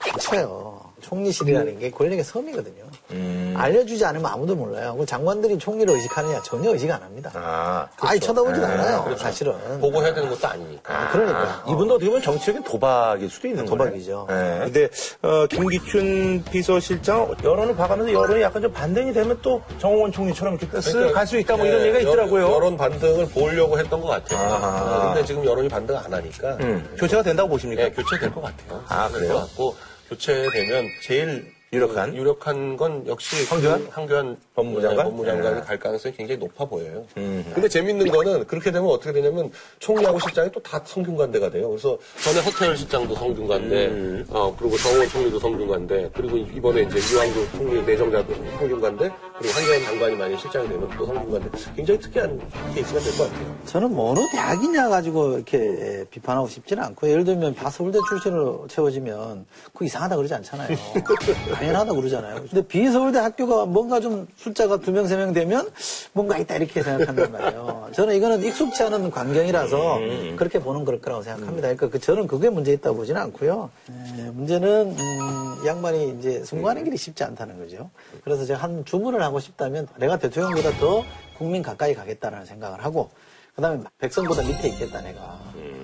갇혀요. 0.01 0.81
총리실이라는 1.01 1.79
게 1.79 1.89
권력의 1.89 2.23
섬이거든요. 2.23 2.83
음. 3.09 3.55
알려주지 3.57 4.05
않으면 4.05 4.23
아무도 4.27 4.55
몰라요. 4.55 4.95
그 4.99 5.03
장관들이 5.05 5.57
총리를 5.57 5.91
의식하느냐 5.95 6.43
전혀 6.43 6.69
의식 6.71 6.91
안 6.91 7.01
합니다. 7.01 7.31
아, 7.33 7.87
아예 8.01 8.19
쳐다보지도 8.19 8.67
네, 8.67 8.73
않아요. 8.73 9.15
사실은. 9.17 9.53
보고해야 9.81 10.13
되는 10.13 10.29
것도 10.29 10.47
아니니까. 10.47 10.93
아, 10.93 11.11
그러니까. 11.11 11.63
이분도 11.67 11.95
어떻게 11.95 12.05
보면 12.07 12.21
정치적인 12.21 12.63
도박일 12.63 13.31
수도 13.31 13.47
있는 13.47 13.65
거예요. 13.65 13.77
도박이죠. 13.77 14.27
네. 14.29 14.59
근데 14.65 14.89
어, 15.23 15.47
김기춘 15.47 16.43
비서실장 16.51 17.33
여론을 17.43 17.75
봐가면서 17.75 18.13
여론이 18.13 18.41
약간 18.43 18.61
좀 18.61 18.71
반등이 18.71 19.11
되면 19.11 19.39
또 19.41 19.59
정홍원 19.79 20.11
총리처럼 20.11 20.59
이렇게 20.61 20.77
쓱 20.77 21.13
갈 21.13 21.25
수 21.25 21.39
있다 21.39 21.57
뭐 21.57 21.65
이런 21.65 21.79
네, 21.81 21.87
얘기가 21.87 22.03
여- 22.03 22.13
있더라고요. 22.13 22.43
여 22.51 22.59
론 22.59 22.77
반등을 22.77 23.27
보려고 23.29 23.79
했던 23.79 23.99
것 24.01 24.07
같아요. 24.07 24.39
어, 24.63 25.13
근데 25.13 25.25
지금 25.25 25.43
여론이 25.43 25.67
반등 25.67 25.97
안 25.97 26.13
하니까 26.13 26.57
음, 26.59 26.95
교체가 26.99 27.23
된다고 27.23 27.49
보십니까? 27.49 27.83
네, 27.85 27.91
교체될 27.91 28.31
것 28.31 28.41
같아요. 28.41 28.83
아, 28.87 29.07
될 29.09 29.17
그래요? 29.17 29.33
것 29.33 29.39
같고 29.41 29.75
교체되면 30.11 30.89
제일 31.01 31.53
유력한? 31.71 32.11
그 32.11 32.17
유력한 32.17 32.75
건 32.75 33.07
역시 33.07 33.45
황교안? 33.45 33.85
그 33.85 33.89
황교안 33.91 34.37
법무장관? 34.55 34.97
네, 34.97 35.03
법무장관이 35.03 35.55
네. 35.55 35.61
갈 35.61 35.79
가능성이 35.79 36.15
굉장히 36.15 36.39
높아 36.39 36.65
보여요. 36.65 37.05
음. 37.17 37.45
근데 37.53 37.69
재밌는 37.69 38.07
거는 38.11 38.45
그렇게 38.47 38.69
되면 38.71 38.89
어떻게 38.89 39.13
되냐면 39.13 39.49
총리하고 39.79 40.19
실장이 40.19 40.51
또 40.51 40.61
다 40.61 40.79
성균관대가 40.85 41.49
돼요. 41.49 41.69
그래서 41.69 41.97
전에 42.23 42.39
허태열 42.39 42.77
실장도 42.77 43.15
성균관대, 43.15 43.87
음. 43.87 44.25
어 44.29 44.55
그리고 44.57 44.77
정원 44.77 45.07
총리도 45.09 45.39
성균관대, 45.39 46.11
그리고 46.13 46.37
이번에 46.37 46.81
이제 46.83 46.99
이왕조 47.13 47.51
총리 47.57 47.81
내정자도 47.83 48.33
성균관대, 48.59 49.11
그리고 49.39 49.53
황교안 49.53 49.83
장관이 49.85 50.15
만약 50.15 50.37
실장이 50.37 50.67
되면 50.69 50.89
또 50.97 51.05
성균관대. 51.05 51.49
굉장히 51.75 51.99
특이한 51.99 52.39
케이스가 52.75 52.99
될 52.99 53.17
것 53.17 53.29
같아요. 53.31 53.55
저는 53.65 53.93
뭐 53.93 54.11
어느 54.11 54.19
대학이냐 54.31 54.89
가지고 54.89 55.35
이렇게 55.35 56.05
비판하고 56.11 56.47
싶지는 56.47 56.83
않고 56.83 57.09
예를 57.09 57.23
들면 57.23 57.55
바서울대 57.55 57.99
출신으로 58.07 58.67
채워지면 58.69 59.45
그거 59.73 59.85
이상하다 59.85 60.15
그러지 60.17 60.33
않잖아요. 60.35 60.77
당연하다 61.55 61.93
그러잖아요. 61.93 62.35
근데 62.49 62.61
비서울대 62.67 63.17
학교가 63.19 63.65
뭔가 63.65 63.99
좀 63.99 64.27
숫자가 64.51 64.77
두 64.77 64.91
명, 64.91 65.07
세 65.07 65.15
명 65.17 65.33
되면 65.33 65.69
뭔가 66.13 66.37
있다 66.37 66.55
이렇게 66.55 66.83
생각한단 66.83 67.31
말이에요. 67.31 67.89
저는 67.93 68.15
이거는 68.15 68.43
익숙치 68.43 68.83
않은 68.83 69.09
광경이라서 69.11 69.99
그렇게 70.35 70.59
보는 70.59 70.85
걸 70.85 70.99
거라고 70.99 71.23
생각합니다. 71.23 71.61
그러니까 71.69 71.89
그 71.89 71.99
저는 71.99 72.27
그게 72.27 72.49
문제 72.49 72.73
있다고 72.73 72.97
보지는 72.97 73.21
않고요. 73.21 73.69
에, 73.89 74.21
문제는 74.31 74.95
음, 74.97 75.61
이 75.63 75.67
양반이 75.67 76.17
이제 76.19 76.43
승부하는 76.43 76.83
길이 76.83 76.97
쉽지 76.97 77.23
않다는 77.23 77.57
거죠. 77.59 77.89
그래서 78.23 78.45
제가 78.45 78.59
한 78.61 78.83
주문을 78.85 79.21
하고 79.21 79.39
싶다면 79.39 79.87
내가 79.97 80.17
대통령보다 80.17 80.71
더 80.79 81.03
국민 81.37 81.61
가까이 81.63 81.93
가겠다는 81.95 82.45
생각을 82.45 82.83
하고 82.83 83.09
그 83.55 83.61
다음에 83.61 83.83
백성보다 83.99 84.43
밑에 84.43 84.69
있겠다 84.69 85.01
내가 85.01 85.39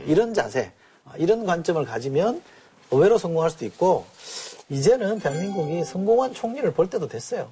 이런 0.05 0.33
자세 0.33 0.71
이런 1.17 1.45
관점을 1.45 1.83
가지면 1.85 2.41
의외로 2.91 3.17
성공할 3.17 3.49
수도 3.49 3.65
있고 3.65 4.05
이제는 4.69 5.19
대한민국이 5.19 5.83
성공한 5.83 6.33
총리를 6.33 6.71
볼 6.73 6.89
때도 6.89 7.07
됐어요. 7.07 7.49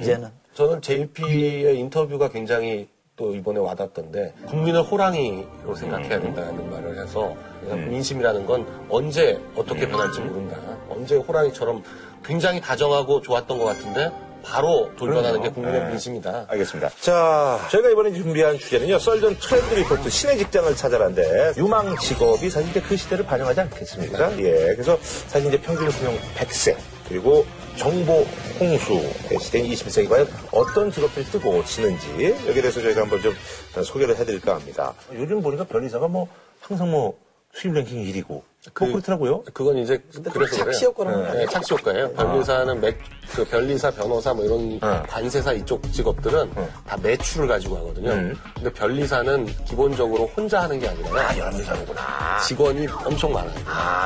이제는. 0.00 0.28
저는 0.54 0.80
JP의 0.80 1.78
인터뷰가 1.78 2.28
굉장히 2.28 2.88
또 3.16 3.34
이번에 3.34 3.60
와닿던데 3.60 4.34
국민을 4.46 4.82
호랑이로 4.82 5.74
생각해야 5.76 6.20
된다는 6.20 6.68
말을 6.68 7.00
해서 7.00 7.34
그래서 7.60 7.76
민심이라는 7.76 8.44
건 8.46 8.66
언제 8.88 9.40
어떻게 9.54 9.86
변할지 9.88 10.20
모른다. 10.20 10.58
언제 10.88 11.16
호랑이처럼 11.16 11.82
굉장히 12.24 12.60
다정하고 12.60 13.20
좋았던 13.20 13.58
것 13.58 13.64
같은데 13.64 14.10
바로 14.44 14.90
돌변하는 14.96 15.42
게 15.42 15.48
국민의 15.50 15.80
네. 15.80 15.88
민심이다. 15.88 16.46
알겠습니다. 16.48 16.90
자, 17.00 17.58
저희가 17.70 17.90
이번에 17.90 18.12
준비한 18.12 18.58
주제는요, 18.58 18.98
썰전 18.98 19.38
트렌드 19.38 19.74
리포트 19.74 20.10
신의 20.10 20.38
직장을 20.38 20.76
찾아라인데, 20.76 21.54
유망 21.56 21.96
직업이 21.98 22.50
사실 22.50 22.70
이제 22.70 22.80
그 22.80 22.96
시대를 22.96 23.24
반영하지 23.24 23.60
않겠습니까? 23.60 24.38
예. 24.38 24.74
그래서 24.74 24.98
사실 25.02 25.48
이제 25.48 25.60
평균 25.60 25.90
수명 25.90 26.16
100세, 26.36 26.76
그리고 27.08 27.46
정보 27.76 28.24
홍수의 28.60 29.40
시대인 29.40 29.72
21세기 29.72 30.08
과연 30.08 30.28
어떤 30.52 30.90
직업들이 30.92 31.24
뜨고 31.26 31.64
지는지, 31.64 32.36
여기에 32.46 32.62
대해서 32.62 32.80
저희가 32.80 33.00
한번 33.02 33.20
좀 33.22 33.34
소개를 33.82 34.16
해드릴까 34.16 34.54
합니다. 34.54 34.94
요즘 35.14 35.42
보니까 35.42 35.64
변리사가 35.64 36.06
뭐, 36.06 36.28
항상 36.60 36.90
뭐, 36.90 37.18
수입 37.52 37.72
랭킹 37.74 38.04
1위고, 38.04 38.42
뭐 38.78 38.88
그렇더라고요. 38.88 39.42
그건 39.52 39.76
이제 39.78 40.02
그래서 40.32 40.56
착시. 40.56 40.86
효과라는 40.86 41.18
거 41.18 41.24
네, 41.24 41.30
아니에요? 41.32 41.48
착시 41.48 41.74
효과예요. 41.74 42.12
변리사는 42.14 42.80
매, 42.80 42.96
그 43.34 43.44
변리사, 43.44 43.90
변호사 43.90 44.32
뭐 44.32 44.44
이런 44.44 44.78
어. 44.82 45.02
관세사 45.06 45.52
이쪽 45.52 45.82
직업들은 45.92 46.50
다 46.86 46.96
매출을 47.02 47.46
가지고 47.46 47.76
하거든요. 47.76 48.10
음. 48.12 48.34
근데 48.54 48.72
변리사는 48.72 49.46
기본적으로 49.66 50.26
혼자 50.34 50.62
하는 50.62 50.78
게 50.80 50.88
아니라 50.88 51.20
아, 51.28 51.36
연리사구나. 51.36 52.38
직원이 52.46 52.86
엄청 53.04 53.32
많아요. 53.32 53.54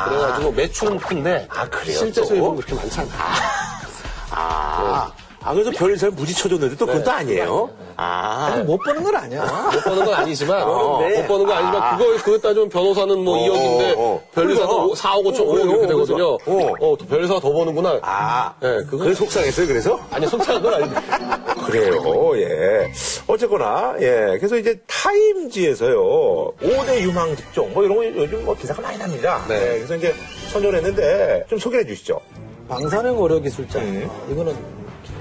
그래가지고 0.08 0.52
매출은 0.52 0.98
큰데 0.98 1.46
아, 1.50 1.68
그래요? 1.68 1.96
실제 1.98 2.20
또? 2.20 2.26
수입은 2.26 2.56
그렇게 2.56 2.74
많지 2.74 3.00
않아요. 3.00 3.12
아, 4.30 5.12
아, 5.48 5.54
그래서 5.54 5.70
별리사를 5.70 6.12
무지 6.12 6.34
쳐줬는데 6.34 6.76
또 6.76 6.84
그건 6.84 7.02
또 7.02 7.10
아니에요? 7.10 7.70
아. 7.96 8.50
아니, 8.52 8.64
못 8.64 8.76
버는 8.80 9.02
건 9.02 9.16
아니야. 9.16 9.70
못 9.72 9.82
버는 9.82 10.04
건 10.04 10.12
아니지만 10.14 10.62
어. 10.62 11.00
못 11.00 11.26
버는 11.26 11.46
건 11.46 11.56
아니지만 11.56 11.96
그거 11.98 12.22
그거 12.22 12.38
따지면 12.38 12.68
변호사는 12.68 13.18
뭐 13.18 13.38
어, 13.38 13.46
2억인데 13.48 13.94
어. 13.96 14.22
변리사도 14.34 14.68
그러니까. 14.68 15.08
4억 15.08 15.24
5천 15.24 15.38
5억 15.38 15.48
어, 15.48 15.58
이렇게 15.60 15.84
어, 15.84 15.86
되거든요. 15.86 16.34
어, 16.34 16.96
변리사가 16.96 17.40
더 17.40 17.50
버는구나. 17.50 17.98
아. 18.02 18.52
네, 18.60 18.76
그거 18.84 18.98
그래 18.98 19.14
속상했어요, 19.14 19.66
그래서? 19.66 19.98
아니 20.10 20.26
속상한 20.26 20.62
건 20.62 20.74
아닌데. 20.74 21.00
그래요, 21.64 22.36
예. 22.36 22.92
어쨌거나, 23.26 23.94
예. 24.00 24.36
그래서 24.38 24.58
이제 24.58 24.78
타임지에서요, 24.86 26.52
5대 26.60 27.00
유망 27.00 27.34
직종, 27.36 27.72
뭐 27.72 27.84
이런 27.84 27.96
거 27.96 28.04
요즘 28.04 28.44
뭐 28.44 28.54
기사가 28.54 28.82
많이 28.82 28.98
납니다. 28.98 29.42
네. 29.48 29.54
예, 29.54 29.76
그래서 29.76 29.96
이제 29.96 30.14
선정을 30.52 30.76
했는데, 30.76 31.44
좀 31.48 31.58
소개해 31.58 31.86
주시죠. 31.86 32.20
방사능 32.68 33.18
의료기술자 33.22 33.78
음. 33.78 34.06
어, 34.10 34.26
이거는 34.30 34.77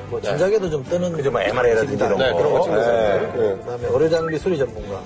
뭐 0.09 0.21
전작에도 0.21 0.69
좀 0.69 0.83
뜨는 0.83 1.11
그죠, 1.13 1.31
뭐 1.31 1.41
MRI라든지 1.41 1.95
이런 1.95 2.17
네, 2.17 2.31
거. 2.31 2.37
그런 2.37 2.53
거 2.53 2.61
찍는 2.63 2.79
예. 2.79 2.83
네. 3.37 3.57
그다음에 3.57 3.87
의료 3.89 4.09
장비 4.09 4.37
수리 4.37 4.57
전문가. 4.57 5.01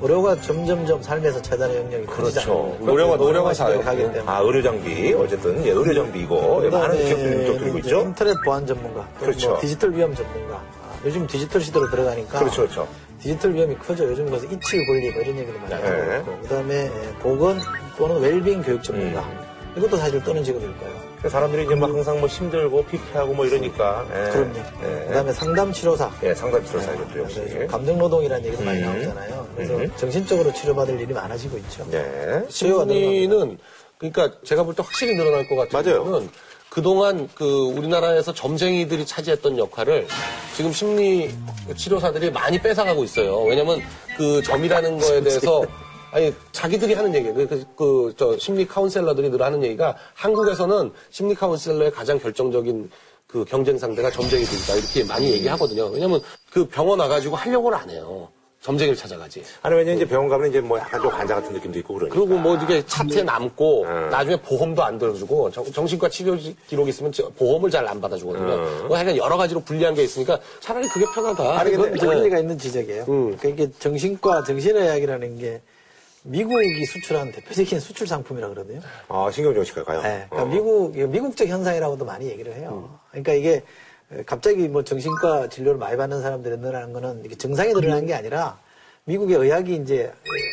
의료가 0.00 0.40
점점점 0.40 1.02
삶에서 1.02 1.40
차지하는 1.40 1.76
영역이 1.76 2.06
그렇죠. 2.06 2.76
노령화, 2.80 3.16
노령화 3.16 3.54
사회. 3.54 3.78
가기 3.78 3.98
때문에. 4.02 4.22
아, 4.26 4.40
의료 4.40 4.62
장비. 4.62 5.14
어쨌든, 5.14 5.64
예, 5.64 5.70
의료 5.70 5.94
장비이고, 5.94 6.62
예, 6.64 6.68
많은 6.68 6.96
기업들이 6.96 7.46
또 7.46 7.58
들고 7.58 7.78
있죠. 7.78 8.00
인터넷 8.00 8.34
보안 8.44 8.66
전문가, 8.66 9.08
또 9.18 9.26
그렇죠. 9.26 9.50
뭐 9.50 9.60
디지털 9.60 9.94
위험 9.94 10.14
전문가. 10.14 10.56
아, 10.56 10.98
요즘 11.04 11.26
디지털 11.26 11.62
시대로 11.62 11.88
들어가니까 11.90 12.38
그렇죠, 12.38 12.62
그렇죠. 12.62 12.88
디지털 13.20 13.54
위험이 13.54 13.76
커져. 13.78 14.04
요즘 14.04 14.26
그래서 14.26 14.44
잊힐 14.46 14.84
권리 14.84 15.10
뭐 15.10 15.22
이런 15.22 15.38
얘기도 15.38 15.58
많이 15.60 15.70
네. 15.70 15.88
하고 15.88 16.20
있고. 16.32 16.40
그다음에 16.42 16.74
예, 16.86 17.14
보건 17.20 17.58
또는 17.96 18.20
웰빙 18.20 18.62
교육 18.62 18.82
전문가. 18.82 19.20
음. 19.20 19.38
이것도 19.76 19.96
사실 19.96 20.22
떠는 20.22 20.44
직업일 20.44 20.68
거예요. 20.78 20.93
그 21.24 21.30
사람들이 21.30 21.64
이제 21.64 21.74
뭐 21.74 21.88
항상 21.88 22.20
뭐 22.20 22.28
힘들고 22.28 22.84
피폐하고 22.84 23.32
뭐 23.32 23.46
이러니까. 23.46 24.04
예. 24.10 24.30
그럼요. 24.30 24.58
예. 24.58 25.06
그다음에 25.06 25.32
상담 25.32 25.72
치료사. 25.72 26.10
예, 26.22 26.34
상담 26.34 26.62
치료사 26.66 26.92
이것도 26.92 27.18
역시. 27.20 27.40
그래서 27.48 27.66
감정 27.66 27.96
노동이라는 27.96 28.44
얘기도 28.44 28.62
많이 28.62 28.82
음. 28.82 28.92
나오잖아요. 28.92 29.46
그래서 29.56 29.74
음. 29.74 29.90
정신적으로 29.96 30.52
치료받을 30.52 31.00
일이 31.00 31.14
많아지고 31.14 31.56
있죠. 31.56 31.86
네. 31.90 32.42
심리는 32.50 33.56
그러니까 33.96 34.32
제가 34.44 34.64
볼 34.64 34.74
때 34.74 34.82
확실히 34.82 35.14
늘어날 35.16 35.48
것 35.48 35.56
같은 35.56 35.70
맞아요. 35.82 36.04
거는 36.04 36.28
그동안 36.68 37.26
그 37.34 37.72
우리나라에서 37.74 38.34
점쟁이들이 38.34 39.06
차지했던 39.06 39.56
역할을 39.56 40.06
지금 40.58 40.72
심리 40.74 41.34
치료사들이 41.74 42.32
많이 42.32 42.60
뺏어가고 42.60 43.02
있어요. 43.02 43.44
왜냐면 43.44 43.80
그 44.18 44.42
점이라는 44.42 44.98
거에 44.98 45.22
대해서 45.22 45.62
아니 46.14 46.32
자기들이 46.52 46.94
하는 46.94 47.12
얘기예요. 47.12 47.34
그, 47.34 47.64
그, 47.74 48.14
저 48.16 48.38
심리 48.38 48.64
카운셀러들이 48.68 49.30
늘 49.30 49.42
하는 49.42 49.64
얘기가 49.64 49.96
한국에서는 50.14 50.92
심리 51.10 51.34
카운셀러의 51.34 51.90
가장 51.90 52.20
결정적인 52.20 52.88
그 53.26 53.44
경쟁 53.44 53.76
상대가 53.76 54.08
점쟁이 54.12 54.44
들이다 54.44 54.74
이렇게 54.76 55.04
많이 55.12 55.32
얘기하거든요. 55.32 55.86
왜냐면 55.86 56.20
그 56.52 56.66
병원 56.68 57.00
와가지고 57.00 57.34
하려고를 57.34 57.76
안 57.76 57.90
해요. 57.90 58.28
점쟁이를 58.60 58.96
찾아가지. 58.96 59.42
아니, 59.60 59.74
왜냐면 59.74 59.96
이제 59.96 60.06
병원 60.08 60.28
가면 60.28 60.50
이제 60.50 60.60
뭐 60.60 60.78
약간 60.78 61.02
좀 61.02 61.10
환자 61.10 61.34
같은 61.34 61.52
느낌도 61.52 61.80
있고 61.80 61.94
그러니까. 61.94 62.14
그리고 62.18 62.38
뭐 62.38 62.56
이게 62.56 62.86
차트에 62.86 63.24
남고 63.24 63.82
음. 63.82 64.08
나중에 64.08 64.36
보험도 64.40 64.84
안 64.84 64.96
들어주고 64.98 65.50
정, 65.50 65.86
신과 65.86 66.08
치료 66.08 66.36
기록 66.68 66.86
이 66.86 66.90
있으면 66.90 67.10
저- 67.10 67.28
보험을 67.30 67.70
잘 67.70 67.86
안 67.88 68.00
받아주거든요. 68.00 68.54
음. 68.54 68.84
뭐 68.86 68.96
하여간 68.96 69.16
여러 69.16 69.36
가지로 69.36 69.60
불리한 69.60 69.94
게 69.94 70.04
있으니까 70.04 70.38
차라리 70.60 70.88
그게 70.88 71.04
편하다. 71.12 71.58
아니, 71.58 71.72
근데 71.72 71.90
그건, 71.90 72.10
네. 72.14 72.20
일리가 72.20 72.38
있는 72.38 72.56
지적이에요. 72.56 73.04
음. 73.08 73.36
그러니까 73.36 73.48
이게 73.48 73.72
정신과, 73.80 74.44
정신의학이라는 74.44 75.38
게 75.38 75.60
미국이 76.26 76.86
수출한 76.86 77.30
대표적인 77.32 77.80
수출 77.80 78.06
상품이라 78.06 78.48
그러거든요. 78.48 78.80
아, 79.08 79.30
신경정신과가요? 79.30 80.02
네, 80.02 80.26
그러니까 80.30 80.42
어. 80.42 80.46
미국, 80.46 80.96
미국적 80.96 81.48
현상이라고도 81.48 82.04
많이 82.06 82.26
얘기를 82.26 82.54
해요. 82.54 82.98
그러니까 83.10 83.34
이게 83.34 83.62
갑자기 84.24 84.68
뭐 84.68 84.82
정신과 84.82 85.50
진료를 85.50 85.78
많이 85.78 85.96
받는 85.96 86.22
사람들이 86.22 86.56
늘어나는 86.56 86.92
거는 86.94 87.22
이게 87.26 87.34
증상이 87.34 87.74
늘어나는 87.74 88.06
게 88.06 88.14
아니라 88.14 88.58
미국의 89.06 89.36
의학이 89.36 89.74
이제 89.74 90.10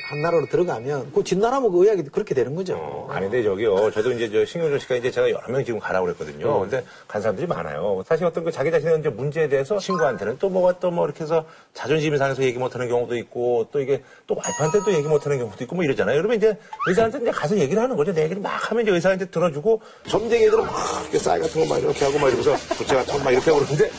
한 0.09 0.21
나라로 0.21 0.45
들어가면 0.47 1.13
그 1.13 1.23
뒷나라면 1.23 1.71
그 1.71 1.85
의학이 1.85 2.03
그렇게 2.09 2.35
되는 2.35 2.53
거죠. 2.53 2.75
어, 2.75 3.07
아닌데 3.09 3.41
저기요. 3.41 3.89
저도 3.91 4.11
이제 4.11 4.29
저 4.29 4.43
신경전 4.43 4.77
씨가 4.79 4.95
이제 4.97 5.09
제가 5.09 5.29
여러 5.29 5.47
명 5.47 5.63
지금 5.63 5.79
가라고 5.79 6.07
그랬거든요. 6.07 6.59
근데 6.59 6.83
간 7.07 7.21
사람들이 7.21 7.47
많아요. 7.47 8.03
사실 8.05 8.25
어떤 8.25 8.43
그 8.43 8.51
자기 8.51 8.69
자신의 8.69 8.99
이제 8.99 9.07
문제에 9.07 9.47
대해서 9.47 9.77
친구한테는 9.77 10.37
또 10.37 10.49
뭐가 10.49 10.79
또 10.79 10.91
뭐 10.91 11.05
이렇게 11.05 11.23
해서 11.23 11.45
자존심이 11.73 12.17
상해서 12.17 12.43
얘기 12.43 12.57
못하는 12.59 12.89
경우도 12.89 13.15
있고 13.19 13.69
또 13.71 13.79
이게 13.79 14.03
또 14.27 14.35
와이프한테 14.35 14.79
또 14.83 14.91
얘기 14.91 15.07
못하는 15.07 15.37
경우도 15.37 15.63
있고 15.63 15.75
뭐 15.77 15.85
이러잖아요. 15.85 16.17
그러면 16.17 16.35
이제 16.35 16.57
의사한테 16.89 17.19
이제 17.19 17.31
가서 17.31 17.57
얘기를 17.57 17.81
하는 17.81 17.95
거죠. 17.95 18.13
내 18.13 18.23
얘기를 18.23 18.41
막 18.41 18.49
하면 18.69 18.83
이제 18.83 18.91
의사한테 18.91 19.27
들어주고 19.29 19.79
점쟁이들은 20.09 20.65
막 20.65 20.75
이렇게 21.03 21.17
쌀 21.19 21.39
같은 21.39 21.61
거 21.65 21.73
막 21.73 21.79
이렇게 21.81 22.03
하고 22.03 22.19
막 22.19 22.27
이러면서 22.27 22.53
부채 22.75 22.95
같은 22.95 23.13
거 23.17 23.23
막 23.23 23.31
이렇게 23.31 23.49
하고 23.49 23.63
그러는데 23.63 23.89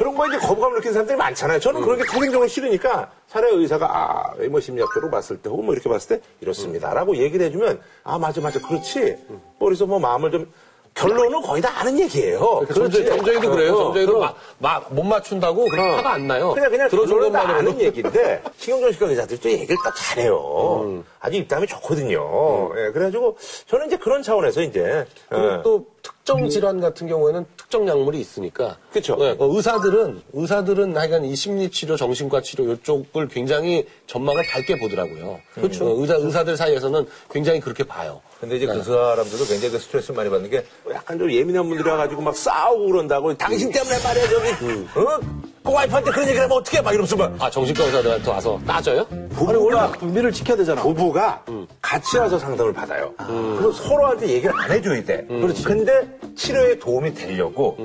그런 0.00 0.14
거에 0.14 0.28
이제 0.28 0.38
거부감을 0.38 0.76
느끼는 0.76 0.94
사람들이 0.94 1.18
많잖아요. 1.18 1.60
저는 1.60 1.82
그런 1.82 1.98
게 1.98 2.04
태생적으로 2.04 2.48
싫으니까 2.48 3.10
차라리 3.28 3.54
의사가 3.56 3.86
아, 3.86 4.34
뭐 4.48 4.58
심리학적으로 4.58 5.10
봤을 5.10 5.36
때 5.36 5.50
혹은 5.50 5.66
뭐 5.66 5.74
이렇게 5.74 5.90
봤을 5.90 6.16
때 6.16 6.24
이렇습니다. 6.40 6.94
라고 6.94 7.14
얘기를 7.18 7.44
해주면 7.44 7.78
아, 8.04 8.18
맞아, 8.18 8.40
맞아. 8.40 8.58
그렇지. 8.66 9.18
뭐 9.28 9.68
그래서 9.68 9.84
뭐 9.84 9.98
마음을 9.98 10.30
좀 10.30 10.50
결론은 10.94 11.42
거의 11.42 11.60
다 11.60 11.80
아는 11.80 11.98
얘기예요. 12.00 12.62
점쟁이, 12.74 13.06
점쟁이도 13.08 13.50
그래요. 13.50 13.74
어, 13.74 13.76
점쟁이도 13.84 14.14
그럼. 14.14 14.34
막, 14.58 14.86
막못 14.88 15.04
맞춘다고 15.04 15.66
그렇게 15.66 15.86
어. 15.86 15.96
화가 15.96 16.12
안 16.12 16.26
나요. 16.26 16.54
그냥 16.54 16.70
그냥 16.70 16.88
다 16.88 16.96
것만으로도. 16.96 17.38
아는 17.38 17.80
얘기인데 17.82 18.42
신경전 18.56 19.10
의사들이 19.10 19.38
또 19.38 19.50
얘기를 19.50 19.76
딱 19.84 19.94
잘해요. 19.94 20.82
음. 20.86 21.04
아주 21.20 21.36
입담이 21.36 21.66
좋거든요. 21.66 22.70
예, 22.78 22.90
그래가지고 22.92 23.36
저는 23.66 23.88
이제 23.88 23.98
그런 23.98 24.22
차원에서 24.22 24.62
이제 24.62 25.06
그리고 25.28 25.52
예. 25.52 25.62
또 25.62 25.84
특 26.02 26.19
정 26.30 26.48
질환 26.48 26.80
같은 26.80 27.08
경우에는 27.08 27.44
특정 27.56 27.88
약물이 27.88 28.20
있으니까. 28.20 28.76
그쵸. 28.92 29.16
네, 29.16 29.34
어, 29.36 29.46
의사들은, 29.46 30.22
의사들은 30.32 30.96
하여간 30.96 31.24
이 31.24 31.34
심리치료, 31.34 31.96
정신과 31.96 32.42
치료 32.42 32.72
이쪽을 32.72 33.26
굉장히 33.26 33.84
전망을 34.06 34.44
밝게 34.48 34.78
보더라고요. 34.78 35.40
그렇죠. 35.54 36.00
의사, 36.00 36.14
의사들 36.14 36.56
사이에서는 36.56 37.04
굉장히 37.30 37.58
그렇게 37.58 37.82
봐요. 37.82 38.20
근데 38.38 38.56
이제 38.56 38.66
네. 38.66 38.74
그 38.74 38.82
사람들도 38.84 39.44
굉장히 39.46 39.72
그 39.72 39.78
스트레스를 39.80 40.14
많이 40.14 40.30
받는 40.30 40.48
게 40.48 40.64
약간 40.92 41.18
좀 41.18 41.30
예민한 41.32 41.68
분들이라 41.68 41.96
가지고 41.96 42.22
막 42.22 42.36
싸우고 42.36 42.86
그런다고 42.86 43.36
당신 43.36 43.70
때문에 43.72 43.96
말이야 44.02 44.28
저기 44.28 44.48
어? 44.96 45.20
그 45.62 45.72
와이프한테 45.72 46.10
그런 46.10 46.24
얘기를 46.24 46.44
하면 46.44 46.56
어떻게 46.56 46.80
막 46.80 46.90
이러면서 46.92 47.16
막 47.16 47.34
아, 47.38 47.50
정신과 47.50 47.84
의사들한테 47.84 48.30
와서 48.30 48.58
따져요? 48.66 49.06
아니 49.10 49.56
원래 49.58 49.92
분비를 49.98 50.32
지켜야 50.32 50.56
되잖아. 50.56 50.82
부부가 50.82 51.44
음. 51.48 51.66
같이 51.90 52.18
와서 52.18 52.38
상담을 52.38 52.72
받아요. 52.72 53.12
그럼 53.16 53.72
서로한테 53.72 54.28
얘기를 54.28 54.54
안 54.56 54.70
해줘야 54.70 55.02
돼. 55.02 55.26
음. 55.28 55.40
그렇지. 55.40 55.64
근데 55.64 56.08
치료에 56.36 56.78
도움이 56.78 57.12
되려고 57.14 57.76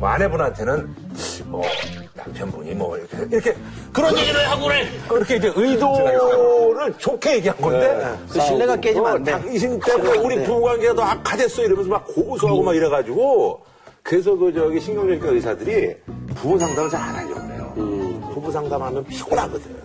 뭐 0.00 0.08
아내분한테는 0.08 0.92
뭐 1.44 1.62
남편분이 2.14 2.74
뭐 2.74 2.98
이렇게 2.98 3.16
이렇게 3.30 3.56
그런 3.92 4.18
얘기를 4.18 4.50
하고 4.50 4.64
그래. 4.66 4.88
그렇게 5.08 5.36
이제 5.36 5.52
의도를 5.54 6.92
좋게 6.98 7.36
얘기한 7.36 7.56
건데 7.60 8.16
그 8.28 8.40
신뢰가 8.40 8.74
깨지면 8.76 9.06
어, 9.12 9.14
안 9.14 9.22
돼. 9.22 9.30
당신 9.30 9.78
때문에 9.78 10.18
우리 10.18 10.36
돼. 10.38 10.44
부부관계가 10.44 10.94
더 10.94 11.02
악화됐어 11.02 11.62
이러면서 11.62 11.88
막 11.88 12.04
고소하고 12.08 12.62
막 12.64 12.74
이래가지고 12.74 13.60
그래서 14.02 14.34
그 14.34 14.52
저기 14.52 14.80
신경전과 14.80 15.28
의사들이 15.28 15.94
부부 16.34 16.58
상담을 16.58 16.90
잘 16.90 17.00
안 17.00 17.14
하려고 17.14 17.34
그래요. 17.46 18.30
부부 18.34 18.50
상담하면 18.50 19.04
피곤하거든. 19.04 19.76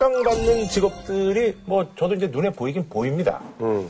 각광받는 0.00 0.68
직업들이 0.68 1.56
뭐 1.64 1.84
저도 1.98 2.14
이제 2.14 2.28
눈에 2.28 2.50
보이긴 2.50 2.88
보입니다. 2.88 3.40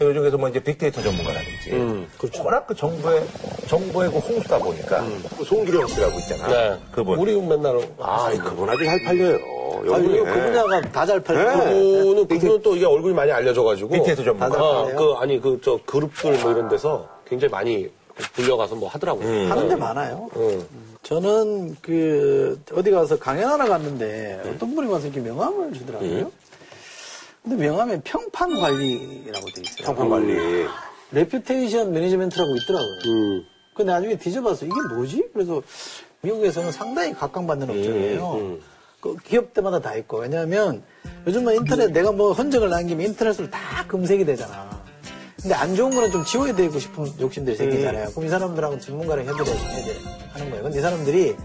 요즘에서 0.01 0.39
뭐 0.39 0.49
이제 0.49 0.59
빅데이터 0.59 1.03
전문가라든지 1.03 2.07
그렇죠. 2.17 2.43
워낙 2.45 2.67
그 2.67 2.75
정부의 2.75 3.23
정부의 3.69 4.11
그 4.11 4.17
홍수다 4.19 4.59
보니까 4.59 5.05
그 5.37 5.45
송기령 5.45 5.87
씨라고 5.87 6.19
있잖아. 6.21 6.49
네. 6.49 6.79
그분. 6.93 7.19
우리 7.19 7.39
맨날. 7.39 7.79
아, 7.99 8.31
그분 8.43 8.71
아주 8.71 8.87
잘 8.87 9.05
팔려요. 9.05 9.35
아, 9.35 9.81
이거 9.85 10.03
요즘에. 10.03 10.19
그 10.33 10.41
분야가 10.45 10.81
다 10.81 11.05
잘 11.05 11.21
팔고. 11.21 11.43
네. 11.43 11.75
그분은, 11.75 12.27
그분은 12.29 12.63
또 12.63 12.75
이게 12.75 12.87
얼굴이 12.87 13.13
많이 13.13 13.31
알려져가지고. 13.31 13.91
빅데이터 13.91 14.25
전문가. 14.25 14.47
알아요? 14.57 14.97
그, 14.97 15.13
아니, 15.19 15.39
그, 15.39 15.61
저, 15.63 15.79
그룹들 15.85 16.39
뭐 16.41 16.53
이런 16.53 16.71
데서 16.71 17.07
굉장히 17.29 17.53
많이 17.53 17.87
불려가서 18.33 18.77
뭐 18.77 18.89
하더라고요. 18.89 19.51
하는 19.51 19.69
데 19.69 19.77
많아요. 19.77 20.31
응. 20.37 20.67
저는 21.09 21.75
그 21.81 22.61
어디 22.75 22.91
가서 22.91 23.19
강연 23.19 23.51
하나 23.51 23.65
갔는데 23.65 24.43
어떤 24.45 24.75
분이 24.75 24.91
와서 24.91 25.07
이렇게 25.07 25.21
명함을 25.21 25.73
주더라고요. 25.73 26.31
근데 27.43 27.67
명함에 27.67 28.03
평판 28.05 28.61
관리라고 28.61 29.47
돼 29.47 29.63
있어요. 29.63 29.87
평판 29.87 30.11
관리. 30.11 30.67
reputation 31.13 31.95
management라고 31.95 32.55
있더라고요. 32.57 32.99
음. 33.07 33.43
그 33.75 33.83
나중에 33.83 34.19
뒤져봐서 34.19 34.67
이게 34.67 34.75
뭐지? 34.95 35.31
그래서 35.33 35.63
미국에서는 36.21 36.73
상당히 36.73 37.15
각광받는 37.15 37.71
업종이에요. 37.71 38.59
그 39.01 39.17
기업들마다 39.25 39.81
다 39.81 39.95
있고 39.95 40.19
왜냐하면 40.19 40.83
요즘은 41.27 41.55
인터넷 41.55 41.91
내가 41.91 42.13
뭐 42.13 42.33
흔적을 42.33 42.69
남기면 42.69 43.07
인터넷으로 43.07 43.49
다 43.49 43.87
검색이 43.89 44.27
되잖아. 44.27 44.78
근데 45.41 45.55
안 45.55 45.75
좋은 45.77 45.91
거는 45.95 46.11
좀 46.11 46.25
지워야 46.25 46.55
되고 46.55 46.79
싶은 46.79 47.07
욕심들이 47.21 47.57
생기잖아요. 47.57 48.11
그럼 48.11 48.27
이 48.27 48.29
사람들하고 48.29 48.79
전문가랑 48.81 49.25
협의를 49.27 49.53
하는 50.33 50.51
거예요. 50.51 50.65
근데 50.65 50.79
이 50.79 50.83
사람들이 50.83 51.37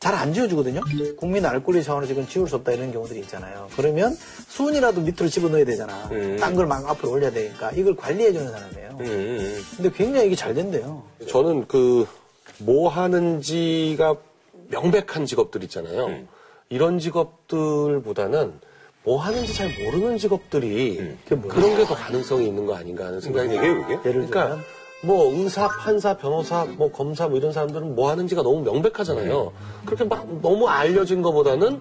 잘 0.00 0.14
안 0.14 0.32
지워주거든요. 0.32 0.80
국민 1.16 1.44
알 1.44 1.62
권리 1.62 1.82
차원에서 1.82 2.12
이건 2.12 2.28
지울 2.28 2.48
수 2.48 2.54
없다 2.56 2.72
이런 2.72 2.92
경우들이 2.92 3.18
있잖아요. 3.20 3.68
그러면 3.76 4.16
순이라도 4.48 5.00
밑으로 5.00 5.28
집어넣어야 5.28 5.64
되잖아. 5.64 6.08
딴걸 6.38 6.66
막 6.66 6.88
앞으로 6.88 7.10
올려야 7.12 7.30
되니까 7.32 7.72
이걸 7.72 7.96
관리해주는 7.96 8.50
사람이에요. 8.50 8.96
음, 9.00 9.62
근데 9.76 9.90
굉장히 9.92 10.26
이게 10.28 10.36
잘 10.36 10.54
된대요. 10.54 11.02
저는 11.28 11.66
그, 11.66 12.06
뭐 12.58 12.88
하는지가 12.88 14.16
명백한 14.68 15.26
직업들 15.26 15.62
있잖아요. 15.64 16.10
이런 16.68 16.98
직업들보다는 17.00 18.52
뭐 19.04 19.18
하는지 19.20 19.54
잘 19.54 19.70
모르는 19.84 20.18
직업들이 20.18 21.16
그런 21.26 21.76
게 21.76 21.84
더 21.86 21.94
가능성이 21.94 22.46
있는 22.48 22.66
거 22.66 22.74
아닌가 22.76 23.06
하는 23.06 23.20
생각이 23.20 23.48
들어요. 23.48 23.82
그게? 23.86 24.08
예를 24.08 24.26
그러니까 24.26 24.58
뭐 25.02 25.32
의사, 25.32 25.68
판사, 25.68 26.16
변호사, 26.16 26.64
뭐 26.76 26.90
검사 26.90 27.28
뭐 27.28 27.38
이런 27.38 27.52
사람들은 27.52 27.94
뭐 27.94 28.10
하는지가 28.10 28.42
너무 28.42 28.60
명백하잖아요. 28.62 29.52
그렇게 29.86 30.04
막 30.04 30.26
너무 30.42 30.68
알려진 30.68 31.22
것보다는 31.22 31.80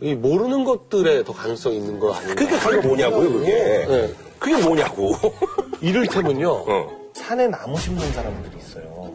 이 0.00 0.14
모르는 0.14 0.64
것들에 0.64 1.24
더 1.24 1.32
가능성이 1.32 1.76
있는 1.76 2.00
거 2.00 2.12
아닌가. 2.14 2.34
그게 2.34 2.58
그게 2.58 2.86
뭐냐고요, 2.88 3.32
그게. 3.32 3.52
네. 3.86 4.14
그게 4.38 4.62
뭐냐고. 4.62 5.12
이를테면요. 5.80 6.50
어. 6.50 7.04
산에 7.12 7.46
나무 7.46 7.78
심는 7.78 8.12
사람들이 8.12 8.56
있어요. 8.58 9.12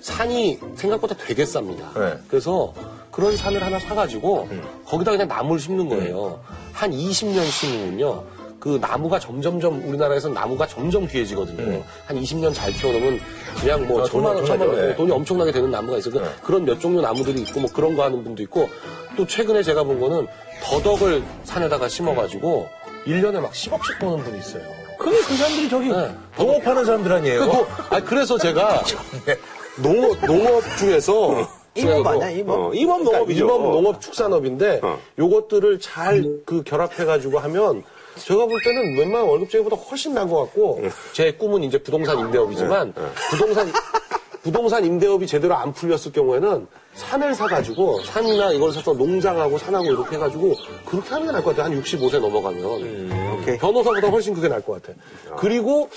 산이 0.00 0.58
생각보다 0.74 1.14
되게 1.16 1.44
쌉니다. 1.44 1.94
네. 1.94 2.14
그래서 2.28 2.72
그런 3.18 3.36
산을 3.36 3.60
하나 3.64 3.80
사가지고 3.80 4.48
거기다 4.86 5.10
그냥 5.10 5.26
나무를 5.26 5.60
심는 5.60 5.88
거예요. 5.88 6.38
한 6.72 6.92
20년 6.92 7.44
심으면요. 7.50 8.22
그 8.60 8.78
나무가 8.80 9.18
점점점 9.18 9.82
우리나라에서 9.88 10.28
나무가 10.28 10.64
점점 10.68 11.04
귀해지거든요. 11.08 11.82
한 12.06 12.16
20년 12.16 12.54
잘 12.54 12.70
키워놓으면 12.72 13.18
그냥 13.60 13.88
뭐 13.88 14.02
아, 14.02 14.04
천만 14.04 14.36
원, 14.36 14.36
돈 14.36 14.46
천만 14.46 14.68
원. 14.68 14.76
네. 14.76 14.94
돈이 14.94 15.10
엄청나게 15.10 15.50
되는 15.50 15.68
나무가 15.68 15.98
있어요. 15.98 16.14
그- 16.14 16.30
그런 16.44 16.64
몇 16.64 16.78
종류 16.78 17.00
나무들이 17.00 17.40
있고 17.40 17.58
뭐 17.58 17.68
그런 17.72 17.96
거 17.96 18.04
하는 18.04 18.22
분도 18.22 18.40
있고 18.44 18.70
또 19.16 19.26
최근에 19.26 19.64
제가 19.64 19.82
본 19.82 19.98
거는 19.98 20.28
더덕을 20.62 21.20
산에다가 21.42 21.88
심어가지고 21.88 22.68
1년에 23.04 23.40
막 23.40 23.50
10억씩 23.50 23.98
버는 23.98 24.22
분이 24.22 24.38
있어요. 24.38 24.62
그게 24.96 25.16
그 25.22 25.34
사람들이 25.34 25.68
저기 25.68 25.88
네. 25.88 26.14
농업하는 26.36 26.84
사람들 26.84 27.12
아니에요? 27.12 27.40
그, 27.40 27.44
뭐, 27.46 27.66
아, 27.90 28.00
그래서 28.00 28.38
제가 28.38 28.80
농업, 29.82 30.24
농업 30.24 30.62
중에서 30.78 31.48
임업 31.78 32.06
아니야, 32.06 32.26
뭐- 32.26 32.28
임업? 32.30 32.58
어, 32.58 32.74
임업 32.74 33.02
농업이죠. 33.02 33.44
임업 33.44 33.62
농업 33.72 34.00
축산업인데 34.00 34.80
어. 34.82 34.98
요것들을 35.18 35.80
잘 35.80 36.40
그 36.44 36.62
결합해가지고 36.62 37.38
하면 37.38 37.82
제가 38.16 38.46
볼 38.46 38.60
때는 38.64 38.98
웬만한 38.98 39.28
월급쟁이보다 39.28 39.76
훨씬 39.76 40.14
나은 40.14 40.28
것 40.28 40.40
같고 40.40 40.82
제 41.12 41.32
꿈은 41.32 41.62
이제 41.64 41.78
부동산 41.78 42.18
임대업이지만 42.18 42.92
부동산 43.30 43.70
부동산 44.42 44.84
임대업이 44.84 45.26
제대로 45.26 45.54
안 45.54 45.72
풀렸을 45.72 46.12
경우에는 46.12 46.66
산을 46.94 47.34
사가지고 47.34 48.02
산이나 48.02 48.52
이걸 48.52 48.72
사서 48.72 48.92
농장하고 48.94 49.58
산하고 49.58 49.84
이렇게 49.86 50.16
해가지고 50.16 50.54
그렇게 50.86 51.08
하는 51.10 51.26
게 51.26 51.32
나을 51.32 51.44
것 51.44 51.54
같아요. 51.54 51.72
한 51.74 51.82
65세 51.82 52.18
넘어가면. 52.18 53.38
오케이. 53.40 53.58
변호사보다 53.58 54.08
훨씬 54.08 54.34
그게 54.34 54.48
나을 54.48 54.62
것 54.62 54.82
같아. 54.82 54.98
그리고 55.36 55.88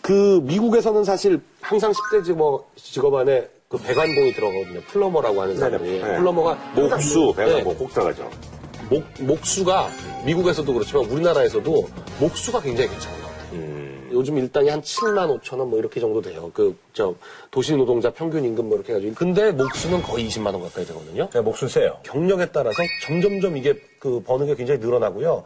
그 0.00 0.40
미국에서는 0.44 1.02
사실 1.04 1.40
항상 1.60 1.92
10대 1.92 2.24
직업, 2.24 2.66
직업 2.76 3.14
안에 3.14 3.48
그 3.68 3.76
배관공이 3.76 4.32
들어가거든요. 4.32 4.80
플러머라고 4.82 5.42
하는 5.42 5.56
사람이. 5.58 6.00
네. 6.00 6.16
플러머가 6.18 6.54
목수, 6.74 7.34
배가 7.36 7.56
네. 7.56 7.62
뭐꼭 7.62 7.92
들어가죠. 7.92 8.30
목, 8.88 9.04
목수가 9.20 9.90
미국에서도 10.24 10.72
그렇지만 10.72 11.04
우리나라에서도 11.04 11.88
목수가 12.18 12.60
굉장히 12.62 12.88
괜찮아요. 12.90 13.28
요즘 14.10 14.38
일당이 14.38 14.70
한 14.70 14.80
7만 14.80 15.38
5천 15.42 15.58
원 15.58 15.68
뭐 15.68 15.78
이렇게 15.78 16.00
정도 16.00 16.22
돼요. 16.22 16.50
그, 16.54 16.74
저, 16.94 17.14
도시 17.50 17.76
노동자 17.76 18.10
평균 18.10 18.42
임금 18.42 18.66
뭐 18.66 18.78
이렇게 18.78 18.94
해가지고. 18.94 19.14
근데 19.14 19.52
목수는 19.52 20.02
거의 20.02 20.26
20만 20.26 20.46
원 20.46 20.62
가까이 20.62 20.86
되거든요. 20.86 21.28
네, 21.28 21.40
목숨 21.42 21.68
세요. 21.68 21.98
경력에 22.04 22.46
따라서 22.46 22.82
점점점 23.04 23.58
이게 23.58 23.74
그 24.00 24.22
버는 24.22 24.46
게 24.46 24.54
굉장히 24.54 24.80
늘어나고요. 24.80 25.44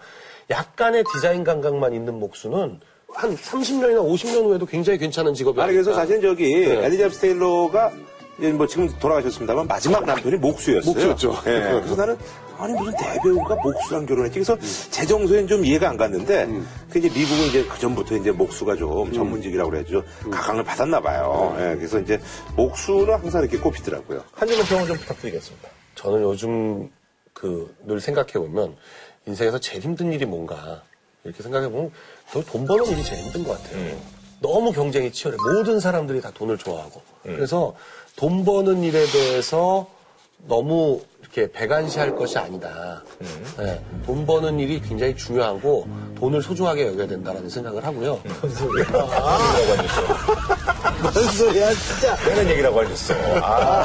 약간의 0.48 1.02
디자인 1.12 1.42
감각만 1.42 1.92
있는 1.92 2.20
목수는 2.20 2.78
한 3.14 3.36
30년이나 3.36 3.98
50년 4.02 4.44
후에도 4.44 4.66
굉장히 4.66 4.98
괜찮은 4.98 5.34
직업이 5.34 5.60
아니, 5.60 5.72
그래서. 5.72 5.92
사실 5.94 6.20
저기 6.20 6.66
네. 6.66 6.84
엘리자베스 6.86 7.20
테일러가 7.20 7.92
이제 8.38 8.50
뭐 8.52 8.66
지금 8.66 8.88
돌아가셨습니다만 8.98 9.66
마지막 9.66 10.04
남편이 10.04 10.36
목수였어요. 10.36 10.92
목수였죠. 10.92 11.34
예. 11.46 11.80
그래서 11.82 11.94
나는 11.96 12.16
아니 12.58 12.72
무슨 12.74 12.92
대배우가 12.96 13.56
목수랑 13.56 14.06
결혼했지. 14.06 14.34
그래서 14.40 14.56
제 14.90 15.04
정서엔 15.04 15.46
좀 15.46 15.64
이해가 15.64 15.90
안 15.90 15.96
갔는데 15.96 16.48
그 16.90 16.98
이제 16.98 17.08
미국은 17.08 17.44
이제 17.48 17.64
그 17.64 17.78
전부터 17.78 18.16
이제 18.16 18.30
목수가 18.30 18.76
좀 18.76 19.12
전문직이라고 19.12 19.70
그래야죠. 19.70 20.02
각광을 20.30 20.64
받았나 20.64 21.00
봐요. 21.00 21.54
예. 21.58 21.76
그래서 21.76 22.00
이제 22.00 22.18
목수는 22.56 23.12
항상 23.14 23.42
이렇게 23.42 23.58
꼽히더라고요. 23.58 24.22
한 24.32 24.48
줄로 24.48 24.62
평을 24.64 24.86
좀 24.86 24.96
부탁드리겠습니다. 24.96 25.68
저는 25.96 26.22
요즘 26.22 26.88
그 27.34 27.74
늘 27.84 28.00
생각해 28.00 28.32
보면 28.34 28.76
인생에서 29.26 29.58
제일 29.58 29.82
힘든 29.82 30.12
일이 30.12 30.24
뭔가 30.24 30.82
이렇게 31.24 31.42
생각해 31.42 31.68
보면 31.68 31.90
돈 32.40 32.64
버는 32.66 32.86
일이 32.86 33.04
제일 33.04 33.24
힘든 33.24 33.44
것 33.44 33.62
같아요. 33.62 33.94
너무 34.40 34.72
경쟁이 34.72 35.12
치열해. 35.12 35.36
모든 35.54 35.78
사람들이 35.78 36.20
다 36.20 36.30
돈을 36.34 36.56
좋아하고. 36.58 37.02
그래서 37.22 37.74
돈 38.16 38.44
버는 38.44 38.82
일에 38.82 39.04
대해서 39.06 39.86
너무 40.48 41.00
이렇게 41.20 41.52
배관시할 41.52 42.16
것이 42.16 42.36
아니다. 42.38 43.02
네, 43.58 43.80
돈 44.04 44.26
버는 44.26 44.58
일이 44.58 44.80
굉장히 44.80 45.14
중요하고 45.16 45.86
돈을 46.18 46.42
소중하게 46.42 46.88
여겨야 46.88 47.06
된다라는 47.06 47.48
생각을 47.48 47.84
하고요. 47.84 48.20
뭔 51.00 51.12
소리야, 51.12 51.70
진짜. 51.74 52.14
하는 52.14 52.50
얘기라고 52.50 52.80
하셨어. 52.80 53.14
아, 53.42 53.84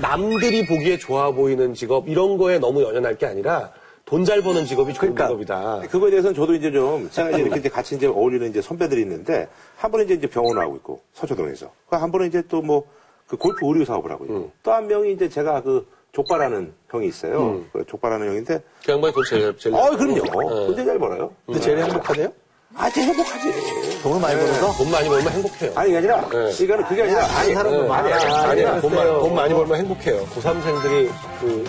남들이 0.00 0.66
보기에 0.66 0.98
좋아 0.98 1.30
보이는 1.30 1.72
직업 1.74 2.08
이런 2.08 2.36
거에 2.36 2.58
너무 2.58 2.82
연연할 2.82 3.16
게 3.16 3.26
아니라 3.26 3.70
돈 4.12 4.26
잘 4.26 4.42
버는 4.42 4.66
직업이 4.66 4.92
좋은 4.92 5.16
직업이다. 5.16 5.84
그거에 5.90 6.10
대해서는 6.10 6.34
저도 6.34 6.52
이제 6.54 6.70
좀, 6.70 7.08
제가 7.10 7.30
이제 7.30 7.40
이렇게 7.40 7.60
이제 7.60 7.70
같이 7.70 7.94
이제 7.96 8.06
어울리는 8.06 8.46
이제 8.50 8.60
선배들이 8.60 9.00
있는데, 9.00 9.48
한 9.76 9.90
분은 9.90 10.04
이제, 10.04 10.12
이제 10.12 10.26
병원을 10.26 10.60
하고 10.60 10.76
있고, 10.76 11.00
서초동에서. 11.14 11.70
그한 11.88 12.12
분은 12.12 12.28
이제 12.28 12.42
또 12.46 12.60
뭐, 12.60 12.84
그 13.26 13.38
골프 13.38 13.64
의류 13.66 13.86
사업을 13.86 14.10
하고 14.10 14.26
있고, 14.26 14.50
또한 14.62 14.86
명이 14.86 15.12
이제 15.14 15.30
제가 15.30 15.62
그 15.62 15.86
족발하는 16.12 16.74
형이 16.90 17.08
있어요. 17.08 17.62
그 17.72 17.86
족발하는 17.86 18.28
형인데, 18.28 18.62
그 18.84 18.92
양반이 18.92 19.14
돈 19.14 19.24
제일 19.24 19.56
제일 19.56 19.74
아, 19.76 19.80
잘 19.88 19.96
그럼요. 19.96 20.22
벌고. 20.24 20.66
굉장히 20.66 20.86
잘 20.88 20.98
벌어요. 20.98 21.32
근데 21.46 21.60
제일 21.60 21.78
행복하대요? 21.78 22.32
아, 22.74 22.90
제일 22.90 23.08
행복하지. 23.08 24.02
돈을 24.02 24.20
많이 24.20 24.38
벌어서? 24.38 24.72
돈 24.76 24.90
많이 24.92 25.08
벌면 25.08 25.32
행복해요. 25.32 25.72
아니, 25.74 25.86
그게 25.92 25.96
아니라, 25.96 26.28
네. 26.28 26.64
이거는 26.64 26.84
그게 26.84 27.02
아니라, 27.04 27.24
아니, 27.38 27.54
사람은 27.54 27.78
아니, 27.78 27.88
많아. 27.88 28.14
아니, 28.14 28.24
아니, 28.26 28.64
아니, 28.66 28.80
돈, 28.82 28.94
많이, 28.94 29.10
돈 29.10 29.34
많이 29.34 29.54
벌면 29.54 29.78
행복해요. 29.78 30.26
고3생들이 30.26 31.08
그 31.40 31.64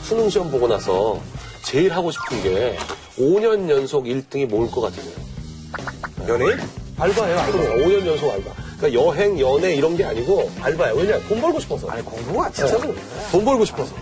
수능 0.00 0.30
시험 0.30 0.50
보고 0.50 0.66
나서 0.66 1.20
제일 1.64 1.92
하고 1.92 2.10
싶은 2.10 2.42
게 2.42 2.76
5년 3.18 3.68
연속 3.70 4.04
1등이 4.04 4.46
뭘 4.46 4.70
것 4.70 4.80
같아요? 4.82 5.10
연예인? 6.28 6.58
알바예요, 6.98 7.38
알바. 7.38 7.58
5년 7.58 8.06
연속 8.06 8.30
알바. 8.30 8.50
그러니까 8.78 9.02
여행, 9.02 9.38
연애 9.40 9.74
이런 9.74 9.96
게 9.96 10.04
아니고 10.04 10.50
알바예요. 10.60 10.94
왜냐? 10.96 11.18
돈 11.28 11.40
벌고 11.40 11.58
싶어서. 11.60 11.88
아니, 11.88 12.02
공부가 12.04 12.50
진짜 12.50 12.72
로돈 12.76 13.44
벌고 13.44 13.64
싶어서. 13.64 13.94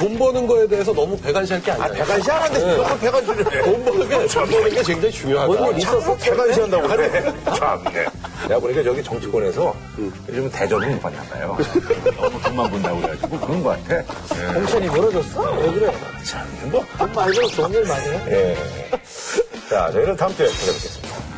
돈 0.00 0.18
버는 0.18 0.46
거에 0.46 0.66
대해서 0.66 0.94
너무 0.94 1.14
배관시할 1.20 1.62
게 1.62 1.72
아니에요. 1.72 1.92
배관시 1.92 2.30
하는데, 2.30 2.58
네. 2.58 2.74
그걸 2.74 2.98
배관시를 3.00 3.52
해. 3.52 3.62
돈 3.62 3.84
버는 3.84 4.08
게, 4.08 4.26
돈 4.28 4.46
버는 4.48 4.70
게 4.70 4.82
굉장히 4.82 5.10
중요하다. 5.12 5.46
뭔일 5.46 5.76
있었어? 5.78 6.16
배관시 6.16 6.60
한다고 6.60 6.88
그래. 6.88 7.34
참네. 7.44 8.06
내가 8.48 8.60
보니까 8.60 8.82
저기 8.82 9.04
정치권에서 9.04 9.76
요즘 10.30 10.50
대접을 10.50 10.88
못 10.88 11.02
받나 11.02 11.22
봐요. 11.24 11.58
너무 12.16 12.40
돈만 12.40 12.70
번다고 12.70 13.00
그래가지고 13.02 13.40
그런 13.40 13.62
것 13.62 13.86
같아. 13.86 14.54
공천이 14.54 14.86
멀어졌어? 14.86 15.52
왜 15.52 15.70
그래? 15.74 15.92
참, 16.24 16.48
뭐. 16.70 16.82
돈 16.96 17.12
많이 17.12 17.34
벌어 17.34 17.46
좋은 17.48 17.70
일 17.70 17.84
많이 17.84 18.08
해. 18.08 18.22
예. 18.30 18.56
자, 19.68 19.90
저희는 19.92 20.16
다음 20.16 20.34
주에 20.34 20.48
찾아뵙겠습니다. 20.48 21.29